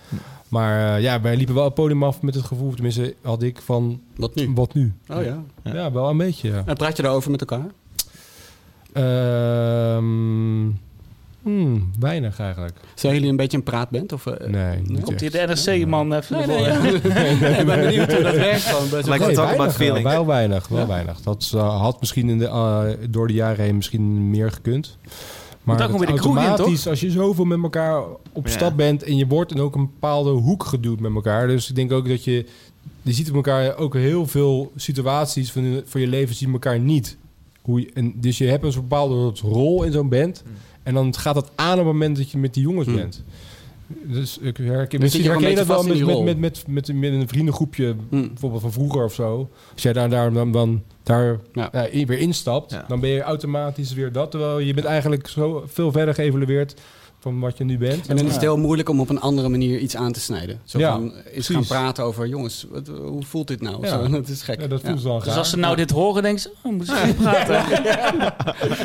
[0.54, 3.60] Maar eh, ja, wij liepen wel het podium af met het gevoel, tenminste had ik
[3.60, 4.50] van, Wat nu?
[4.54, 4.92] wat nu?
[5.08, 5.42] Oh ja.
[5.62, 6.62] Ja, wel een beetje, ja.
[6.66, 7.66] En praat je daarover met elkaar?
[8.92, 10.70] Ehm,
[11.42, 12.76] hmm, weinig eigenlijk.
[12.94, 14.12] Zijn jullie een beetje een praatband?
[14.12, 16.82] Of, eh, Nee, niet Komt hier de NRC-man even Nee, nee, ja.
[17.58, 18.68] ik ben benieuwd hoe dat werkt.
[18.74, 20.04] About weinig, feeling.
[20.06, 20.86] wel, weinig, wel Ja?
[20.86, 21.20] weinig.
[21.20, 24.98] Dat eh, had misschien in de, eh, door de jaren heen misschien meer gekund.
[25.64, 28.52] Maar het weer de kroeg in, automatisch, als je zoveel met elkaar op Ja.
[28.52, 31.46] stap bent en je wordt in ook een bepaalde hoek geduwd met elkaar.
[31.46, 32.46] Dus ik denk ook dat je,
[33.02, 36.78] je ziet op elkaar ook heel veel situaties van, je- van je leven zien elkaar
[36.80, 37.16] niet.
[37.62, 40.42] Hoe je, en, dus je hebt een bepaalde rol in zo'n band.
[40.44, 40.52] Hmm.
[40.82, 42.96] En dan gaat het aan op het moment dat je met die jongens Hmm.
[42.96, 43.22] bent.
[44.02, 47.12] Dus ik herken, zit misschien herken je dat wel met, met, met, met, met, met
[47.12, 48.26] een vriendengroepje, Hm.
[48.28, 49.50] bijvoorbeeld van vroeger of zo.
[49.72, 51.72] Als jij daar, daar dan, dan daar Ja.
[51.72, 52.84] in- weer instapt, Ja.
[52.88, 54.30] dan ben je automatisch weer dat.
[54.30, 56.80] Terwijl je bent eigenlijk zo veel verder geëvalueerd
[57.24, 58.06] van wat je nu bent.
[58.06, 60.60] En dan is het heel moeilijk om op een andere manier iets aan te snijden.
[60.64, 61.54] Zo Ja, van, eens precies.
[61.54, 63.86] gaan praten over, jongens, wat, hoe voelt dit nou?
[63.86, 63.88] Ja.
[63.88, 64.60] Zo, dat is gek.
[64.60, 64.88] Ja, dat Ja.
[64.88, 67.62] voelt wel Dus als ze nou dit horen, denken ze, oh, moeten ze praten.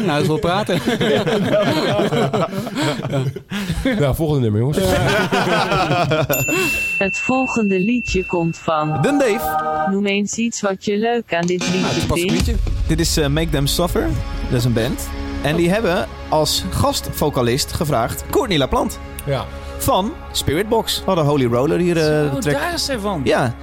[0.06, 0.80] Nou, wel praten.
[4.00, 4.78] Ja, volgende nummer, jongens.
[6.98, 9.02] Het volgende liedje komt van.
[9.02, 9.88] Dun Dave.
[9.92, 12.60] Noem eens iets wat je leuk aan dit Nou, liedje een vindt.
[12.88, 14.08] Dit is eh, Make Them Suffer.
[14.50, 15.10] Dat is een band.
[15.42, 18.96] En die hebben als gastvocalist gevraagd Courtney LaPlante
[19.26, 19.46] Ja.
[19.78, 20.98] van Spiritbox.
[21.00, 21.98] We hadden Holy Roller hier.
[21.98, 22.54] eh, de oh, track.
[22.56, 23.22] daar is zij van.
[23.24, 23.54] Ja,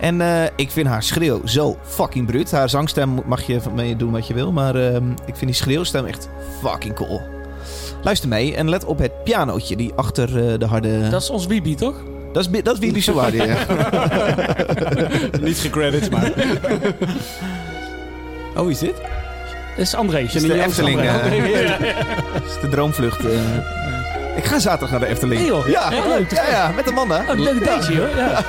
[0.00, 2.50] en eh, ik vind haar schreeuw zo fucking bruut.
[2.50, 5.52] Haar zangstem mag je van mee doen wat je wil, maar ehm, ik vind die
[5.54, 6.28] schreeuwstem echt
[6.62, 7.20] fucking cool.
[8.02, 11.08] Luister mee en let op het pianootje die achter eh, de harde...
[11.08, 11.94] Dat is ons Bibi, toch?
[12.32, 13.56] dat is, dat is Bibi Sawadi, ja.
[15.40, 16.32] Niet gecredit, maar...
[18.56, 18.94] Oh, wie is dit?
[19.76, 20.22] Dat is André.
[20.22, 21.10] Dat is de Efteling.
[21.10, 21.36] André.
[21.36, 21.68] eh,
[22.32, 23.24] dat is de droomvlucht.
[23.24, 23.30] eh.
[24.36, 25.40] Ik ga zaterdag naar de Efteling.
[25.40, 25.68] Nee, joh.
[25.68, 26.30] Ja, leuk.
[26.30, 27.24] ja, ja, met Amanda.
[27.28, 28.08] Oh, leuk dateje hoor.
[28.16, 28.44] Ja.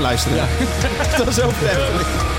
[0.00, 0.36] Luisteren.
[1.18, 2.35] dat is over de Efteling.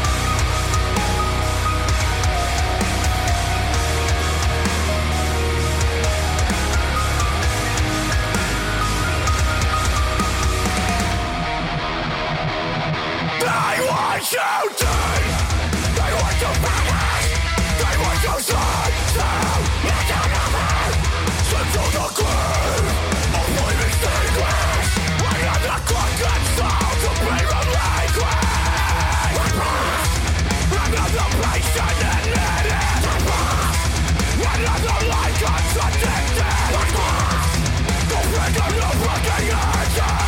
[39.97, 40.26] die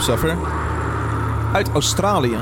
[0.00, 0.38] Suffer.
[1.52, 2.36] Uit Australië.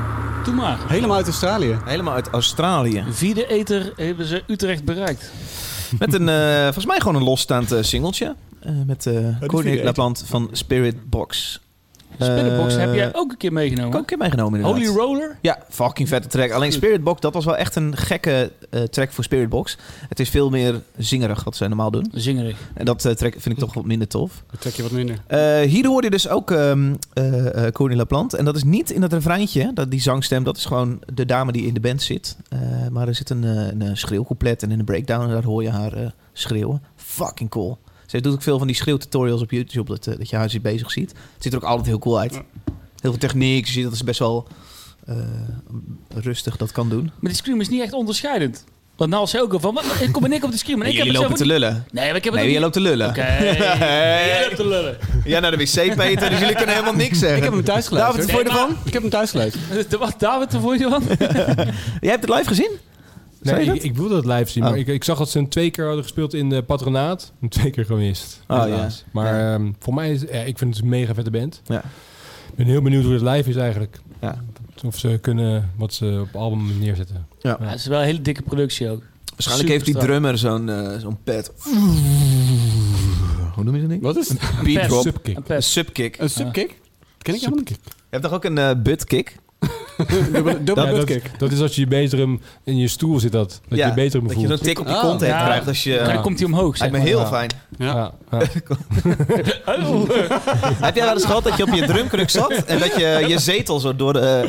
[0.45, 0.79] Doe maar.
[0.87, 1.79] Helemaal uit Australië.
[1.85, 3.05] Helemaal uit Australië.
[3.11, 5.33] Vierde eter hebben ze Utrecht bereikt.
[5.99, 8.37] Met een, eh, volgens mij gewoon een losstaand eh, singeltje.
[8.61, 11.61] Eh, met uh, Cornelia vierde Lapland van Spirit Box.
[12.19, 13.93] Spiritbox Eh, heb jij ook een keer meegenomen.
[13.93, 14.83] Ook een keer meegenomen inderdaad.
[14.85, 15.37] Holy Roller?
[15.41, 16.51] Ja, fucking vette track.
[16.51, 19.77] Alleen Spirit Box, dat was wel echt een gekke eh, track voor Spirit Box.
[20.09, 22.11] Het is veel meer zingerig wat ze normaal doen.
[22.13, 22.57] Zingerig.
[22.75, 24.43] En dat eh, track vind ik toch wat minder tof.
[24.51, 25.17] Dan trek je wat minder.
[25.27, 28.35] Eh, hier hoor je dus ook ehm eh eh, Cornelia Plant.
[28.35, 30.45] En dat is niet in dat refreintje, dat, die zangstem.
[30.45, 32.37] Dat is gewoon de dame die in de band zit.
[32.49, 32.59] Eh,
[32.91, 35.23] maar er zit een, eh, een schreeuwcouplet en in een breakdown.
[35.23, 36.83] En daar hoor je haar eh, schreeuwen.
[36.97, 37.79] Fucking cool.
[38.09, 39.91] Ze doet ook veel van die schreeuwtutorials op YouTube.
[39.91, 41.11] Dat, eh, dat je haar bezig ziet.
[41.11, 42.33] Het ziet er ook altijd heel cool uit.
[42.33, 42.43] Heel
[43.11, 43.67] veel techniek.
[43.67, 44.47] Je ziet dat ze best wel
[45.07, 45.17] eh,
[46.15, 47.03] rustig dat kan doen.
[47.03, 48.65] Maar die scream is niet echt onderscheidend.
[48.97, 50.83] Want nou zei ook al van, wat, ik kom en ik op de scream.
[50.83, 51.85] En ik heb Jullie het lopen te lullen.
[51.91, 53.09] Nee, maar ik heb het Nee, ook jij niet- loopt te lullen.
[53.09, 53.21] Oké.
[53.45, 54.97] Jij loopt te lullen.
[55.25, 56.31] Ja, naar de wc, Peter.
[56.31, 57.37] Dus jullie kunnen helemaal niks zeggen.
[57.39, 58.27] Ik heb hem thuis geluisterd.
[58.29, 58.77] David, wat vond je ervan?
[58.87, 59.91] Ik heb hem thuis geluisterd.
[60.21, 61.03] David, wat vond je ervan?
[62.01, 62.71] Jij hebt het live gezien?
[63.43, 63.83] Nee, ik, dat?
[63.83, 64.79] ik wilde het live zien, maar Oh.
[64.79, 67.33] ik, ik zag dat ze een twee keer hadden gespeeld in de patronaat.
[67.41, 68.41] En twee keer gemist.
[68.49, 69.05] Oh, helaas.
[69.13, 71.61] Maar ehm, voor mij is ja, ik vind het een mega vette band.
[71.67, 71.79] Ja.
[72.49, 74.01] Ik ben heel benieuwd hoe het live is eigenlijk.
[74.21, 74.45] Ja.
[74.85, 77.27] Of ze kunnen wat ze op album neerzetten.
[77.41, 77.57] Ja.
[77.61, 79.03] Ja, het is wel een hele dikke productie ook.
[79.31, 81.53] Waarschijnlijk heeft die drummer zo'n eh, zo'n pad.
[83.55, 84.03] Hoe noem je dat ding?
[84.03, 84.41] Wat is het?
[84.65, 84.89] Beat Pad.
[84.89, 85.03] drop.
[85.03, 85.27] Subkick.
[85.37, 85.65] Een Een pet.
[85.65, 86.19] subkick.
[86.19, 86.81] Een subkick?
[87.19, 87.41] Ken ik.
[87.41, 87.69] Subkick.
[87.85, 89.37] Je hebt toch ook een eh butt kick?
[90.33, 93.61] Dubbele dubbele Ja, dat, is als je je bezem in je stoel zit dat.
[93.69, 94.49] Dat Ja, je je bezem Dat je voelt.
[94.49, 95.01] zo'n tik op je Oh.
[95.01, 95.45] kont hebt Ja.
[95.45, 95.97] krijgt als je...
[95.97, 97.27] Dan eh, komt hij omhoog, zeg Lijkt me heel Ja.
[97.27, 97.51] fijn.
[97.79, 97.87] Ja.
[97.87, 98.39] Ja, ja.
[100.87, 103.39] Heb jij wel eens gehad dat je op je drumkruk zat en dat je je
[103.39, 104.49] zetel zo door de,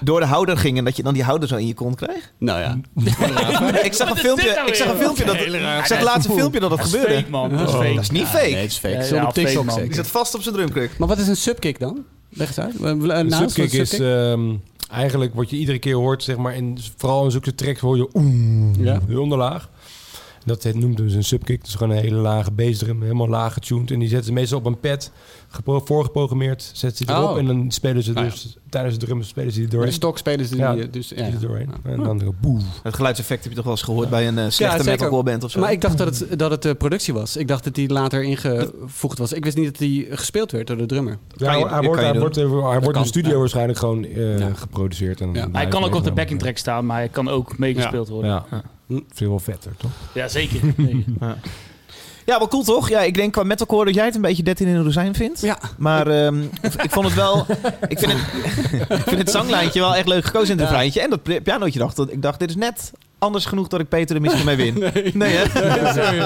[0.00, 2.32] door de houder ging en dat je dan die houder zo in je kont kreeg?
[2.38, 2.78] Nou ja.
[3.82, 6.34] ik zag een is filmpje, nou ik zag een filmpje dat, ik zag laatst een
[6.34, 7.14] filmpje dat dat Dat is gebeurde.
[7.14, 7.50] fake, man.
[7.50, 7.80] Dat is Oh.
[7.80, 7.94] fake.
[7.94, 8.54] Dat is niet Nee, fake.
[8.56, 8.94] het is fake.
[8.94, 9.82] Ja, Het is op ja, TikTok fake.
[9.86, 10.98] Die zat vast op zijn drumkruk.
[10.98, 12.04] Maar wat is een subkick dan?
[12.34, 12.80] Leg uit.
[13.28, 14.52] Naast subkick is ehm,
[14.90, 18.08] eigenlijk wat je iedere keer hoort, zeg maar, in, vooral in zulke tracks hoor je
[18.14, 19.00] oeh, Ja.
[19.06, 19.70] heel onderlaag.
[20.44, 21.58] Dat noemt dus een subkick.
[21.58, 23.90] Dat is gewoon een hele lage bassdrum, helemaal laag getuned.
[23.90, 25.10] En die zetten ze meestal op een pad,
[25.48, 27.30] gepro- voorgeprogrammeerd, zetten ze erop.
[27.30, 27.38] Oh.
[27.38, 29.92] En dan spelen ze Nou dus, tijdens de drum spelen ze die De doorheen.
[29.92, 30.74] stok spelen ze Ja.
[30.74, 31.30] die, dus ja.
[31.30, 31.70] Die doorheen.
[31.84, 32.60] En dan go, boe.
[32.82, 35.50] Het geluidseffect heb je toch wel eens gehoord bij een eh, slechte metalcore band of
[35.50, 35.60] zo?
[35.60, 37.36] Maar ik dacht dat het, dat het de productie was.
[37.36, 39.32] Ik dacht dat die later ingevoegd was.
[39.32, 41.18] Ik wist niet dat die gespeeld werd door de drummer.
[41.36, 42.46] Ja, je- hij wordt, hij wordt, hij
[42.80, 43.38] wordt in de studio ja.
[43.38, 44.50] waarschijnlijk gewoon eh, Ja.
[44.54, 45.20] geproduceerd.
[45.20, 48.44] En Hij kan ook op de backing track staan, maar hij kan ook meegespeeld worden.
[48.92, 48.96] Ja.
[48.96, 49.90] Ja, Veel wel vetter, toch?
[50.14, 50.60] Ja, zeker.
[50.76, 51.06] Nee.
[52.26, 52.88] Ja, wel cool toch?
[52.88, 55.40] Ja, ik denk qua metalcore dat jij het een beetje 13 in een dozijn vindt.
[55.40, 55.58] Ja.
[55.78, 57.46] Maar ehm, ik vond het wel...
[57.88, 58.20] Ik vind het,
[58.98, 60.72] ik vind het zanglijntje wel echt leuk gekozen in het Ja.
[60.72, 61.00] refreintje.
[61.00, 64.16] En dat pianootje dacht dat ik dacht, dit is net anders genoeg dat ik Peter
[64.16, 64.74] er misschien mee win.
[65.14, 65.42] Nee, hè?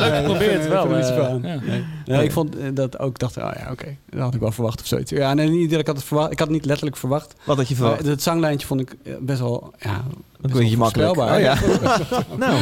[0.01, 1.41] Leuk geprobeerd wel.
[1.43, 1.61] Ja.
[2.07, 3.97] Nee, ik vond eh, dat ook, dacht, oh ja, oké.
[4.11, 5.11] Dat had ik wel verwacht of zoiets.
[5.11, 6.33] Ja, nee, niet dat ik had het verwacht.
[6.33, 7.35] Ik had het niet letterlijk verwacht.
[7.45, 8.07] Wat had je Maar verwacht?
[8.07, 11.17] het zanglijntje vond ik eh, best wel, ja, Een best beetje makkelijk.
[11.17, 11.59] Oh ja.
[12.39, 12.59] nou,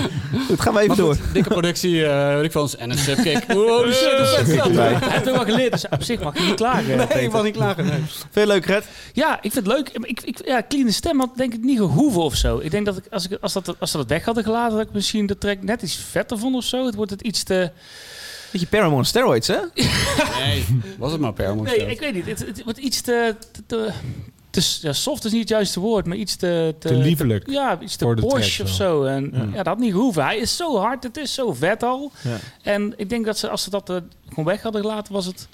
[0.47, 1.15] goed, gaan we even Maar door.
[1.15, 2.69] goed, dikke productie, eh weet ik veel.
[2.79, 3.45] En een subkick.
[3.53, 4.19] Holy shit,
[4.59, 4.71] dat.
[4.75, 6.97] Hij heeft ook wel geleerd, dus op zich mag je niet klagen.
[6.97, 7.85] Nee, ik mag niet klagen.
[7.85, 8.03] Nee.
[8.31, 8.85] Veel leuk, Red.
[9.13, 9.89] Ja, ik vind het leuk.
[9.89, 12.59] Ik, ik, ja, clean stem had denk ik niet gehoeven of zo.
[12.59, 14.87] Ik denk dat ik, als, ik, als, dat, als ze dat weg hadden gelaten, dat
[14.87, 16.87] ik misschien de track net iets vetter vond of zo.
[16.87, 17.71] Het wordt het iets te...
[18.61, 19.59] Beetje Paramore on steroids, hè?
[20.39, 20.65] nee,
[20.99, 22.27] was het maar per Nee, ik weet niet.
[22.27, 23.37] Het, het wordt iets te...
[23.53, 23.91] te, te,
[24.51, 26.75] te- ja, soft is niet het juiste woord, maar iets te...
[26.79, 27.51] Te liefelijk.
[27.51, 29.05] Ja, iets te Porsche of zo.
[29.05, 29.57] En ja.
[29.57, 30.25] dat had niet gehoeven.
[30.25, 32.13] Hij is zo hard, het is zo vet al.
[32.23, 32.37] Ja.
[32.63, 33.97] En ik denk dat ze, als ze dat eh,
[34.29, 35.49] gewoon weg hadden gelaten, was het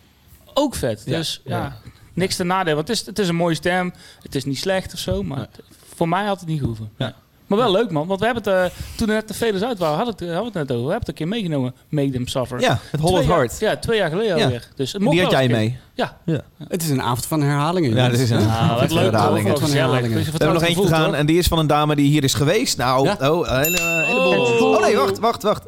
[0.55, 1.03] ook vet.
[1.07, 1.17] Ja.
[1.17, 1.77] Dus ja, Ja.
[2.13, 2.75] niks te nadeel.
[2.75, 3.93] Want het is, het is een mooie stem.
[4.23, 5.61] Het is niet slecht of zo, maar het-
[5.95, 6.91] voor mij had het niet gehoeven.
[6.99, 7.15] Ja.
[7.51, 8.07] Maar wel leuk, man.
[8.07, 10.35] Want we hebben het, eh, toen er net de Velers uit waren, hadden, we het,
[10.35, 10.87] hadden we het net over.
[10.87, 12.61] We hebben het een keer meegenomen, Make Them Suffer.
[12.61, 13.57] Ja, het jaar- Heart.
[13.61, 14.45] Ja, twee jaar geleden Ja.
[14.45, 14.69] alweer.
[14.77, 15.79] Dus het mocht Die had jij mee.
[15.95, 16.13] keer.
[16.25, 16.43] Ja.
[16.69, 17.95] Het is een avond van herhalingen.
[17.95, 19.11] Ja, dat is een Ah, wat avond van leuk.
[19.11, 20.25] herhalingen.
[20.25, 22.09] Van We hebben nog eentje te vertrouwd gaan en die is van een dame die
[22.11, 22.77] hier is geweest.
[22.77, 23.31] Nou, Ja?
[23.31, 24.47] oh, een hele, heleboel.
[24.47, 24.61] Oh.
[24.63, 24.81] Oh.
[24.83, 25.63] nee, wacht, wacht, wacht.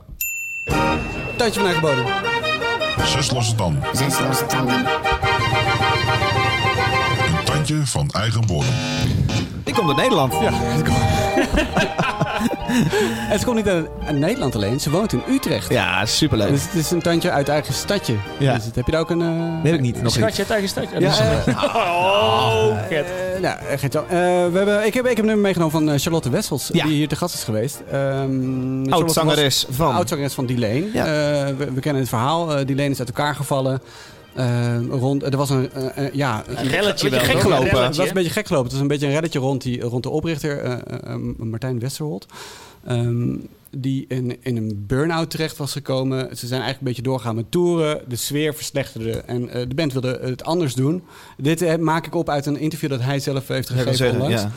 [1.37, 2.05] Tuintje van eigen bodem.
[3.07, 3.83] Zes losse tanden.
[3.93, 4.77] Zes losse tanden.
[7.39, 8.75] Een tandje van eigen bodem.
[9.65, 10.33] Die komt uit Nederland.
[10.41, 10.53] Ja.
[13.31, 14.81] En ze komt niet uit, Nederland alleen.
[14.81, 15.69] Ze woont in Utrecht.
[15.73, 16.49] Ja, superleuk.
[16.49, 18.15] Dus het is een tandje uit eigen stadje.
[18.39, 18.55] Ja.
[18.55, 19.19] Dus het- heb je daar ook een...
[19.63, 19.95] Nee, heb ik niet.
[19.95, 20.13] Nog niet.
[20.13, 20.85] Schatje uit eigen stad.
[20.99, 23.07] Ja, eh, oh, Gert.
[23.07, 25.99] Eh, nou, eh, Gert, eh, we hebben, ik, heb, ik heb een nummer meegenomen van
[25.99, 26.85] Charlotte Wessels, Ja.
[26.85, 27.83] die hier te gast is geweest.
[27.91, 29.95] Was Oud-zangeres van...
[29.95, 30.89] Oud-zangeres van Delane.
[30.93, 31.05] Ja.
[31.05, 32.57] We, we kennen het verhaal.
[32.57, 33.81] Eh Delane is uit elkaar gevallen.
[34.35, 37.57] Eh, rond, er was een, eh, eh, ja, Een relletje gek gelopen.
[37.57, 38.01] Een het relletje.
[38.01, 38.65] was een beetje gek gelopen.
[38.65, 40.83] Het was een beetje een reddetje rond, die, rond de oprichter,
[41.37, 42.27] Martijn Westerholt.
[42.85, 43.35] Ehm,
[43.77, 46.37] die in, in een burn-out terecht was gekomen.
[46.37, 48.01] Ze zijn eigenlijk een beetje doorgaan met toeren.
[48.09, 51.03] De sfeer verslechterde en eh, de band wilde het anders doen.
[51.37, 54.21] Dit eh, maak ik op uit een interview dat hij zelf heeft gegeven wil zeggen,
[54.21, 54.43] onlangs.
[54.43, 54.51] ja.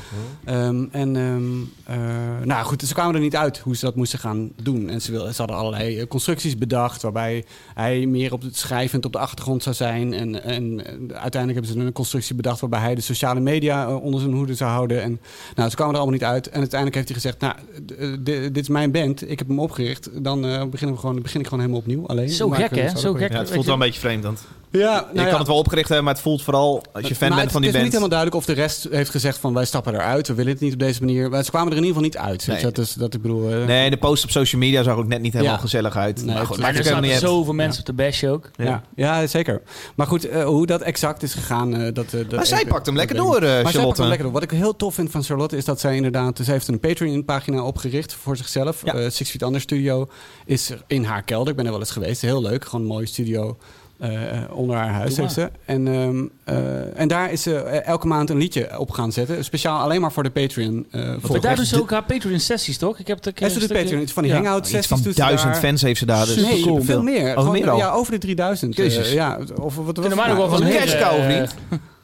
[0.44, 4.20] Ehm, en ehm, eh, nou goed, ze kwamen er niet uit hoe ze dat moesten
[4.20, 4.90] gaan doen.
[4.90, 9.12] En ze, wil, ze hadden allerlei constructies bedacht, waarbij hij meer op het schrijvend op
[9.12, 10.14] de achtergrond zou zijn.
[10.14, 10.82] En, en,
[11.14, 14.72] uiteindelijk hebben ze een constructie bedacht waarbij hij de sociale media onder zijn hoede zou
[14.72, 15.02] houden.
[15.02, 15.20] En
[15.56, 16.50] nou, ze kwamen er allemaal niet uit.
[16.50, 20.10] En uiteindelijk heeft hij gezegd: Nou, dit is mijn band, ik heb hem opgericht.
[20.24, 22.08] Dan eh, beginnen we gewoon, begin ik gewoon helemaal opnieuw.
[22.08, 22.30] Alleen.
[22.30, 22.98] Zo gek, hè?
[22.98, 23.32] Zo gek.
[23.32, 24.24] Ja, het voelt wel een beetje vreemd.
[24.24, 24.40] Want
[24.72, 25.38] Ja, je nou kan ja.
[25.38, 27.70] het wel opgericht hebben, maar het voelt vooral als je fan Maar bent van die
[27.72, 27.84] het is band.
[27.84, 30.28] niet helemaal duidelijk of de rest heeft gezegd van wij stappen eruit.
[30.28, 31.30] We willen het niet op deze manier.
[31.30, 32.48] Maar ze kwamen er in ieder geval niet uit.
[32.48, 32.62] Nee.
[32.62, 33.52] dat, is, dat ik bedoel.
[33.52, 35.60] eh, Nee, de post op social media zag ook net niet helemaal Ja.
[35.62, 36.26] gezellig uit.
[36.26, 37.20] Nee, maar goed, Maar er uit.
[37.20, 38.50] zoveel mensen op de bash ook.
[38.56, 38.84] Ja.
[38.96, 39.28] Ja.
[39.28, 39.62] zeker.
[39.96, 41.76] Maar goed, eh, hoe dat exact is gegaan...
[41.76, 43.42] eh, dat, dat Maar zij ik- pakt hem lekker ik door, niet.
[43.42, 44.00] maar zij pakt Charlotte.
[44.02, 44.40] hem lekker door.
[44.42, 46.40] Wat ik heel tof vind van Charlotte is dat zij inderdaad...
[46.44, 48.84] Ze heeft een Patreon-pagina opgericht voor zichzelf.
[49.00, 49.04] Ja.
[49.06, 50.08] Eh, Six Feet Under Studio
[50.46, 51.50] is in haar kelder.
[51.50, 52.22] Ik ben er wel eens geweest.
[52.22, 52.66] Heel leuk.
[52.66, 53.58] Gewoon een mooie studio
[54.00, 54.12] eh,
[54.52, 55.50] onder haar huis heeft ze.
[55.66, 59.44] En, ehm, eh, en daar is ze elke maand een liedje op gaan zetten.
[59.44, 61.42] Speciaal alleen maar voor de Patreon eh Maar volgers.
[61.42, 63.00] daar doen ze ook haar Patreon-sessies, toch?
[63.00, 64.08] Ik heb het een ze stukje- Patreon.
[64.08, 64.38] Van die Ja.
[64.38, 66.26] hangout Iets sessies van duizend fans heeft ze daar.
[66.26, 67.22] Dus Nee, veel meer.
[67.30, 67.78] Over Gewoon, meer al?
[67.78, 68.78] Ja, over de 3000.
[68.80, 69.12] eh, Jezus.
[69.12, 71.56] ja, of wat was Kunnen wij nog wel van een kerstkou, eh, vriend.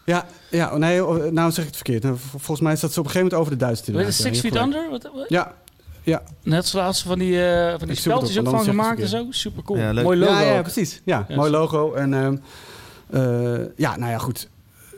[0.05, 2.03] Ja, ja, nee, oh, nou zeg ik het verkeerd.
[2.03, 4.13] Nou, vol- Volgens mij staat ze op een gegeven moment over de duizend.
[4.15, 4.89] Six Ja, Feet Under?
[4.89, 5.11] Wat, wat?
[5.27, 5.29] gelijk.
[6.03, 9.25] Ja, Net zoals ze van die, eh, van die speltjes ook van gemaakt en zo.
[9.29, 9.79] Super cool.
[9.79, 10.03] Ja, leuk.
[10.03, 10.39] Mooi logo.
[10.39, 11.01] ja, precies.
[11.05, 11.93] Ja, mooi logo.
[11.93, 12.37] En ehm,
[13.09, 14.49] eh, ja, nou ja, goed.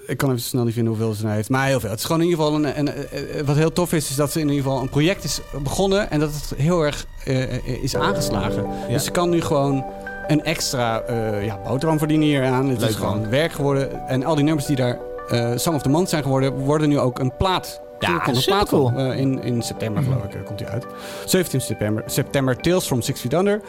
[0.07, 1.49] Ik kan even snel niet vinden hoeveel ze nou heeft.
[1.49, 1.89] Maar heel veel.
[1.89, 2.79] Het is gewoon in ieder geval een...
[2.79, 6.11] een, wat heel tof is, is dat ze in ieder geval een project is begonnen.
[6.11, 8.63] En dat het heel erg eh, is aangeslagen.
[8.63, 8.93] Ja.
[8.93, 9.85] Dus ze kan nu gewoon
[10.27, 12.69] een extra eh, ja, boterham verdienen hier aan.
[12.69, 13.29] Het Leuk, is gewoon man.
[13.29, 14.07] werk geworden.
[14.07, 14.99] En al die nummers die daar
[15.29, 16.53] eh Song of the Month zijn geworden...
[16.53, 17.81] worden nu ook een plaat.
[17.99, 18.79] Ja, komt een supercool.
[18.91, 19.11] plaat van.
[19.11, 20.85] Eh, in, in september geloof ik eh, komt die uit.
[21.25, 23.61] 17 september, september Tales from Six Feet Under.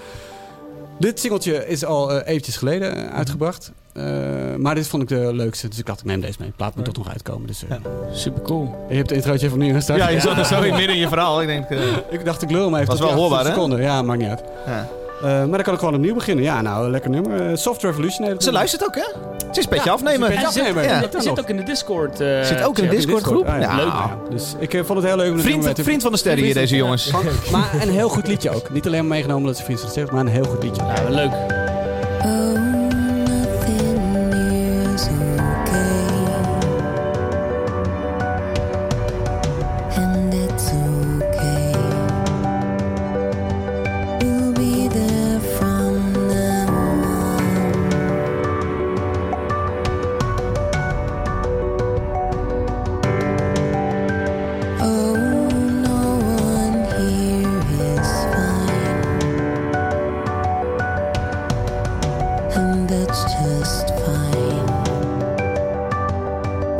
[0.98, 3.72] Dit singeltje is al eh, eventjes geleden eh, uitgebracht.
[3.92, 4.04] Eh,
[4.58, 5.68] maar dit vond ik de leukste.
[5.68, 6.48] Dus ik dacht, ik neem deze mee.
[6.48, 7.46] De plaat moet toch nog uitkomen.
[7.46, 7.78] Dus, eh, Ja.
[8.12, 8.86] Super cool.
[8.88, 9.98] Je hebt de introotje van nu gestart.
[9.98, 11.42] Ja, je zat er zo in midden in je verhaal.
[11.42, 11.68] Ik denk,
[12.10, 12.86] Ik dacht, ik lul hem even.
[12.86, 13.60] Was tot wel hoorbaar, 18 hè?
[13.60, 13.82] seconden.
[13.82, 14.42] Ja, maakt niet uit.
[14.66, 14.88] ja.
[15.22, 16.44] Eh, maar dan kan ik gewoon opnieuw beginnen.
[16.44, 17.50] Ja, nou, lekker nummer.
[17.50, 18.34] Eh, Soft Revolution.
[18.40, 19.04] Ze luistert ook, hè?
[19.46, 20.28] Het is een petje Ja, afnemen.
[20.28, 20.82] ze petje zit, afnemen.
[20.84, 21.00] Ja.
[21.00, 21.38] Dat ze zit nog.
[21.38, 22.20] ook in de Discord.
[22.20, 23.46] eh, Zit ook in de Ja, Discord-groep?
[23.48, 23.76] Ah, ja.
[23.76, 23.86] Leuk.
[23.86, 24.16] ja.
[24.30, 26.54] Dus ik eh, vond het heel leuk om Vriend, met- vriend van de sterren hier,
[26.54, 27.10] deze jongens.
[27.52, 28.70] Maar een heel goed liedje ook.
[28.70, 30.82] Niet alleen maar meegenomen omdat ze vriend van de sterren, maar een heel goed liedje.
[30.82, 31.63] Ja, leuk.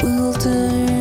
[0.05, 0.94] will turn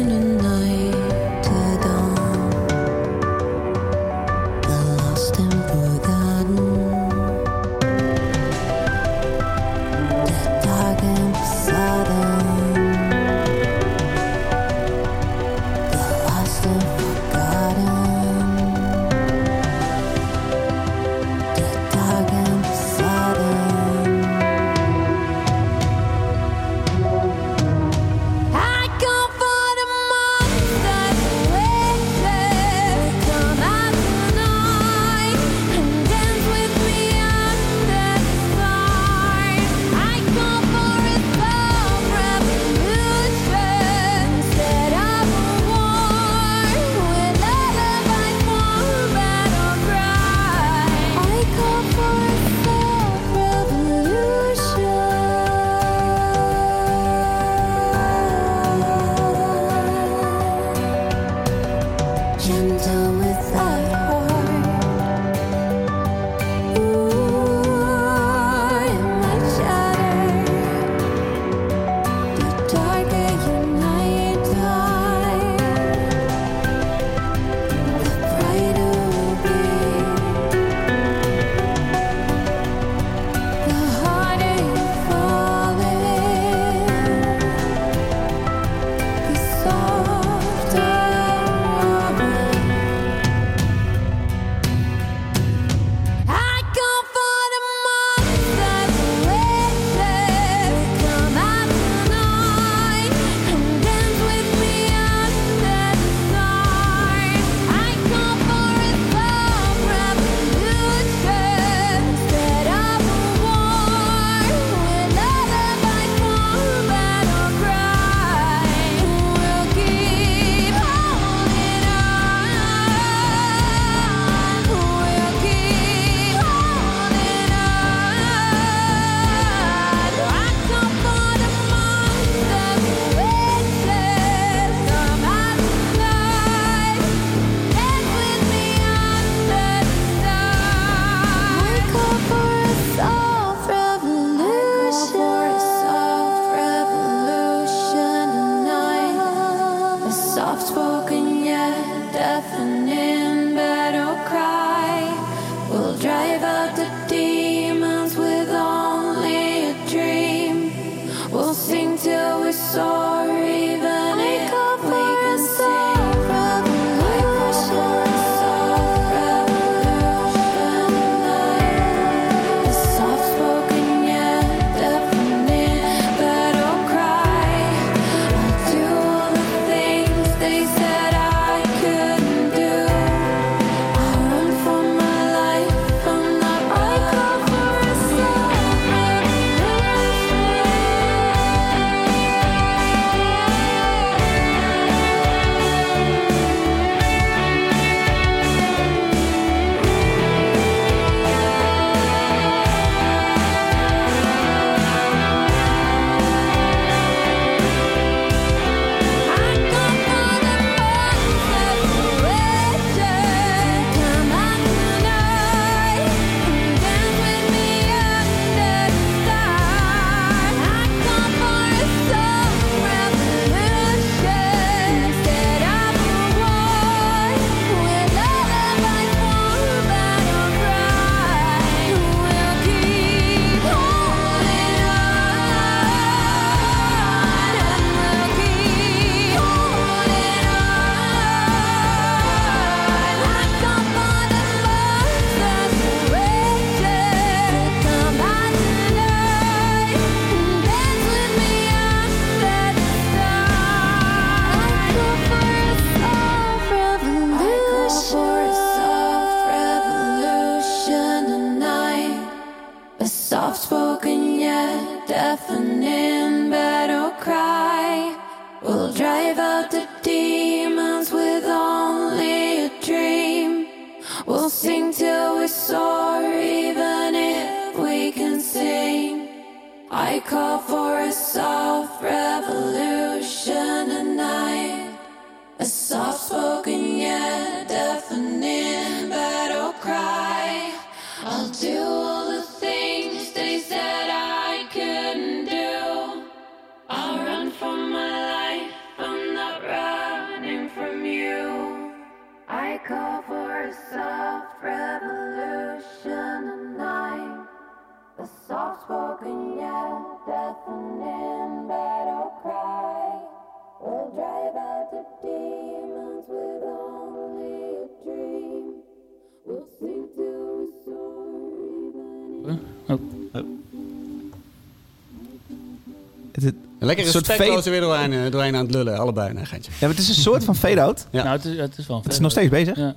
[326.96, 327.26] Lekker Een soort
[327.62, 328.98] fade- weer doorheen, eh, doorheen aan het lullen.
[328.98, 329.72] Allebei, nee, geintje.
[329.72, 331.06] ja, maar het is een soort van fade-out.
[331.12, 331.24] Ja.
[331.24, 332.78] Nou, het is, het is wel een Het is nog steeds bezig.
[332.78, 332.94] Ja.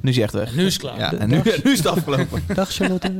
[0.00, 0.54] Nu is hij echt weg.
[0.54, 0.98] Nu is het klaar.
[0.98, 2.42] Ja, en nu, nu is het afgelopen.
[2.54, 3.12] Dag Charlotte.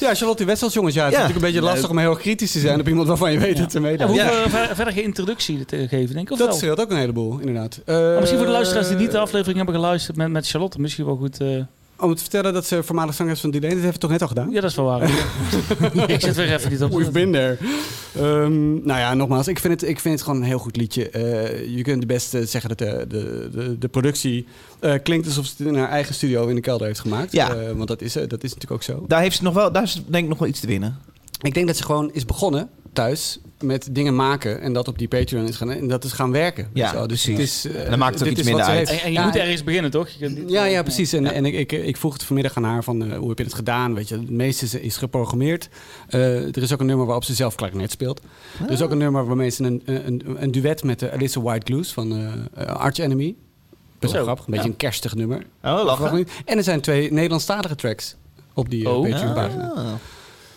[0.00, 0.94] Ja, Charlotte Wessels, jongens.
[0.94, 1.24] Ja, het is Ja.
[1.24, 3.72] natuurlijk een beetje lastig om heel kritisch te zijn op iemand waarvan je weet dat
[3.72, 4.06] ze Ja, we meedoet.
[4.06, 4.48] hoeven Ja.
[4.48, 6.32] ver- verder geen introductie te geven, denk ik.
[6.32, 6.56] Of Dat wel?
[6.56, 7.80] scheelt ook een heleboel, inderdaad.
[7.86, 10.80] Maar misschien voor de Eh, luisteraars die niet de aflevering hebben geluisterd met, met Charlotte,
[10.80, 11.40] misschien wel goed.
[11.40, 11.48] eh,
[12.00, 14.28] Om te vertellen dat ze voormalig zangeres van Delane, dat heeft ze toch net al
[14.28, 14.50] gedaan?
[14.50, 15.02] ja, dat is wel waar.
[16.10, 16.92] ik zit weer even niet op.
[16.92, 17.56] We've been there.
[18.16, 21.10] Ehm, nou ja, nogmaals, ik vind, het, ik vind het gewoon een heel goed liedje.
[21.10, 24.46] Eh, je kunt het beste zeggen dat de, de, de, de productie
[24.80, 27.32] eh, klinkt alsof ze het in haar eigen studio in de kelder heeft gemaakt.
[27.32, 27.54] Ja.
[27.54, 29.04] Eh, want dat is, dat is natuurlijk ook zo.
[29.08, 30.98] Daar heeft ze nog wel, daar is denk ik nog wel iets te winnen.
[31.40, 35.08] Ik denk dat ze gewoon is begonnen thuis met dingen maken en dat op die
[35.08, 36.68] Patreon is gaan en dat is gaan werken.
[36.72, 37.62] Ja, Zo, dus precies.
[37.62, 38.88] het is, eh, En dan maakt het ook iets minder uit.
[38.90, 40.08] En, en je Ja, moet ergens beginnen, toch?
[40.08, 41.12] Je kunt niet- Ja, ja, precies.
[41.12, 43.44] En, en ik, ik, ik vroeg het vanmiddag aan haar van eh, hoe heb je
[43.44, 43.94] het gedaan?
[43.94, 45.68] Weet je, het meeste is, is geprogrammeerd.
[46.08, 48.20] Eh, er is ook een nummer waarop ze zelf klarinet speelt.
[48.66, 51.72] Er is ook een nummer waarmee ze een, een, een duet met de Alyssa White
[51.72, 53.34] Glues van Arch Enemy.
[53.98, 54.72] Best wel grappig, een beetje ja.
[54.72, 55.38] een kerstig nummer.
[55.64, 56.26] Oh, lachen.
[56.44, 58.14] En er zijn twee Nederlandstalige tracks
[58.54, 59.10] op die Oh.
[59.10, 59.72] Patreon-pagina.
[59.76, 59.84] Ah.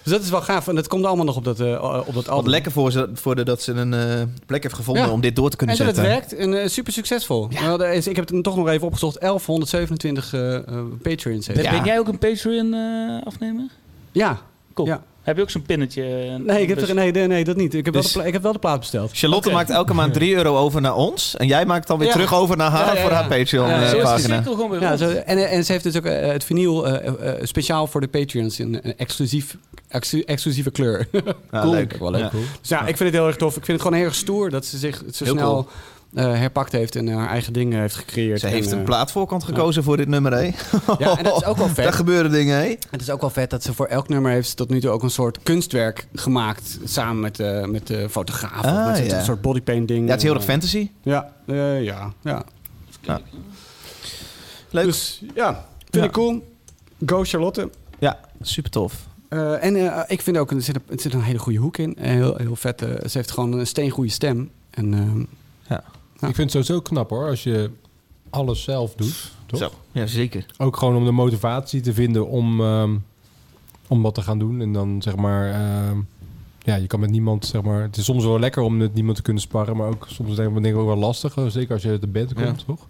[0.03, 0.67] Dus dat is wel gaaf.
[0.67, 2.49] En dat komt allemaal nog op dat, eh, op dat Wat album.
[2.49, 5.09] lekker voor ze, voor de, dat ze een eh, plek heeft gevonden Ja.
[5.11, 6.21] om dit door te kunnen En dat het zetten.
[6.29, 7.47] werkt en eh, super succesvol.
[7.47, 9.19] Nou, er is, ik heb het toch nog even opgezocht.
[9.19, 10.61] 1127 eh eh,
[11.01, 11.61] Patreons heeft.
[11.61, 11.77] Ben, Ja.
[11.77, 13.65] ben jij ook een Patreon eh, afnemer?
[14.11, 14.39] Ja.
[14.73, 14.87] Cool.
[14.87, 15.03] Ja.
[15.23, 16.03] Heb je ook zo'n pinnetje?
[16.03, 17.73] eh, Nee, ik heb dus- er, nee, nee, nee, dat niet.
[17.73, 19.09] Ik heb, Dus- wel, de pla- ik heb wel de plaat besteld.
[19.13, 21.35] Charlotte maakt elke maand 3 euro over naar ons.
[21.37, 22.13] En jij maakt dan weer Ja.
[22.13, 24.07] terug over naar haar Ja, ja, voor haar Patreon Ja, eh, zo Zo is de
[24.09, 24.35] pagina.
[24.35, 24.99] cirkel gewoon weer Ja, rond.
[24.99, 28.07] zo, en, en ze heeft dus ook eh, het vinyl eh, eh, speciaal voor de
[28.07, 31.07] Patreons in een exclusief, exclu- exclusieve kleur.
[31.11, 31.21] Ja,
[31.61, 31.71] Cool.
[31.73, 31.95] leuk.
[31.99, 32.21] Wel leuk.
[32.21, 32.29] Ja.
[32.59, 33.49] dus ja, ik vind het heel erg tof.
[33.57, 35.73] Ik vind het gewoon heel erg stoer dat ze zich zo Heel snel eh,
[36.15, 38.39] herpakt heeft en haar eigen dingen heeft gecreëerd.
[38.39, 40.41] Ze heeft En, een eh, plaatvoorkant gekozen voor dit nummer, hè?
[40.97, 41.83] Ja, en dat is ook wel vet.
[41.83, 42.75] Daar gebeuren dingen, hè?
[42.89, 45.03] Het is ook wel vet dat ze voor elk nummer heeft tot nu toe ook
[45.03, 46.79] een soort kunstwerk gemaakt.
[46.83, 48.65] Samen met, eh, met de fotograaf.
[48.65, 49.17] Ah, of met ja.
[49.17, 50.03] een soort bodypaint ding.
[50.05, 50.89] Ja, het is heel erg Eh, fantasy.
[51.01, 52.43] Ja, eh, ja, ja.
[54.69, 54.85] Leuk.
[54.85, 56.51] Dus ja, vind ik cool.
[57.05, 57.69] Go Charlotte.
[57.99, 59.07] Ja, super tof.
[59.29, 61.77] Eh, en eh, ik vind ook, er zit, een, er zit een hele goede hoek
[61.77, 61.95] in.
[61.95, 62.81] Eh, Heel, heel vet.
[62.81, 64.49] eh, ze heeft gewoon een steengoede stem.
[64.69, 65.23] En ehm,
[65.69, 65.83] Ja.
[66.13, 67.69] Ik vind het sowieso knap hoor, als je
[68.29, 69.31] alles zelf doet.
[69.45, 69.59] Toch?
[69.59, 69.71] Zo.
[69.91, 70.45] Ja, zeker.
[70.57, 72.95] Ook gewoon om de motivatie te vinden om, ehm,
[73.87, 74.61] om wat te gaan doen.
[74.61, 75.97] En dan zeg maar, ehm,
[76.59, 79.15] ja, je kan met niemand, zeg maar, het is soms wel lekker om met niemand
[79.15, 81.81] te kunnen sparren, maar ook soms denk ik denk ik ook wel lastig, zeker als
[81.83, 82.65] je uit de band komt, Ja.
[82.65, 82.85] toch?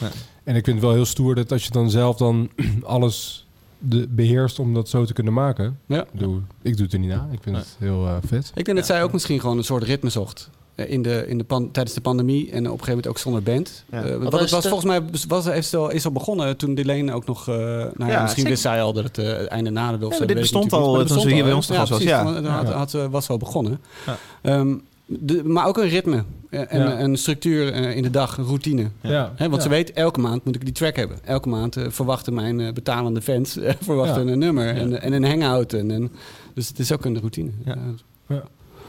[0.00, 0.08] Ja.
[0.44, 2.50] En ik vind het wel heel stoer dat als je dan zelf dan
[2.84, 3.46] alles
[3.78, 5.78] de, beheerst om dat zo te kunnen maken.
[5.86, 6.02] Ja.
[6.02, 7.28] Ik, doe, ik doe het er niet na.
[7.32, 8.52] Ik vind het heel eh, vet.
[8.54, 10.50] ik denk dat zij ook misschien gewoon een soort ritme zocht.
[10.76, 13.18] Eh, In de, in de pan- tijdens de pandemie en op een gegeven moment ook
[13.18, 13.84] zonder band.
[13.90, 14.02] Ja.
[14.04, 16.56] Eh, Wat het is was de- volgens mij was, heeft ze al, is al begonnen
[16.56, 17.48] toen Delane ook nog...
[17.48, 20.06] eh, nou ja, Ja, misschien wist zij al dat het eh, het einde naderde.
[20.06, 21.78] Of Ja, zo, dit bestond al toen ze het hier bij ons te hè?
[21.78, 22.24] gast was, ja.
[22.34, 23.80] toen had, had, was al begonnen.
[24.06, 24.16] Ja.
[24.42, 24.74] Ehm,
[25.08, 27.00] de, maar ook een ritme en Ja.
[27.00, 28.90] een structuur in de dag, een routine.
[29.00, 29.32] Ja.
[29.36, 29.62] Hè, want Ja.
[29.62, 31.18] ze weet, elke maand moet ik die track hebben.
[31.24, 34.32] Elke maand verwachten mijn betalende fans verwachten Ja.
[34.32, 35.72] een nummer en, en een hangout.
[35.72, 36.12] En, en,
[36.54, 37.50] dus het is ook een routine.
[37.64, 37.76] Ja.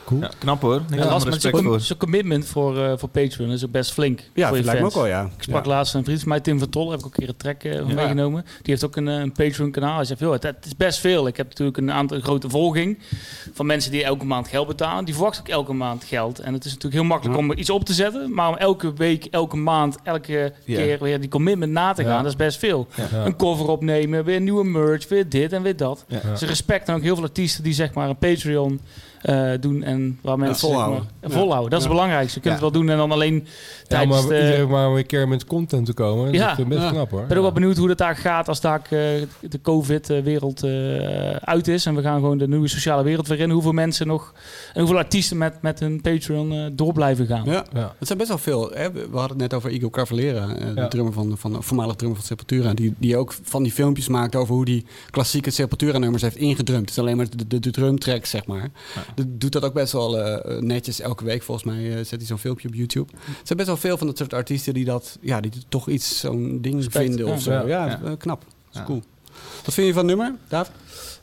[0.10, 0.14] Ja.
[0.14, 0.22] Cool.
[0.22, 0.82] Ja, knap hoor.
[0.90, 1.80] En ja, maar respect voor.
[1.80, 4.20] zo'n commitment voor, eh, voor Patreon is ook best flink.
[4.34, 5.24] Ja, voor je dat lijkt me ook wel, ja.
[5.38, 5.70] Ik sprak Ja.
[5.72, 7.64] laatst een vriend van mij, Tim van Tol, heb ik ook een keer een track
[7.64, 8.42] eh, meegenomen.
[8.44, 9.96] Die heeft ook een, eh, een Patreon-kanaal.
[9.96, 11.28] Hij zegt, joh, het, het is best veel.
[11.28, 13.00] Ik heb natuurlijk een aantal een grote volging
[13.54, 15.06] van mensen die elke maand geld betalen.
[15.06, 16.40] Die verwachten ook elke maand geld.
[16.40, 17.46] En het is natuurlijk heel makkelijk Ja.
[17.46, 18.34] om iets op te zetten.
[18.34, 22.18] Maar om elke week, elke maand, elke keer weer die commitment na te gaan, Ja.
[22.22, 22.88] dat is best veel.
[23.12, 23.26] Ja.
[23.26, 26.06] Een cover opnemen, weer nieuwe merch, weer dit en weer dat.
[26.08, 26.36] Ja.
[26.36, 28.80] Ze respecten ook heel veel artiesten die zeg maar een Patreon
[29.22, 31.04] eh, doen en waar mensen zeg volhouden.
[31.22, 31.38] maar- Ja.
[31.38, 31.70] volhouden.
[31.70, 31.92] Dat is Ja.
[31.92, 32.36] het belangrijkste.
[32.40, 32.62] Je kunt Ja.
[32.64, 33.42] het wel doen en dan alleen Ja,
[33.88, 34.66] tijdens maar de...
[34.70, 36.26] maar weer een keer met content te komen.
[36.26, 36.58] Dat Ja.
[36.58, 36.90] is best Ja.
[36.92, 37.22] knap hoor.
[37.22, 38.90] Ik ben ook wel benieuwd hoe dat daar gaat als daar eh,
[39.42, 41.86] de COVID-wereld eh, uit is.
[41.86, 43.50] En we gaan gewoon de nieuwe sociale wereld weer in.
[43.50, 44.34] Hoeveel mensen nog
[44.74, 47.46] en hoeveel artiesten met, met hun Patreon eh, door blijven gaan.
[47.46, 47.66] Ja.
[47.74, 47.94] Ja.
[47.98, 48.72] Het zijn best wel veel.
[48.74, 48.92] Hè?
[48.92, 50.88] We hadden het net over Igor Cavalera, de Ja.
[50.88, 52.74] drummer van, van de voormalig drummer van Sepultura.
[52.74, 56.82] Die, die ook van die filmpjes maakt over hoe die klassieke Sepultura-nummers heeft ingedrumd.
[56.82, 58.62] Het is alleen maar de, de, de drumtracks, zeg maar.
[58.62, 61.44] De- doet dat ook best wel eh, netjes elke week.
[61.44, 63.12] Volgens mij eh, zet hij zo'n filmpje op YouTube.
[63.14, 66.20] Er zijn best wel veel van dat soort artiesten die dat, ja, die toch iets,
[66.20, 67.32] zo'n ding vinden ja.
[67.34, 67.52] of zo.
[67.52, 67.62] Ja.
[67.68, 68.00] Ja, Ja.
[68.06, 68.40] eh, knap.
[68.42, 68.84] Dat is Ja.
[68.86, 69.02] cool.
[69.66, 70.72] Wat vind je van het nummer, David?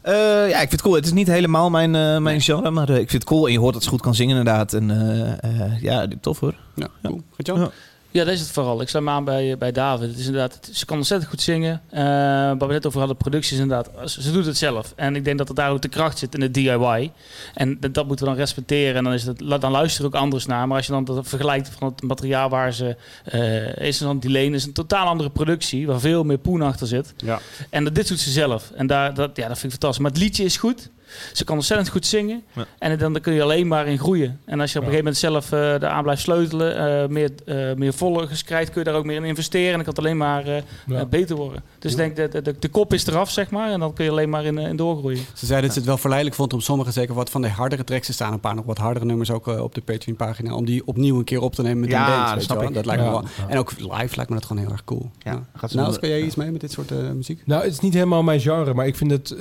[0.00, 0.12] Eh,
[0.48, 0.94] ja, ik vind het cool.
[0.94, 3.46] Het is niet helemaal mijn, eh, mijn genre, maar ik vind het cool.
[3.46, 4.72] En je hoort dat ze goed kan zingen inderdaad.
[4.72, 6.54] En eh, eh, ja, tof hoor.
[6.74, 7.08] Ja, Ja.
[7.08, 7.22] cool.
[7.36, 7.58] Gaat-Jan?
[7.60, 7.70] Ja.
[8.14, 8.80] Ja, dat is het vooral.
[8.80, 10.08] Ik sluit me aan bij, bij David.
[10.08, 11.80] Het is inderdaad, het- ze kan ontzettend goed zingen.
[11.90, 14.92] Eh waar we net over hadden, productie is inderdaad, ze, ze doet het zelf.
[14.96, 17.12] En ik denk dat er daar ook de kracht zit in de DIY.
[17.54, 18.94] En dat, dat moeten we dan respecteren.
[18.96, 20.66] En dan, is het, dan luisteren ook anders naar.
[20.68, 24.30] Maar als je dan dat vergelijkt van het materiaal waar ze eh is, dan die
[24.30, 27.14] lane is een totaal andere productie, waar veel meer poen achter zit.
[27.16, 27.40] Ja.
[27.70, 28.70] En dat, dit doet ze zelf.
[28.74, 30.02] En daar, dat, ja, dat vind ik fantastisch.
[30.02, 30.90] Maar het liedje is goed.
[31.32, 32.42] Ze kan ontzettend goed zingen.
[32.52, 32.64] Ja.
[32.78, 34.40] En dan, dan kun je alleen maar in groeien.
[34.44, 34.96] En als je op een Ja.
[34.98, 38.88] gegeven moment zelf eh eraan blijft sleutelen, eh, meer, eh meer volgers krijgt, kun je
[38.90, 39.66] daar ook meer in investeren.
[39.68, 41.04] En dan kan het alleen maar Ja.
[41.06, 41.62] beter worden.
[41.78, 43.70] Dus ik denk dat de, de, de kop is eraf, zeg maar.
[43.70, 45.18] En dan kun je alleen maar in, in doorgroeien.
[45.34, 47.84] Ze zeiden dat ze het wel verleidelijk vond om sommige, zeker wat van de hardere
[47.84, 50.86] tracks, er staan een paar nog wat hardere nummers ook op de Patreon-pagina, om die
[50.86, 52.34] opnieuw een keer op te nemen met Ja, een band.
[52.34, 52.74] dat snap ik.
[52.74, 53.12] Dat lijkt me Ja.
[53.14, 53.24] wel.
[53.48, 55.10] En ook live lijkt me dat gewoon heel erg cool.
[55.18, 55.42] Ja, Ja.
[55.56, 57.42] gaat ze Nou, kan jij iets mee met dit soort eh, muziek?
[57.46, 59.34] Nou, het is niet helemaal mijn genre, maar ik vind het.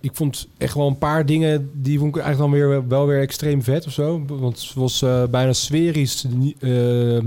[0.00, 3.20] ik vond echt wel een paar dingen die vond ik eigenlijk dan weer wel weer
[3.20, 4.24] extreem vet of zo.
[4.26, 6.26] Want het was eh, bijna sferisch,
[6.60, 7.26] ehm,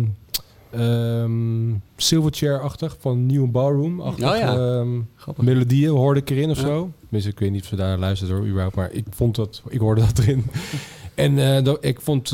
[0.71, 4.31] ehm, Silverchair-achtig van New Ballroom-achtig.
[4.31, 4.55] Oh ja.
[4.55, 4.87] ehm,
[5.35, 6.65] melodieën hoorde ik erin of Ja.
[6.67, 6.91] zo.
[7.01, 9.79] Tenminste, ik weet niet of ze daar luisteren hoor, überhaupt, maar ik vond dat, ik
[9.79, 10.45] hoorde dat erin.
[11.15, 12.29] en eh, dat, ik vond,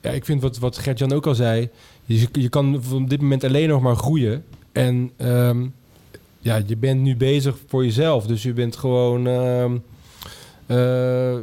[0.00, 1.68] ja, ik vind wat, wat Gert-Jan ook al zei,
[2.04, 4.44] je, je kan op dit moment alleen nog maar groeien.
[4.72, 5.10] En
[6.38, 9.22] ja, je bent nu bezig voor jezelf, dus je bent gewoon,
[10.66, 11.34] eh,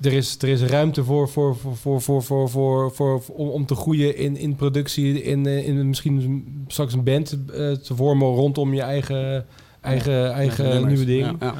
[0.00, 3.74] er is, er is ruimte voor, voor, voor, voor, voor, voor, voor, om, om te
[3.74, 8.74] groeien in, in productie, in, eh, in misschien straks een band eh, te vormen rondom
[8.74, 9.46] je eigen,
[9.80, 11.36] eigen, eigen, nieuwe ding.
[11.40, 11.54] Ja,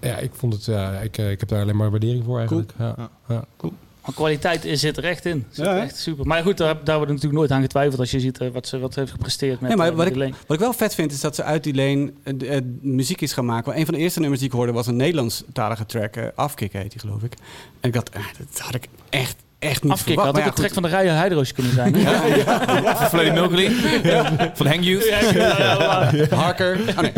[0.00, 0.16] ja.
[0.16, 2.72] ik vond het, ja, ik, ik heb daar alleen maar waardering voor eigenlijk.
[2.78, 3.10] Ja,
[3.56, 3.72] Cool.
[4.08, 5.44] Maar kwaliteit zit er echt in.
[5.50, 6.26] Zit Ja, echt super.
[6.26, 8.78] Maar goed, daar, daar wordt natuurlijk nooit aan getwijfeld als je ziet eh, wat ze
[8.78, 10.34] wat heeft gepresteerd met, Nee, maar eh, wat met ik- die lane.
[10.46, 12.12] Wat ik wel vet vind, is dat ze uit die lane
[12.48, 13.78] eh, muziek is gaan maken.
[13.78, 16.16] Een van de eerste nummers die ik hoorde was een Nederlandstalige track.
[16.34, 17.32] Afkick heet die, geloof ik.
[17.80, 20.28] En ik dacht, dat had ik echt, echt niet Afkicken had verwacht.
[20.28, 21.94] ook Maar een ja, trek van de Rijen Hydro's kunnen zijn.
[21.94, 22.94] hè?
[22.96, 23.70] Van Freddie Mercury.
[24.54, 25.10] Van Hang Youth.
[26.30, 26.80] Harker.
[26.88, 27.12] Oh, nee.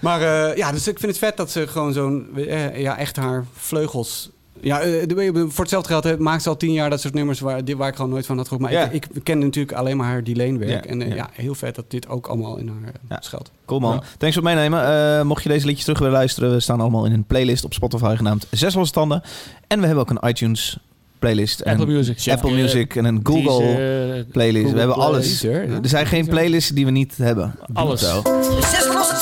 [0.00, 2.28] Maar eh, ja, dus ik vind het vet dat ze gewoon zo'n,
[2.74, 4.30] ja, echt haar vleugels...
[4.60, 5.02] Ja, eh,
[5.48, 7.94] voor hetzelfde geld eh, maakt ze al tien jaar dat soort nummers waar, waar ik
[7.96, 8.70] gewoon nooit van had gehoord.
[8.70, 8.88] Maar Ja.
[8.90, 10.84] ik, ik ken natuurlijk alleen maar haar Delane werk.
[10.84, 11.30] Ja, En eh, ja.
[11.32, 13.16] heel vet dat dit ook allemaal in haar uh, Ja.
[13.20, 13.50] schuilt.
[13.66, 14.02] Cool man.
[14.18, 14.86] Thanks voor het meenemen.
[15.18, 17.72] Eh, mocht je deze liedjes terug willen luisteren, we staan allemaal in een playlist op
[17.74, 19.22] Spotify genaamd Zes Losse Tanden.
[19.66, 20.78] En we hebben ook een iTunes
[21.24, 21.60] playlist.
[21.60, 22.32] en Apple Music.
[22.32, 24.56] Apple Eh, Music en een Google Deezer, playlist.
[24.64, 25.06] Google we hebben Play.
[25.08, 25.26] alles.
[25.40, 25.78] Deezer, ja.
[25.82, 27.54] Er zijn geen playlists die we niet hebben.
[27.72, 28.00] Alles.
[28.00, 28.22] Zo.
[28.60, 29.14] Zes losse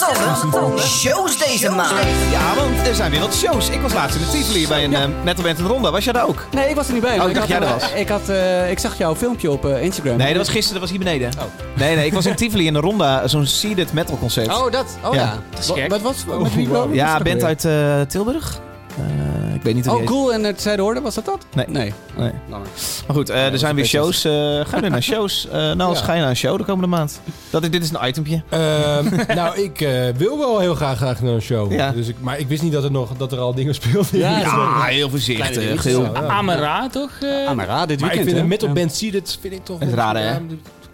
[0.51, 0.79] tanden.
[0.83, 2.07] Shows deze maand.
[2.33, 3.69] Ja, want er zijn weer wat shows.
[3.69, 5.91] Ik was laatst in de Tivoli bij een eh, metalband in de ronde.
[5.91, 6.47] Was jij daar ook?
[6.53, 7.21] Nee, ik was er niet bij.
[7.21, 7.93] Oh, ik dacht had, jij er eh, was.
[7.93, 10.17] Ik, had, eh, ik zag jouw filmpje op eh, Instagram.
[10.17, 10.81] Nee, dat was gisteren.
[10.81, 11.31] Dat was hier beneden.
[11.77, 12.07] Nee, nee.
[12.07, 13.29] Ik was in Tivoli in de ronda.
[13.29, 14.49] Zo'n seeded metal concert.
[14.49, 14.87] Oh, dat.
[15.05, 15.21] Oh Ja.
[15.21, 15.39] ja.
[15.51, 15.89] Dat is Wat, gek.
[15.91, 17.45] wat was met wie was ja, band weer?
[17.45, 18.61] uit eh, Tilburg.
[18.99, 20.33] Eh, ik weet niet Oh, cool.
[20.33, 21.47] En het Zijde was dat dat?
[21.55, 21.67] Nee.
[21.69, 21.93] Nee.
[22.17, 22.31] Nee.
[22.49, 22.67] Langer.
[23.07, 24.25] Maar goed, eh, er zijn weer shows.
[24.25, 24.33] eh
[24.65, 25.49] ga je naar shows?
[25.49, 26.05] Eh nou, als Ja.
[26.05, 27.21] ga je naar een show de komende maand?
[27.51, 28.43] Dat, dit is een itempje.
[28.49, 29.07] Ehm,
[29.37, 31.73] nou, ik eh, wil wel heel graag, graag naar een show.
[31.73, 31.91] Ja.
[31.93, 34.19] Dus ik, maar ik wist niet dat er, nog, dat er al dingen speelden.
[34.19, 35.83] Ja, Ja, heel voorzichtig.
[35.85, 36.03] Heel...
[36.03, 36.13] Ja.
[36.13, 37.11] Amara, toch?
[37.21, 37.47] eh?
[37.47, 38.41] Amara, dit Maar ik weekend, vind hè?
[38.43, 39.81] een metalband Seeded vind ik toch...
[39.81, 40.23] Is raar, hè?
[40.31, 40.39] Ja,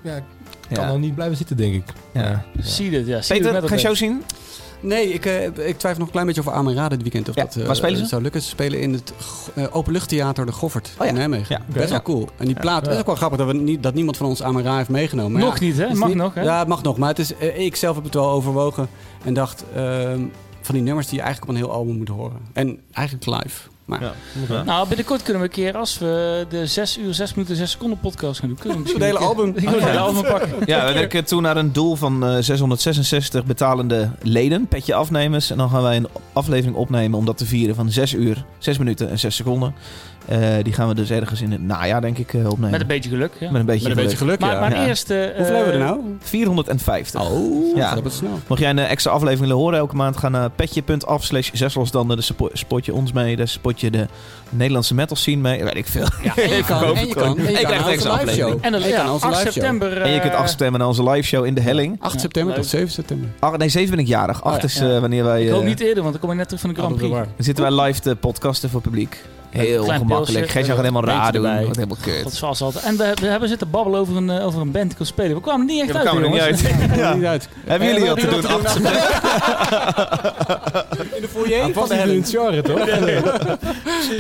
[0.03, 0.87] kan Ja.
[0.87, 1.85] nog niet blijven zitten, denk ik.
[2.13, 2.45] Ja.
[2.61, 3.23] Zie dit, ja.
[3.23, 3.79] Zie dit Peter, ga je elkaar.
[3.79, 4.23] show zien?
[4.81, 7.29] Nee, ik, eh, ik twijfel nog een klein beetje over Amara dit weekend.
[7.29, 8.07] Of Ja, dat eh, waar spelen ze?
[8.07, 8.43] zou lukken.
[8.43, 9.13] Ze spelen in het
[9.55, 11.11] uh, openluchttheater De Goffert Oh ja.
[11.11, 11.57] in Nijmegen.
[11.69, 12.29] Ja, Best wel cool.
[12.37, 14.43] En die plaat, dat is ook wel grappig dat, we niet, dat niemand van ons
[14.43, 15.33] Amara heeft meegenomen.
[15.33, 15.95] Maar Nog niet, hè?
[15.95, 16.43] Mag nog, hè?
[16.43, 16.97] Ja, het mag nog.
[16.99, 18.89] Maar het is, ik zelf heb het wel overwogen.
[19.25, 20.21] En dacht, ehm,
[20.61, 22.39] van die nummers die je eigenlijk op een heel album moet horen.
[22.53, 23.69] En eigenlijk live.
[23.89, 24.03] Maar
[24.49, 24.63] Ja.
[24.63, 27.99] Nou, binnenkort kunnen we een keer, als we de 6 uur, 6 minuten, 6 seconden
[27.99, 29.49] podcast gaan doen, kunnen we hele een keer- album.
[29.57, 30.51] Ik hele album pakken.
[30.67, 35.51] Ja, we werken toen naar een doel van eh, 666 betalende leden, petje afnemers.
[35.51, 38.79] En dan gaan wij een aflevering opnemen om dat te vieren van 6 uur, 6
[38.79, 39.75] minuten en 6 seconden.
[40.29, 42.71] Eh, die gaan we dus ergens in het najaar, denk ik, eh, opnemen.
[42.71, 43.33] Met een beetje geluk.
[43.41, 43.51] Ja.
[43.51, 44.61] Met een beetje, Met een beetje geluk, Maar, ja.
[44.61, 45.11] maar eerst...
[45.11, 46.01] eh, Hoeveel hebben we er nou?
[46.21, 47.21] 450.
[47.31, 47.95] Oh, Ja.
[47.95, 48.39] dat is snel.
[48.47, 52.17] Mocht jij een extra aflevering willen horen elke maand, ga naar petje.af slash zeslosdanden.
[52.17, 54.07] Daar spo- spot je ons mee, daar spot je de
[54.51, 55.65] Nederlandse metal scene mee.
[55.65, 56.07] Weet ik veel.
[56.23, 58.63] Ja, en je kan, en je kan, en je Ik kan krijg naar extra aflevering.
[58.63, 59.53] En dan ja, naar onze 8 live show.
[59.53, 60.01] september...
[60.03, 61.97] En je kunt eh, afstemmen naar onze live show in de Helling.
[62.01, 63.29] 8 september tot 7 september.
[63.57, 64.45] Nee, 7 ben ik jarig.
[64.45, 64.65] 8 ja.
[64.65, 65.43] is eh, wanneer wij...
[65.45, 67.13] Ik hoop niet eerder, want dan kom ik net terug van de Grand Prix.
[67.15, 69.25] Dan zitten wij live te podcasten voor publiek.
[69.51, 70.33] Heel klein gemakkelijk.
[70.39, 71.45] pilsje, Geert-Jan gaat helemaal raar doen.
[71.45, 71.61] erbij.
[71.63, 72.23] Wordt helemaal kut.
[72.23, 72.85] Dat is zoals altijd.
[72.85, 75.35] En we, we hebben zitten babbelen over een, eh, over een band die kon spelen.
[75.37, 76.61] We kwamen er niet echt Ja, we uit, kwamen er niet uit.
[76.99, 77.15] Ja.
[77.15, 77.49] Niet uit.
[77.67, 78.51] Hebben jullie Eh, wat te wat doen?
[78.51, 81.17] hebben 8 jullie september?
[81.17, 82.79] In de foyer Past niet in het genre, toch?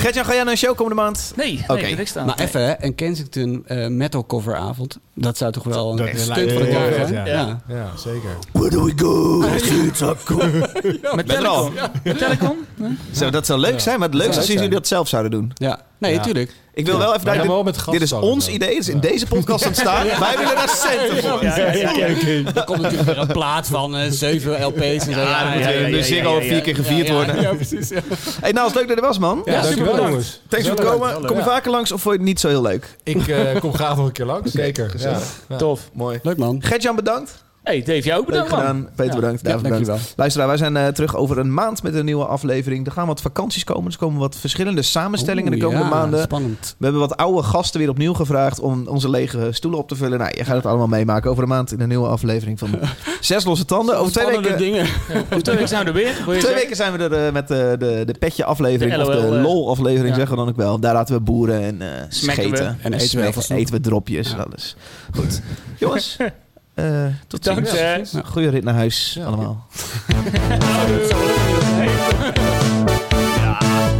[0.02, 1.32] Gert-Jan, ga jij naar een show komende maand?
[1.36, 1.94] Nee, nee, Oké.
[1.96, 2.26] niks staan.
[2.26, 4.98] Maar even, hè, een Kensington eh, metal coveravond.
[5.14, 7.26] Dat zou toch wel Dat een stunt van het jaar Ja, zijn?
[7.26, 7.60] ja.
[7.68, 7.86] Ja.
[7.96, 8.30] Zeker.
[8.52, 9.38] Where do we go?
[11.16, 11.28] Met.
[11.28, 11.72] Telecom.
[12.04, 12.56] Met Telecom?
[12.76, 12.96] Nee?
[13.14, 15.27] Zo, dat zou leuk zijn, maar het leukste is zou als jullie dat zelf zouden
[15.30, 15.50] doen.
[15.54, 15.80] Ja.
[15.98, 16.20] Nee, Ja.
[16.22, 16.52] tuurlijk.
[16.74, 18.54] Ik wil wel even wel met Dit is ons dan.
[18.54, 20.06] idee, dus in deze podcast aan het staan.
[20.06, 21.42] Wij willen daar centen voor.
[21.44, 22.06] Ja, ja, ja.
[22.54, 25.20] Er komt natuurlijk weer een plaat van eh, 7 LP's en zo.
[25.20, 25.54] Ja,
[25.90, 27.40] de Ziggo vier keer gevierd worden.
[27.42, 27.88] Ja, precies.
[27.88, 28.00] Ja.
[28.40, 29.42] Hey, nou, is leuk dat je er was, man.
[29.44, 30.06] Ja, super bedankt.
[30.08, 30.40] jongens.
[30.48, 31.26] Thanks voor het komen.
[31.26, 32.96] Kom je vaker langs of vond je het niet zo heel leuk?
[33.02, 34.52] Ik eh, kom graag nog een keer langs.
[34.52, 34.94] Zeker.
[34.98, 35.18] Ja.
[35.48, 35.56] Ja.
[35.56, 35.80] Tof.
[35.92, 36.18] Mooi.
[36.22, 36.62] Leuk man.
[36.62, 37.44] Gert-Jan, bedankt.
[37.68, 38.60] Hey, Dave, jou ook Leuk bedankt, man.
[38.60, 38.88] gedaan.
[38.94, 39.14] Peter, Ja.
[39.20, 39.40] bedankt.
[39.40, 39.86] Ja, David, bedankt.
[39.86, 40.12] dankjewel.
[40.16, 42.86] Luisteraar, wij zijn eh, terug over een maand met een nieuwe aflevering.
[42.86, 43.92] Er gaan wat vakanties komen.
[43.92, 46.22] Er komen wat verschillende samenstellingen de komende ja, maanden.
[46.22, 46.74] Spannend.
[46.78, 50.18] We hebben wat oude gasten weer opnieuw gevraagd om onze lege stoelen op te vullen.
[50.18, 52.70] Nou, je gaat het allemaal meemaken over een maand in een nieuwe aflevering van
[53.20, 53.98] Zes Losse Tanden.
[53.98, 54.86] Over twee weken, dingen.
[55.30, 56.34] Over twee weken zijn we er weer.
[56.34, 58.96] Je twee weken zijn we er eh, met de, de, de petje aflevering.
[58.96, 60.14] De of de LOL, eh, aflevering ja.
[60.14, 60.78] zeggen we dan ook wel.
[60.78, 62.06] Daar laten we boeren en eh we.
[62.08, 62.78] scheten.
[62.82, 64.30] En eten we eten we dropjes.
[64.30, 64.36] Ja.
[64.36, 64.76] Alles.
[65.14, 65.40] Goed.
[65.78, 66.16] Jongens,
[66.78, 67.72] Uh, tot ziens.
[67.72, 68.12] Dank.
[68.12, 69.66] Nou, goeie rit naar huis ja, allemaal.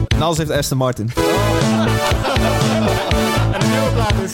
[0.08, 1.10] En alles heeft Aston Martin.
[1.12, 1.22] En
[3.60, 4.32] een nieuwe plaat is.